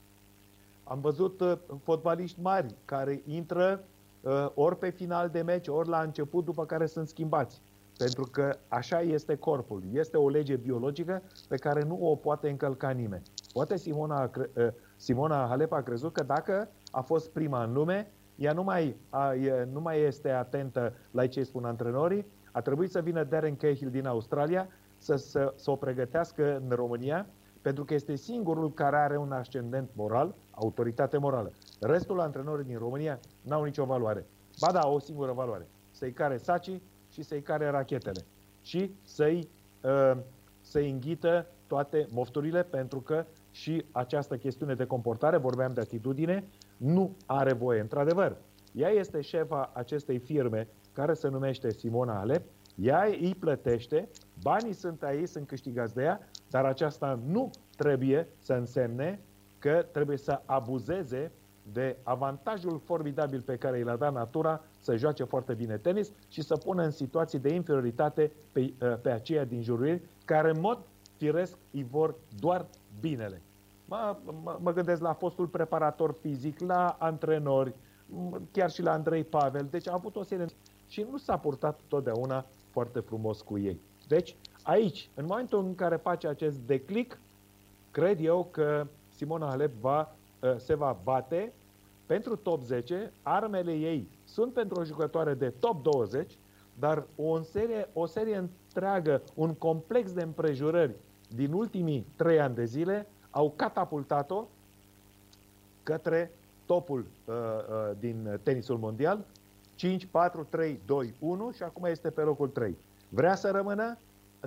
[0.83, 3.83] Am văzut uh, fotbaliști mari care intră
[4.21, 7.61] uh, ori pe final de meci, ori la început, după care sunt schimbați.
[7.97, 9.83] Pentru că așa este corpul.
[9.93, 13.23] Este o lege biologică pe care nu o poate încălca nimeni.
[13.53, 18.53] Poate Simona, ă, Simona Halep a crezut că dacă a fost prima în lume, ea
[18.53, 19.33] nu mai, a,
[19.71, 24.05] nu mai este atentă la ce spun antrenorii, a trebuit să vină Darren Cahill din
[24.05, 27.25] Australia să, să, să o pregătească în România,
[27.61, 31.51] pentru că este singurul care are un ascendent moral, autoritate morală.
[31.79, 34.25] Restul antrenorii din România n-au nicio valoare.
[34.59, 35.67] Ba da, o singură valoare.
[35.91, 36.81] Să-i care saci
[37.11, 38.25] și să-i care rachetele
[38.61, 39.49] și să-i,
[39.83, 40.17] uh,
[40.61, 46.43] să înghită toate mofturile pentru că și această chestiune de comportare, vorbeam de atitudine,
[46.77, 47.79] nu are voie.
[47.79, 48.37] Într-adevăr,
[48.71, 52.43] ea este șefa acestei firme care se numește Simona Alep,
[52.75, 54.09] ea îi plătește,
[54.43, 59.19] banii sunt aici, sunt câștigați de ea, dar aceasta nu trebuie să însemne
[59.59, 61.31] că trebuie să abuzeze
[61.71, 66.41] de avantajul formidabil pe care i l-a dat natura să joace foarte bine tenis și
[66.41, 70.59] să pună în situații de inferioritate pe, uh, pe aceia din jurul ei, care în
[70.59, 70.79] mod
[71.17, 72.65] firesc îi vor doar
[72.99, 73.41] binele.
[73.87, 77.73] Mă, mă, mă gândesc la fostul preparator fizic, la antrenori,
[78.51, 79.67] chiar și la Andrei Pavel.
[79.69, 80.45] Deci a avut o serie
[80.87, 83.79] și nu s-a purtat totdeauna foarte frumos cu ei.
[84.07, 87.19] Deci, aici, în momentul în care face acest declic,
[87.91, 91.53] cred eu că Simona Halep va Uh, se va bate
[92.05, 93.11] pentru top 10.
[93.23, 96.37] Armele ei sunt pentru o jucătoare de top 20,
[96.79, 100.95] dar o serie, o serie întreagă, un complex de împrejurări
[101.35, 103.07] din ultimii trei ani de zile
[103.37, 104.47] au catapultat-o
[105.83, 106.31] către
[106.65, 109.25] topul uh, uh, din tenisul mondial
[109.75, 112.77] 5, 4, 3, 2, 1 și acum este pe locul 3.
[113.09, 113.97] Vrea să rămână?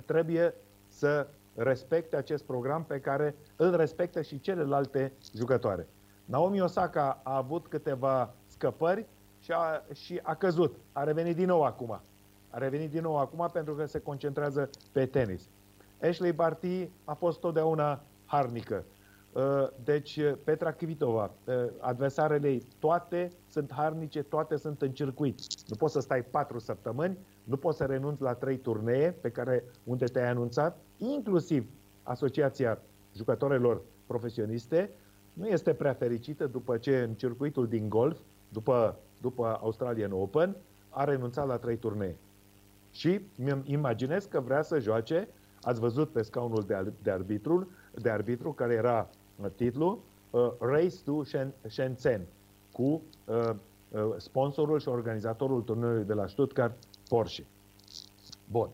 [0.05, 0.53] Trebuie
[0.87, 5.87] să respecte acest program pe care îl respectă și celelalte jucătoare.
[6.25, 9.05] Naomi Osaka a avut câteva scăpări
[9.39, 10.75] și a, și a căzut.
[10.91, 12.01] A revenit din nou acum.
[12.49, 15.49] A revenit din nou acum pentru că se concentrează pe tenis.
[16.01, 18.01] Ashley Barty a fost totdeauna
[18.31, 18.83] harnică.
[19.31, 25.39] Uh, deci Petra Kvitova, uh, adversarele ei, toate sunt harnice, toate sunt în circuit.
[25.67, 29.63] Nu poți să stai patru săptămâni, nu poți să renunți la trei turnee pe care
[29.83, 31.69] unde te-ai anunțat, inclusiv
[32.03, 32.79] Asociația
[33.15, 34.91] Jucătorilor Profesioniste
[35.33, 38.17] nu este prea fericită după ce în circuitul din golf,
[38.49, 40.55] după, după Australian Open,
[40.89, 42.15] a renunțat la trei turnee.
[42.91, 45.27] Și îmi imaginez că vrea să joace,
[45.61, 49.09] ați văzut pe scaunul de, de, arbitru, de arbitru care era
[49.55, 52.25] titlu, uh, Race to Shen- Shenzhen
[52.71, 52.83] cu
[53.25, 53.49] uh,
[53.89, 56.77] uh, sponsorul și organizatorul turneului de la Stuttgart,
[57.09, 57.45] Porsche.
[58.51, 58.69] Bun.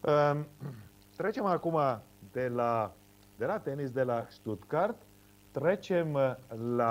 [0.00, 0.40] Uh,
[1.16, 1.78] trecem acum
[2.32, 2.94] de la,
[3.36, 4.96] de la tenis de la Stuttgart,
[5.50, 6.34] trecem uh,
[6.76, 6.90] la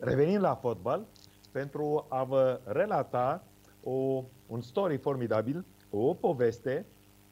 [0.00, 1.06] Revenim la fotbal
[1.52, 3.44] pentru a vă relata
[3.82, 6.86] o, un story formidabil, o poveste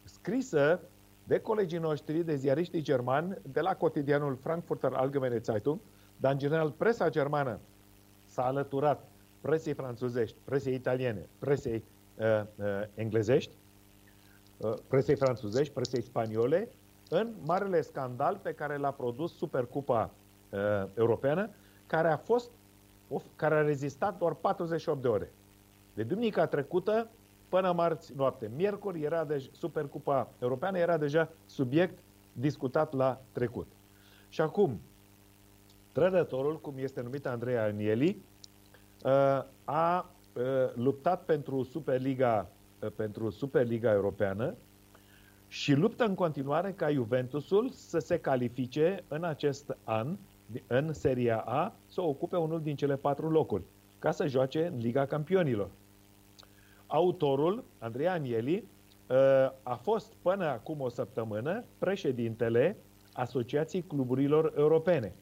[0.04, 0.80] scrisă
[1.28, 5.78] de colegii noștri, de ziariștii germani, de la cotidianul Frankfurter Allgemeine Zeitung,
[6.16, 7.58] dar în general presa germană
[8.26, 9.04] s-a alăturat
[9.40, 11.84] presei franțuzești, presei italiene, presei
[12.16, 12.24] uh,
[12.56, 12.64] uh,
[12.94, 13.52] englezești,
[14.56, 16.68] uh, presei franțuzești, presei spaniole,
[17.08, 20.10] în marele scandal pe care l-a produs Supercupa
[20.50, 20.58] uh,
[20.94, 21.50] Europeană,
[21.86, 22.50] care a fost
[23.36, 25.32] care a rezistat doar 48 de ore.
[25.94, 27.10] De duminica trecută
[27.48, 28.50] până marți noapte.
[28.56, 31.98] Miercuri era de Supercupa Europeană era deja subiect
[32.32, 33.66] discutat la trecut.
[34.28, 34.80] Și acum,
[35.92, 38.22] trădătorul, cum este numit Andrei Anieli,
[39.04, 40.42] uh, a uh,
[40.74, 42.48] luptat pentru Superliga,
[42.82, 44.54] uh, pentru Superliga Europeană
[45.48, 50.16] și luptă în continuare ca Juventusul să se califice în acest an
[50.66, 53.62] în Seria A să ocupe unul din cele patru locuri,
[53.98, 55.70] ca să joace în Liga Campionilor.
[56.90, 59.16] Autorul, Andrei Anieli, uh,
[59.62, 62.76] a fost până acum o săptămână președintele
[63.12, 65.14] Asociației Cluburilor Europene.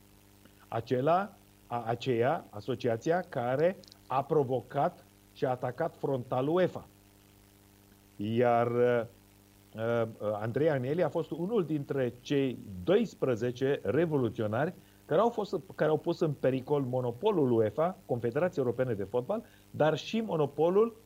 [0.68, 1.36] Acela,
[1.66, 3.76] a, aceea, asociația care
[4.06, 6.88] a provocat și a atacat frontal UEFA.
[8.16, 9.02] Iar uh,
[9.74, 14.74] uh, Andrei Anieli a fost unul dintre cei 12 revoluționari
[15.04, 19.96] care au, fost, care au pus în pericol monopolul UEFA, Confederației Europene de Fotbal, dar
[19.96, 21.05] și monopolul uh,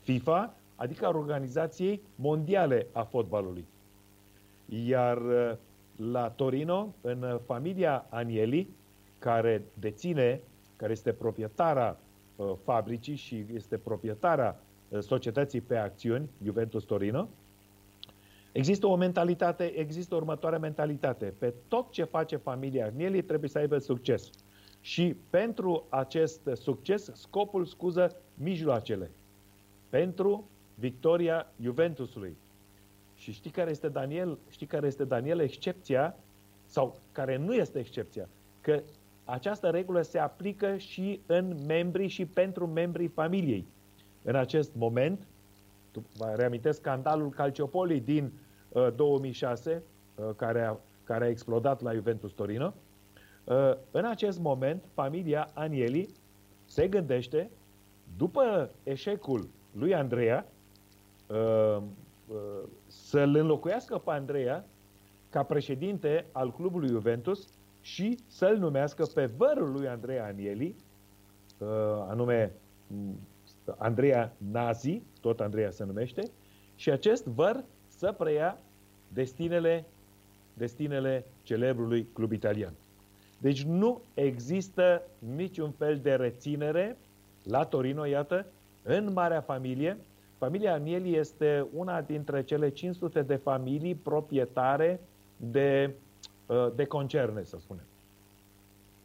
[0.00, 3.64] FIFA, adică a Organizației Mondiale a Fotbalului.
[4.66, 5.52] Iar uh,
[5.96, 8.68] la Torino, în familia Anieli,
[9.18, 10.40] care deține,
[10.76, 11.96] care este proprietara
[12.36, 14.56] uh, fabricii și este proprietara
[14.88, 17.28] uh, societății pe acțiuni, Juventus Torino,
[18.52, 21.34] Există o mentalitate, există următoarea mentalitate.
[21.38, 24.30] Pe tot ce face familia Agnelli trebuie să aibă succes.
[24.80, 29.10] Și pentru acest succes, scopul scuză mijloacele.
[29.88, 32.36] Pentru victoria Juventusului.
[33.14, 34.38] Și știi care este Daniel?
[34.48, 36.16] Știi care este Daniel excepția?
[36.64, 38.28] Sau care nu este excepția?
[38.60, 38.82] Că
[39.24, 43.66] această regulă se aplică și în membrii și pentru membrii familiei.
[44.22, 45.26] În acest moment,
[46.16, 48.32] vă reamintesc scandalul Calciopoli din
[48.68, 49.82] uh, 2006,
[50.14, 52.66] uh, care, a, care a explodat la Juventus Torino.
[52.66, 52.89] Uh,
[53.90, 56.08] în acest moment, familia Anieli
[56.64, 57.50] se gândește,
[58.16, 60.46] după eșecul lui Andreea,
[61.26, 61.82] uh,
[62.28, 64.64] uh, să-l înlocuiască pe Andreea
[65.30, 67.46] ca președinte al clubului Juventus
[67.80, 70.74] și să-l numească pe vărul lui Andreea Anieli,
[71.58, 71.68] uh,
[72.08, 72.52] anume
[73.76, 76.22] Andreea Nazi, tot Andreea se numește,
[76.74, 78.58] și acest văr să preia
[79.08, 79.84] destinele,
[80.54, 82.74] destinele celebrului club italian.
[83.40, 86.96] Deci nu există niciun fel de reținere
[87.42, 88.46] la Torino, iată,
[88.82, 89.98] în marea familie.
[90.38, 95.00] Familia Anieli este una dintre cele 500 de familii proprietare
[95.36, 95.94] de,
[96.74, 97.84] de concerne, să spunem,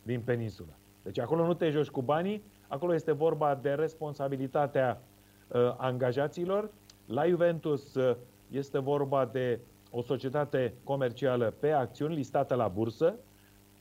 [0.03, 0.73] din peninsula.
[1.03, 5.01] Deci acolo nu te joci cu banii, Acolo este vorba de responsabilitatea
[5.47, 6.69] uh, angajaților.
[7.05, 8.15] La Juventus uh,
[8.51, 9.59] este vorba de
[9.91, 13.15] o societate comercială pe acțiuni listată la bursă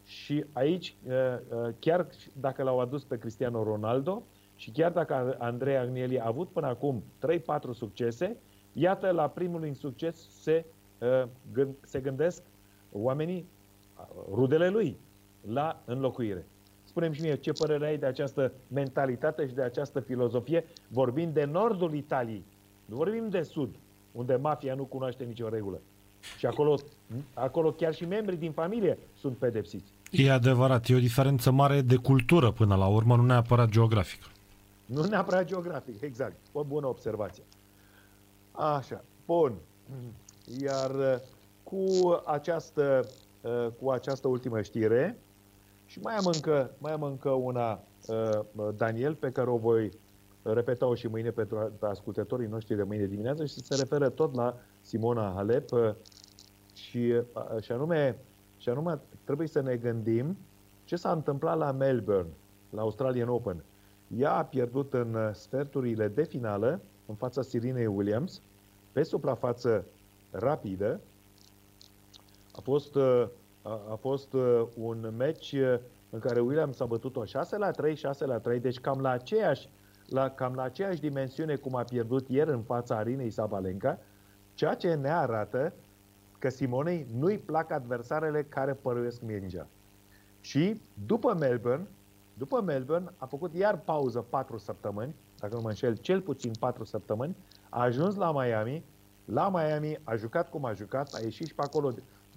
[0.05, 2.07] și aici, uh, uh, chiar
[2.41, 4.23] dacă l-au adus pe Cristiano Ronaldo
[4.57, 8.37] și chiar dacă Andrei Agnelli a avut până acum 3-4 succese,
[8.73, 10.65] iată, la primul succes se,
[10.99, 12.43] uh, gând, se gândesc
[12.93, 13.47] oamenii,
[14.33, 14.99] rudele lui,
[15.41, 16.47] la înlocuire.
[16.83, 21.45] Spunem și mie ce părere ai de această mentalitate și de această filozofie, vorbind de
[21.45, 22.45] nordul Italiei.
[22.85, 23.75] Nu vorbim de sud,
[24.13, 25.81] unde mafia nu cunoaște nicio regulă.
[26.39, 26.77] Și acolo,
[27.35, 29.93] acolo chiar și membrii din familie sunt pedepsiți.
[30.11, 34.27] E adevărat, e o diferență mare de cultură până la urmă, nu neapărat geografică.
[34.87, 36.37] Nu neapărat geografic, exact.
[36.53, 37.43] O bună observație.
[38.53, 39.53] Așa, bun.
[40.61, 41.17] Iar uh,
[41.63, 41.87] cu
[42.25, 43.07] această,
[43.41, 45.19] uh, cu această ultimă știre,
[45.87, 49.91] și mai am încă, mai am încă una, uh, Daniel, pe care o voi
[50.43, 55.33] repeta-o și mâine pentru ascultătorii noștri de mâine dimineață și se referă tot la Simona
[55.35, 55.95] Halep uh,
[56.75, 58.19] și, uh, și, anume,
[58.57, 60.37] și anume trebuie să ne gândim
[60.85, 62.31] ce s-a întâmplat la Melbourne,
[62.71, 63.65] la Australian Open.
[64.17, 68.43] Ea a pierdut în sferturile de finală în fața Sirinei Williams
[68.93, 69.85] pe suprafață
[70.31, 71.01] rapidă.
[72.53, 72.97] A fost
[73.67, 75.79] A, a fost uh, un meci uh,
[76.11, 79.69] în care Williams a bătut-o 6 la 3, 6 la 3, deci cam la aceeași,
[80.07, 83.99] la, cam la aceeași dimensiune cum a pierdut ieri în fața Arinei Sabalenka,
[84.55, 85.73] ceea ce ne arată
[86.39, 89.67] că Simonei nu-i plac adversarele care păruiesc mingea.
[90.41, 91.87] Și după Melbourne,
[92.35, 96.85] după Melbourne a făcut iar pauză 4 săptămâni, dacă nu mă înșel, cel puțin 4
[96.85, 97.37] săptămâni,
[97.69, 98.85] a ajuns la Miami,
[99.25, 101.95] la Miami a jucat cum a jucat, a ieșit și pe acolo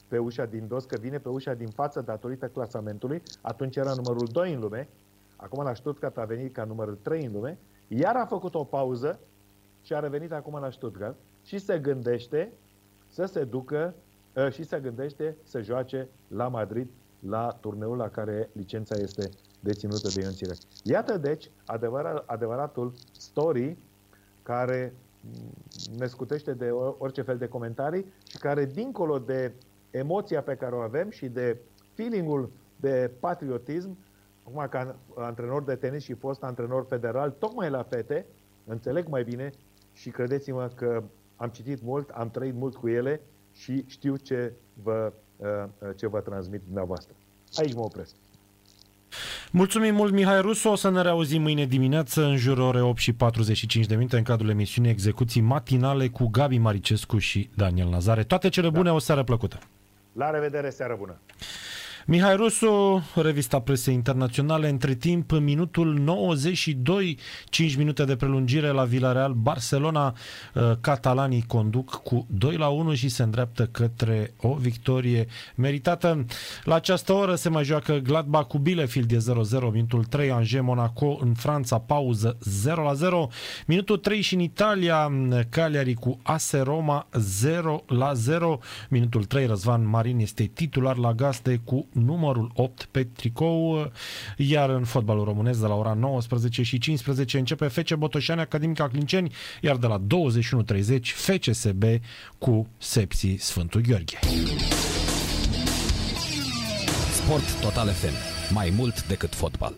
[0.08, 4.28] pe ușa din dos, că vine pe ușa din față datorită clasamentului, atunci era numărul
[4.32, 4.88] 2 în lume,
[5.36, 7.58] acum la Stuttgart a venit ca numărul 3 în lume,
[7.88, 9.20] iar a făcut o pauză
[9.82, 11.16] și a revenit acum la Stuttgart
[11.48, 12.52] și se gândește
[13.08, 13.96] să se ducă
[14.36, 16.88] ă, și se gândește să joace la Madrid
[17.20, 19.30] la turneul la care licența este
[19.60, 20.58] deținută de Ion Țirec.
[20.84, 23.78] Iată deci adevărat, adevăratul story
[24.44, 24.94] care
[25.98, 29.54] ne scutește de orice fel de comentarii și care, dincolo de
[29.92, 31.58] emoția pe care o avem și de
[31.94, 33.98] feelingul de patriotism,
[34.44, 38.26] acum ca antrenor de tenis și fost antrenor federal, tocmai la fete,
[38.66, 39.52] înțeleg mai bine
[39.94, 41.04] și credeți-mă că
[41.38, 43.22] am citit mult, am trăit mult cu ele
[43.54, 44.54] și știu ce
[44.84, 45.48] vă, uh,
[45.96, 47.16] ce vă transmit dumneavoastră.
[47.56, 48.16] Aici mă opresc.
[49.52, 50.70] Mulțumim mult, Mihai Rusu.
[50.70, 54.24] O să ne reauzim mâine dimineață în jurul ore 8 și 45 de minute în
[54.24, 58.24] cadrul emisiunii Execuții Matinale cu Gabi Maricescu și Daniel Nazare.
[58.24, 58.94] Toate cele bune, da.
[58.94, 59.60] o seară plăcută!
[60.14, 61.20] La revedere, seară bună!
[62.10, 67.18] Mihai Rusu, revista presei internaționale, între timp, minutul 92,
[67.50, 70.16] 5 minute de prelungire la Villarreal, Barcelona,
[70.54, 76.26] uh, catalanii conduc cu 2 la 1 și se îndreaptă către o victorie meritată.
[76.64, 81.18] La această oră se mai joacă Gladbach cu Bielefeld de 0-0, minutul 3, Angers Monaco
[81.22, 83.28] în Franța, pauză 0 la 0,
[83.66, 85.12] minutul 3 și în Italia,
[85.50, 88.60] Cagliari cu AS Roma 0 la 0,
[88.90, 93.92] minutul 3, Răzvan Marin este titular la gaste cu numărul 8 pe tricou,
[94.38, 99.34] iar în fotbalul românesc de la ora 19 și 15 începe FC Botoșani Academica Clinceni,
[99.62, 101.84] iar de la 21.30 FCSB
[102.38, 104.20] cu Sepsi Sfântul Gheorghe.
[107.14, 108.54] Sport Total FM.
[108.54, 109.74] Mai mult decât fotbal.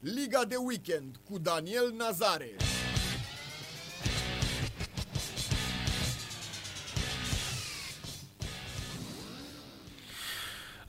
[0.00, 2.56] Liga de weekend cu Daniel Nazare.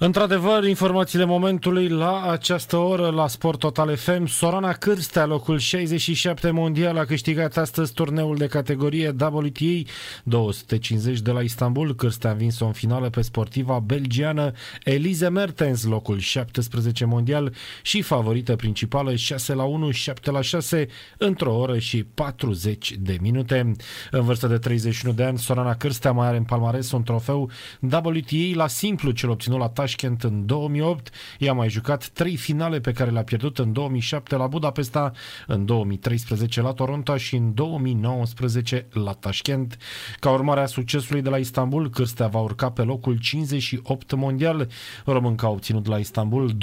[0.02, 4.26] Într-adevăr, informațiile momentului la această oră la Sport Total FM.
[4.26, 9.90] Sorana Cârstea, locul 67 mondial, a câștigat astăzi turneul de categorie WTA
[10.24, 11.96] 250 de la Istanbul.
[11.96, 14.52] Cârstea a învins-o în finală pe sportiva belgiană
[14.84, 21.58] Elise Mertens, locul 17 mondial și favorită principală 6 la 1, 7 la 6 într-o
[21.58, 23.72] oră și 40 de minute.
[24.12, 27.50] În vârstă de 31 de ani, Sorana Cârstea mai are în palmares un trofeu
[27.82, 31.10] WTA la simplu cel obținut la Tashkent în 2008.
[31.40, 35.12] Ea a mai jucat trei finale pe care le-a pierdut în 2007 la Budapesta,
[35.48, 39.78] în 2013 la Toronto și în 2019 la Tashkent.
[40.20, 44.70] Ca urmare a succesului de la Istanbul, Cârstea va urca pe locul 58 mondial.
[45.06, 46.58] Românca a obținut la Istanbul 29.200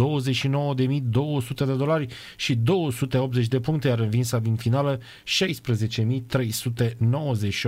[1.56, 5.04] de dolari și 280 de puncte, iar învinsa din finală 16.398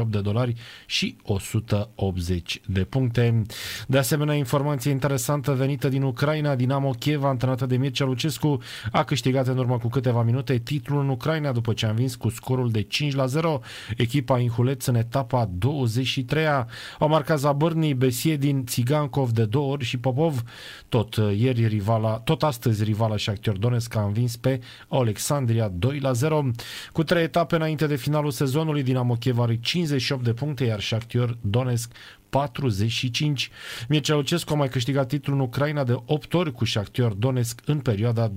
[0.06, 0.54] de dolari
[0.86, 3.42] și 180 de puncte.
[3.86, 8.58] De asemenea, informație interesantă dată venită din Ucraina, Dinamo Kiev, antrenată de Mircea Lucescu,
[8.92, 12.28] a câștigat în urmă cu câteva minute titlul în Ucraina după ce a învins cu
[12.28, 13.60] scorul de 5 la 0
[13.96, 16.66] echipa Inhuleț în etapa 23-a.
[16.98, 20.42] Au marcat Zabârnii, Besiedin, Țigankov de două ori și Popov.
[20.88, 26.50] Tot ieri rivala, tot astăzi rivala Shakhtar Donetsk a învins pe Alexandria 2 la 0.
[26.92, 31.36] Cu trei etape înainte de finalul sezonului, Dinamo Kiev are 58 de puncte, iar Shakhtar
[31.40, 31.92] Donetsk
[32.30, 33.50] 45.
[33.88, 37.78] Mircea Lucescu a mai câștigat titlul în Ucraina de 8 ori cu Shakhtar Donetsk în
[37.78, 38.32] perioada 2005-2014.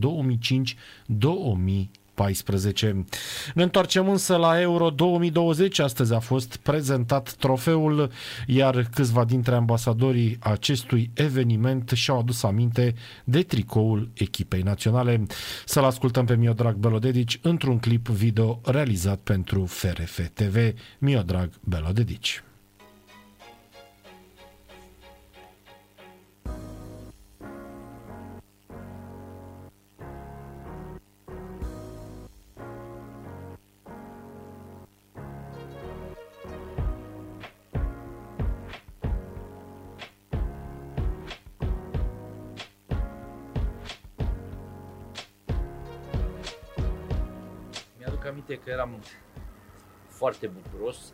[3.53, 5.80] Ne întoarcem însă la Euro 2020.
[5.80, 8.11] Astăzi a fost prezentat trofeul,
[8.47, 15.26] iar câțiva dintre ambasadorii acestui eveniment și-au adus aminte de tricoul echipei naționale.
[15.65, 20.73] Să-l ascultăm pe Miodrag Belodedici într-un clip video realizat pentru FRF TV.
[20.99, 22.43] Miodrag Belodedici.
[48.41, 49.01] Aminte că eram
[50.07, 51.13] foarte bucuros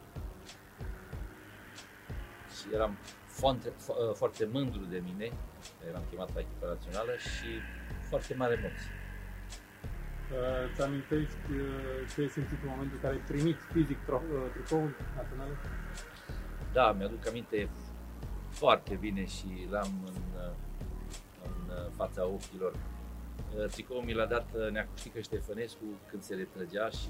[2.74, 5.32] eram foarte, fo- foarte mândru de mine,
[5.90, 7.50] eram chemat la echipa națională și
[8.10, 8.92] foarte mare emoție.
[10.32, 14.30] Uh, Îți amintești uh, ce ai simțit în momentul în care ai primit fizic tro-
[14.34, 15.50] uh, tricoul național?
[16.74, 17.70] Da, mi-aduc aminte
[18.50, 20.22] foarte bine și l-am în,
[21.86, 22.74] în fața ochilor.
[23.72, 27.10] Tricoul mi l-a dat Neacuștică Ștefănescu când se retrăgea și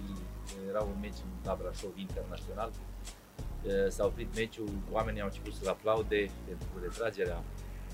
[0.70, 2.72] era un meci la Brașov internațional.
[3.88, 7.44] S-a oprit meciul, oamenii au început să-l aplaude pentru retragerea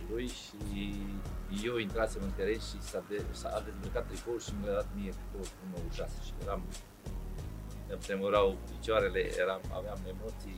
[0.10, 0.58] lui și
[1.64, 5.12] eu intrasem în teren și s-a, de, s-a dezbrăcat tricoul și mi l-a dat mie
[5.12, 6.62] tricoul cu 96 și eram
[7.88, 10.58] îmi tremurau picioarele, eram, aveam emoții,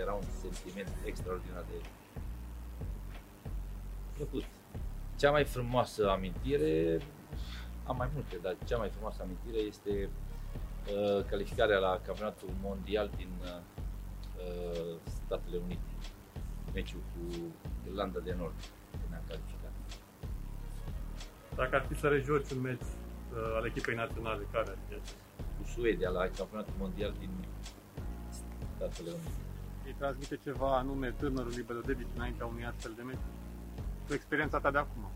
[0.00, 1.78] era un sentiment extraordinar de
[4.16, 4.44] plăcut.
[5.18, 7.00] Cea mai frumoasă amintire,
[7.86, 13.28] am mai multe, dar cea mai frumoasă amintire este uh, calificarea la campionatul mondial din
[13.40, 15.90] uh, Statele Unite.
[16.74, 17.36] Meciul cu
[17.88, 18.58] Irlanda de Nord,
[18.90, 19.72] când am calificat.
[21.56, 22.88] Dacă ar fi să rejoci un meci
[23.32, 25.22] uh, al echipei naționale, care ar fi acesta?
[25.56, 27.30] Cu Suedia, la campionatul mondial din
[28.76, 29.42] Statele Unite.
[29.84, 33.26] Îi transmite ceva anume tânărului Belodevici înaintea unui astfel de meci?
[34.08, 35.10] Cu experiența ta de acum.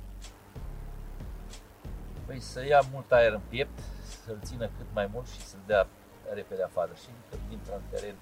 [2.26, 3.78] Păi să ia mult aer în piept,
[4.24, 5.86] să-l țină cât mai mult și să-l dea
[6.34, 6.92] repede afară.
[7.02, 8.16] Și când intră în teren,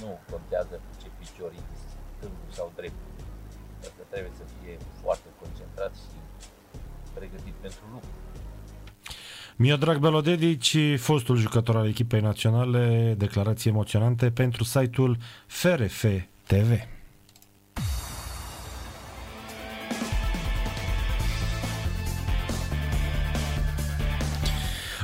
[0.00, 1.78] nu contează cu ce picior intri,
[2.16, 3.10] stângul sau dreptul.
[3.80, 6.18] Dacă trebuie să fie foarte concentrat și
[7.14, 8.08] pregătit pentru lucru.
[9.56, 15.16] Miodrag Belodedici, fostul jucător al echipei naționale, declarații emoționante pentru site-ul
[15.46, 16.04] FRF
[16.46, 16.70] TV.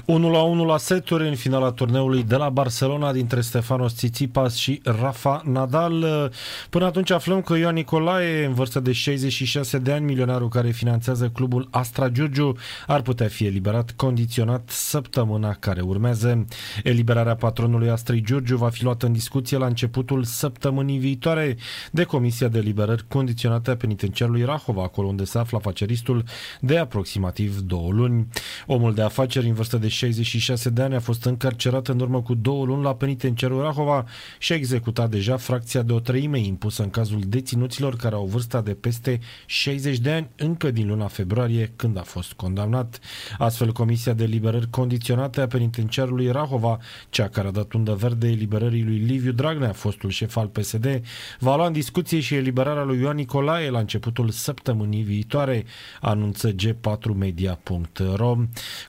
[0.09, 4.81] 1 la 1 la seturi în finala turneului de la Barcelona dintre Stefanos Tsitsipas și
[4.85, 6.31] Rafa Nadal.
[6.71, 11.29] Până atunci aflăm că Ioan Nicolae, în vârstă de 66 de ani, milionarul care finanțează
[11.29, 12.57] clubul Astra Giurgiu,
[12.87, 16.47] ar putea fi eliberat condiționat săptămâna care urmează.
[16.83, 21.57] Eliberarea patronului Astrii Giurgiu va fi luată în discuție la începutul săptămânii viitoare
[21.91, 26.25] de Comisia de Liberări condiționate a penitenciarului Rahova, acolo unde se află afaceristul
[26.61, 28.29] de aproximativ două luni.
[28.67, 32.35] Omul de afaceri în vârstă de 66 de ani, a fost încarcerat în urmă cu
[32.35, 34.05] două luni la penitenciarul Rahova
[34.39, 38.61] și a executat deja fracția de o treime impusă în cazul deținuților care au vârsta
[38.61, 42.99] de peste 60 de ani încă din luna februarie când a fost condamnat.
[43.39, 46.79] Astfel, Comisia de Liberări Condiționate a penitenciarului Rahova,
[47.11, 51.03] cea care a dat undă verde eliberării lui Liviu Dragnea, fostul șef al PSD,
[51.39, 55.65] va lua în discuție și eliberarea lui Ioan Nicolae la începutul săptămânii viitoare,
[56.01, 58.37] anunță g4media.ro.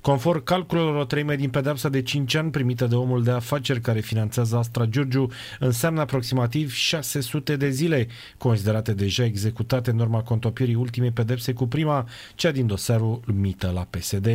[0.01, 3.99] Conform calculelor o treime din pedepsa de 5 ani primită de omul de afaceri care
[3.99, 5.27] finanțează Astra Giurgiu
[5.59, 8.07] înseamnă aproximativ 600 de zile,
[8.37, 13.87] considerate deja executate în urma contopirii ultimei pedepse cu prima, cea din dosarul mită la
[13.89, 14.25] PSD.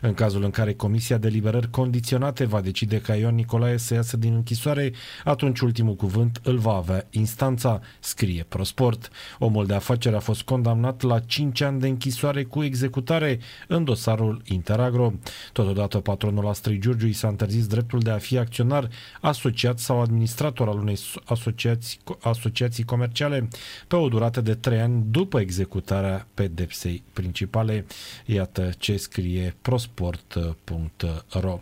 [0.00, 4.16] În cazul în care Comisia de Liberări Condiționate va decide ca Ion Nicolae să iasă
[4.16, 4.92] din închisoare,
[5.24, 9.10] atunci ultimul cuvânt îl va avea instanța, scrie Prosport.
[9.38, 14.42] Omul de afaceri a fost condamnat la 5 ani de închisoare cu executare în dosarul
[14.44, 15.12] Interagro.
[15.52, 18.88] Totodată patronul Astrid Giurgiu i s-a interzis dreptul de a fi acționar,
[19.20, 23.48] asociat sau administrator al unei asociații, asociații comerciale
[23.86, 27.86] pe o durată de 3 ani după executarea pedepsei principale.
[28.26, 31.60] Iată ce scrie prosport.ro.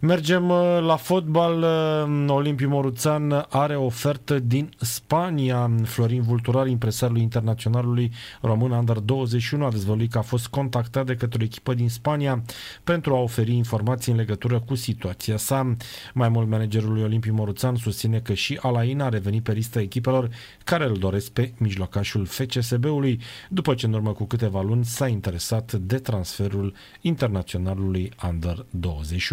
[0.00, 1.62] Mergem uh, la fotbal.
[1.62, 5.70] Uh, Olimpiu Moruțan are ofertă din Spania.
[5.84, 11.38] Florin Vulturar, impresarul internaționalului român Under 21, a dezvăluit că a fost contactat de către
[11.42, 12.42] o echipă din Spania
[12.84, 15.76] pentru a oferi informații în legătură cu situația sa.
[16.14, 20.28] Mai mult, managerul lui Olimpiu Moruțan susține că și Alain a revenit pe lista echipelor
[20.64, 25.72] care îl doresc pe mijlocașul FCSB-ului, după ce în urmă cu câteva luni s-a interesat
[25.72, 29.25] de transferul internaționalului Under 21.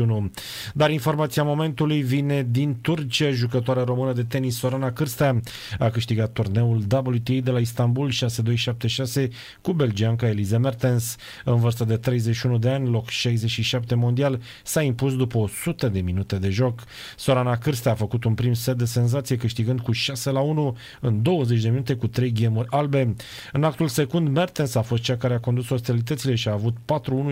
[0.73, 3.31] Dar informația momentului vine din Turcia.
[3.31, 5.39] Jucătoarea română de tenis Sorana Cârstea
[5.79, 9.29] a câștigat turneul WTA de la Istanbul 6276
[9.61, 11.15] cu belgianca Elize Mertens.
[11.45, 16.35] În vârstă de 31 de ani, loc 67 mondial, s-a impus după 100 de minute
[16.35, 16.83] de joc.
[17.17, 21.21] Sorana Cârstea a făcut un prim set de senzație câștigând cu 6 la 1 în
[21.21, 23.15] 20 de minute cu 3 gemuri albe.
[23.51, 26.75] În actul secund, Mertens a fost cea care a condus ostilitățile și a avut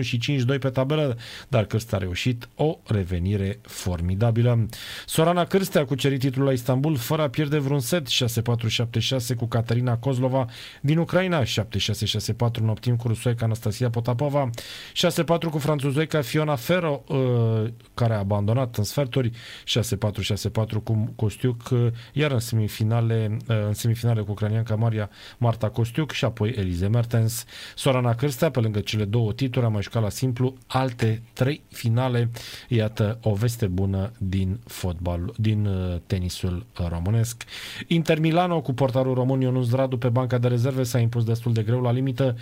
[0.00, 1.18] și 5-2 pe tabelă,
[1.48, 4.66] dar Cârstea a reușit o revenire formidabilă.
[5.06, 9.96] Sorana Cârstea a cucerit titlul la Istanbul fără a pierde vreun set 6-4-7-6 cu Caterina
[9.96, 10.46] Kozlova
[10.80, 11.46] din Ucraina, 7-6-6-4
[12.60, 14.50] în optim cu rusoica Anastasia Potapova,
[14.92, 17.64] 6-4 cu franțuzoica Fiona Ferro, uh,
[17.94, 19.30] care a abandonat în sferturi,
[19.64, 26.10] 6-4-6-4 cu Costiuc, uh, iar în semifinale, uh, în semifinale cu ucranianca Maria Marta Costiuc
[26.10, 27.44] și apoi Elize Mertens.
[27.74, 32.30] Sorana Cârstea, pe lângă cele două titluri, a mai jucat la simplu alte trei finale.
[32.68, 35.68] Iată o veste bună din fotbal, din
[36.06, 37.44] tenisul românesc.
[37.86, 41.62] Inter Milano cu portarul român Ionus Radu pe banca de rezerve s-a impus destul de
[41.62, 42.38] greu la limită 1-0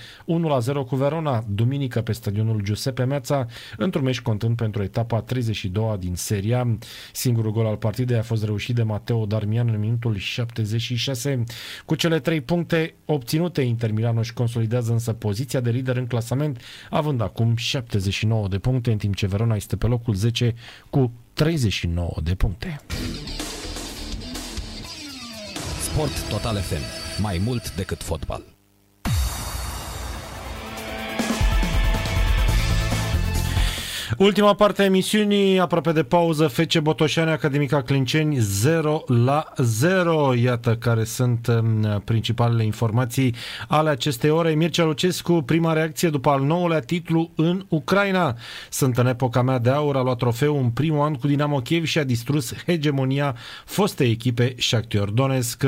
[0.86, 3.46] cu Verona, duminică pe stadionul Giuseppe Meazza,
[3.76, 6.78] într-un meci contând pentru etapa 32 din seria.
[7.12, 11.44] Singurul gol al partidei a fost reușit de Mateo Darmian în minutul 76.
[11.84, 16.60] Cu cele trei puncte obținute, Inter Milano își consolidează însă poziția de lider în clasament,
[16.90, 20.54] având acum 79 de puncte, în timp ce Verona este pe locul 10
[20.90, 22.80] cu 39 de puncte.
[25.82, 26.82] Sport Total FM.
[27.22, 28.59] Mai mult decât fotbal.
[34.18, 40.34] Ultima parte a emisiunii, aproape de pauză, FC Botoșani, Academica Clinceni 0 la 0.
[40.34, 43.34] Iată care sunt um, principalele informații
[43.68, 44.50] ale acestei ore.
[44.50, 48.36] Mircea Lucescu, prima reacție după al nouălea titlu în Ucraina.
[48.70, 51.84] Sunt în epoca mea de aur, a luat trofeu în primul an cu Dinamo Kiev
[51.84, 55.64] și a distrus hegemonia fostei echipe Shakhtar Donetsk.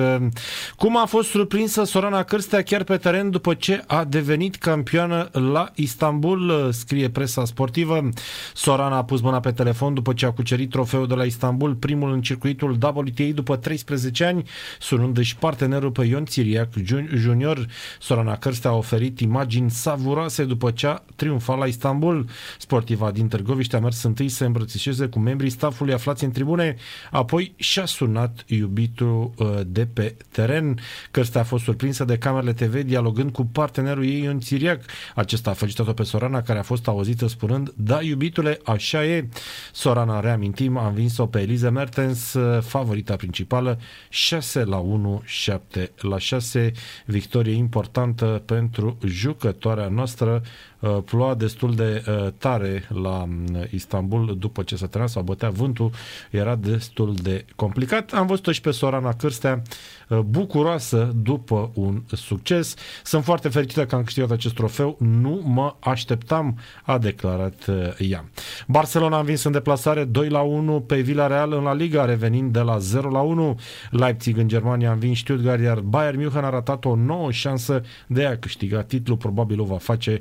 [0.77, 5.71] Cum a fost surprinsă Sorana Cârstea chiar pe teren după ce a devenit campioană la
[5.75, 8.09] Istanbul, scrie presa sportivă.
[8.55, 12.13] Sorana a pus mâna pe telefon după ce a cucerit trofeul de la Istanbul, primul
[12.13, 14.49] în circuitul WTA după 13 ani,
[14.81, 16.69] sunându-și partenerul pe Ion Țiriac
[17.15, 17.67] Junior.
[18.01, 22.27] Sorana Cârstea a oferit imagini savuroase după ce a triumfat la Istanbul.
[22.59, 26.77] Sportiva din Târgoviște a mers întâi să îmbrățișeze cu membrii staffului aflați în tribune,
[27.11, 30.79] apoi și-a sunat iubitul uh, de pe teren.
[31.11, 34.81] Cârstea a fost surprinsă de camerele TV dialogând cu partenerul ei Ion Țiriac.
[35.15, 39.29] Acesta a felicitat-o pe Sorana, care a fost auzită spunând, da, iubit iubitule, așa e.
[39.73, 43.79] Sorana, reamintim, a învins-o pe Eliza Mertens, favorita principală,
[44.09, 46.73] 6 la 1, 7 la 6.
[47.07, 50.43] Victorie importantă pentru jucătoarea noastră.
[50.83, 55.51] Uh, ploua destul de uh, tare la mm, Istanbul după ce s-a terminat sau bătea
[55.51, 55.91] vântul,
[56.31, 58.13] era destul de complicat.
[58.13, 59.63] Am văzut-o și pe Sorana Cârstea
[60.09, 62.75] uh, bucuroasă după un succes.
[63.05, 64.97] Sunt foarte fericită că am câștigat acest trofeu.
[65.01, 67.67] Nu mă așteptam, a declarat
[67.99, 68.25] ea.
[68.67, 72.61] Barcelona a învins în deplasare 2 la 1 pe Villarreal în La Liga, revenind de
[72.61, 73.59] la 0 la 1.
[73.91, 78.25] Leipzig în Germania a învins Stuttgart, iar Bayern München a ratat o nouă șansă de
[78.25, 79.17] a câștiga titlul.
[79.17, 80.21] Probabil o va face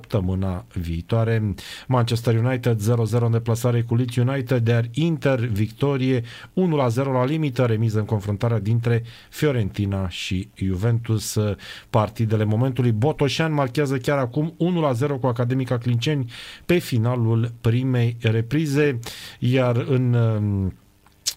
[0.00, 1.54] săptămâna viitoare.
[1.86, 6.24] Manchester United 0-0 în deplasare cu Leeds United, iar Inter victorie 1-0
[6.94, 11.38] la limită, remiză în confruntarea dintre Fiorentina și Juventus.
[11.90, 14.54] Partidele momentului Botoșan marchează chiar acum
[15.06, 16.30] 1-0 cu Academica Clinceni
[16.66, 18.98] pe finalul primei reprize,
[19.38, 20.16] iar în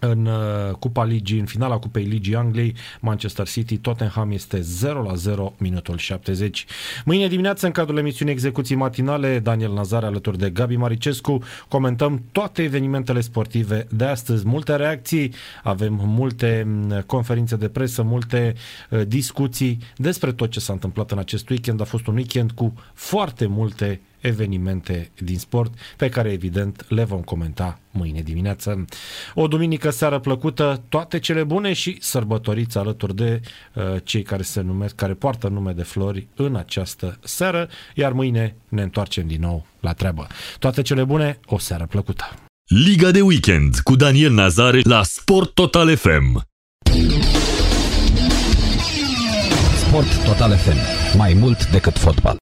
[0.05, 5.13] în uh, Cupa Ligii, în finala Cupei Ligii Angliei, Manchester City, Tottenham este 0 la
[5.13, 6.65] 0, minutul 70.
[7.05, 12.63] Mâine dimineață, în cadrul emisiunii execuții matinale, Daniel Nazar alături de Gabi Maricescu, comentăm toate
[12.63, 14.47] evenimentele sportive de astăzi.
[14.47, 18.53] Multe reacții, avem multe mm, conferințe de presă, multe
[18.89, 21.81] uh, discuții despre tot ce s-a întâmplat în acest weekend.
[21.81, 27.21] A fost un weekend cu foarte multe evenimente din sport pe care evident le vom
[27.21, 28.85] comenta mâine dimineață.
[29.33, 33.41] O duminică seară plăcută, toate cele bune și sărbătoriți alături de
[33.73, 38.55] uh, cei care se numesc, care poartă nume de flori în această seară, iar mâine
[38.69, 40.27] ne întoarcem din nou la treabă.
[40.59, 42.25] Toate cele bune, o seară plăcută!
[42.67, 46.47] Liga de weekend cu Daniel Nazare la Sport Total FM.
[49.75, 50.77] Sport Total FM.
[51.17, 52.37] Mai mult decât fotbal.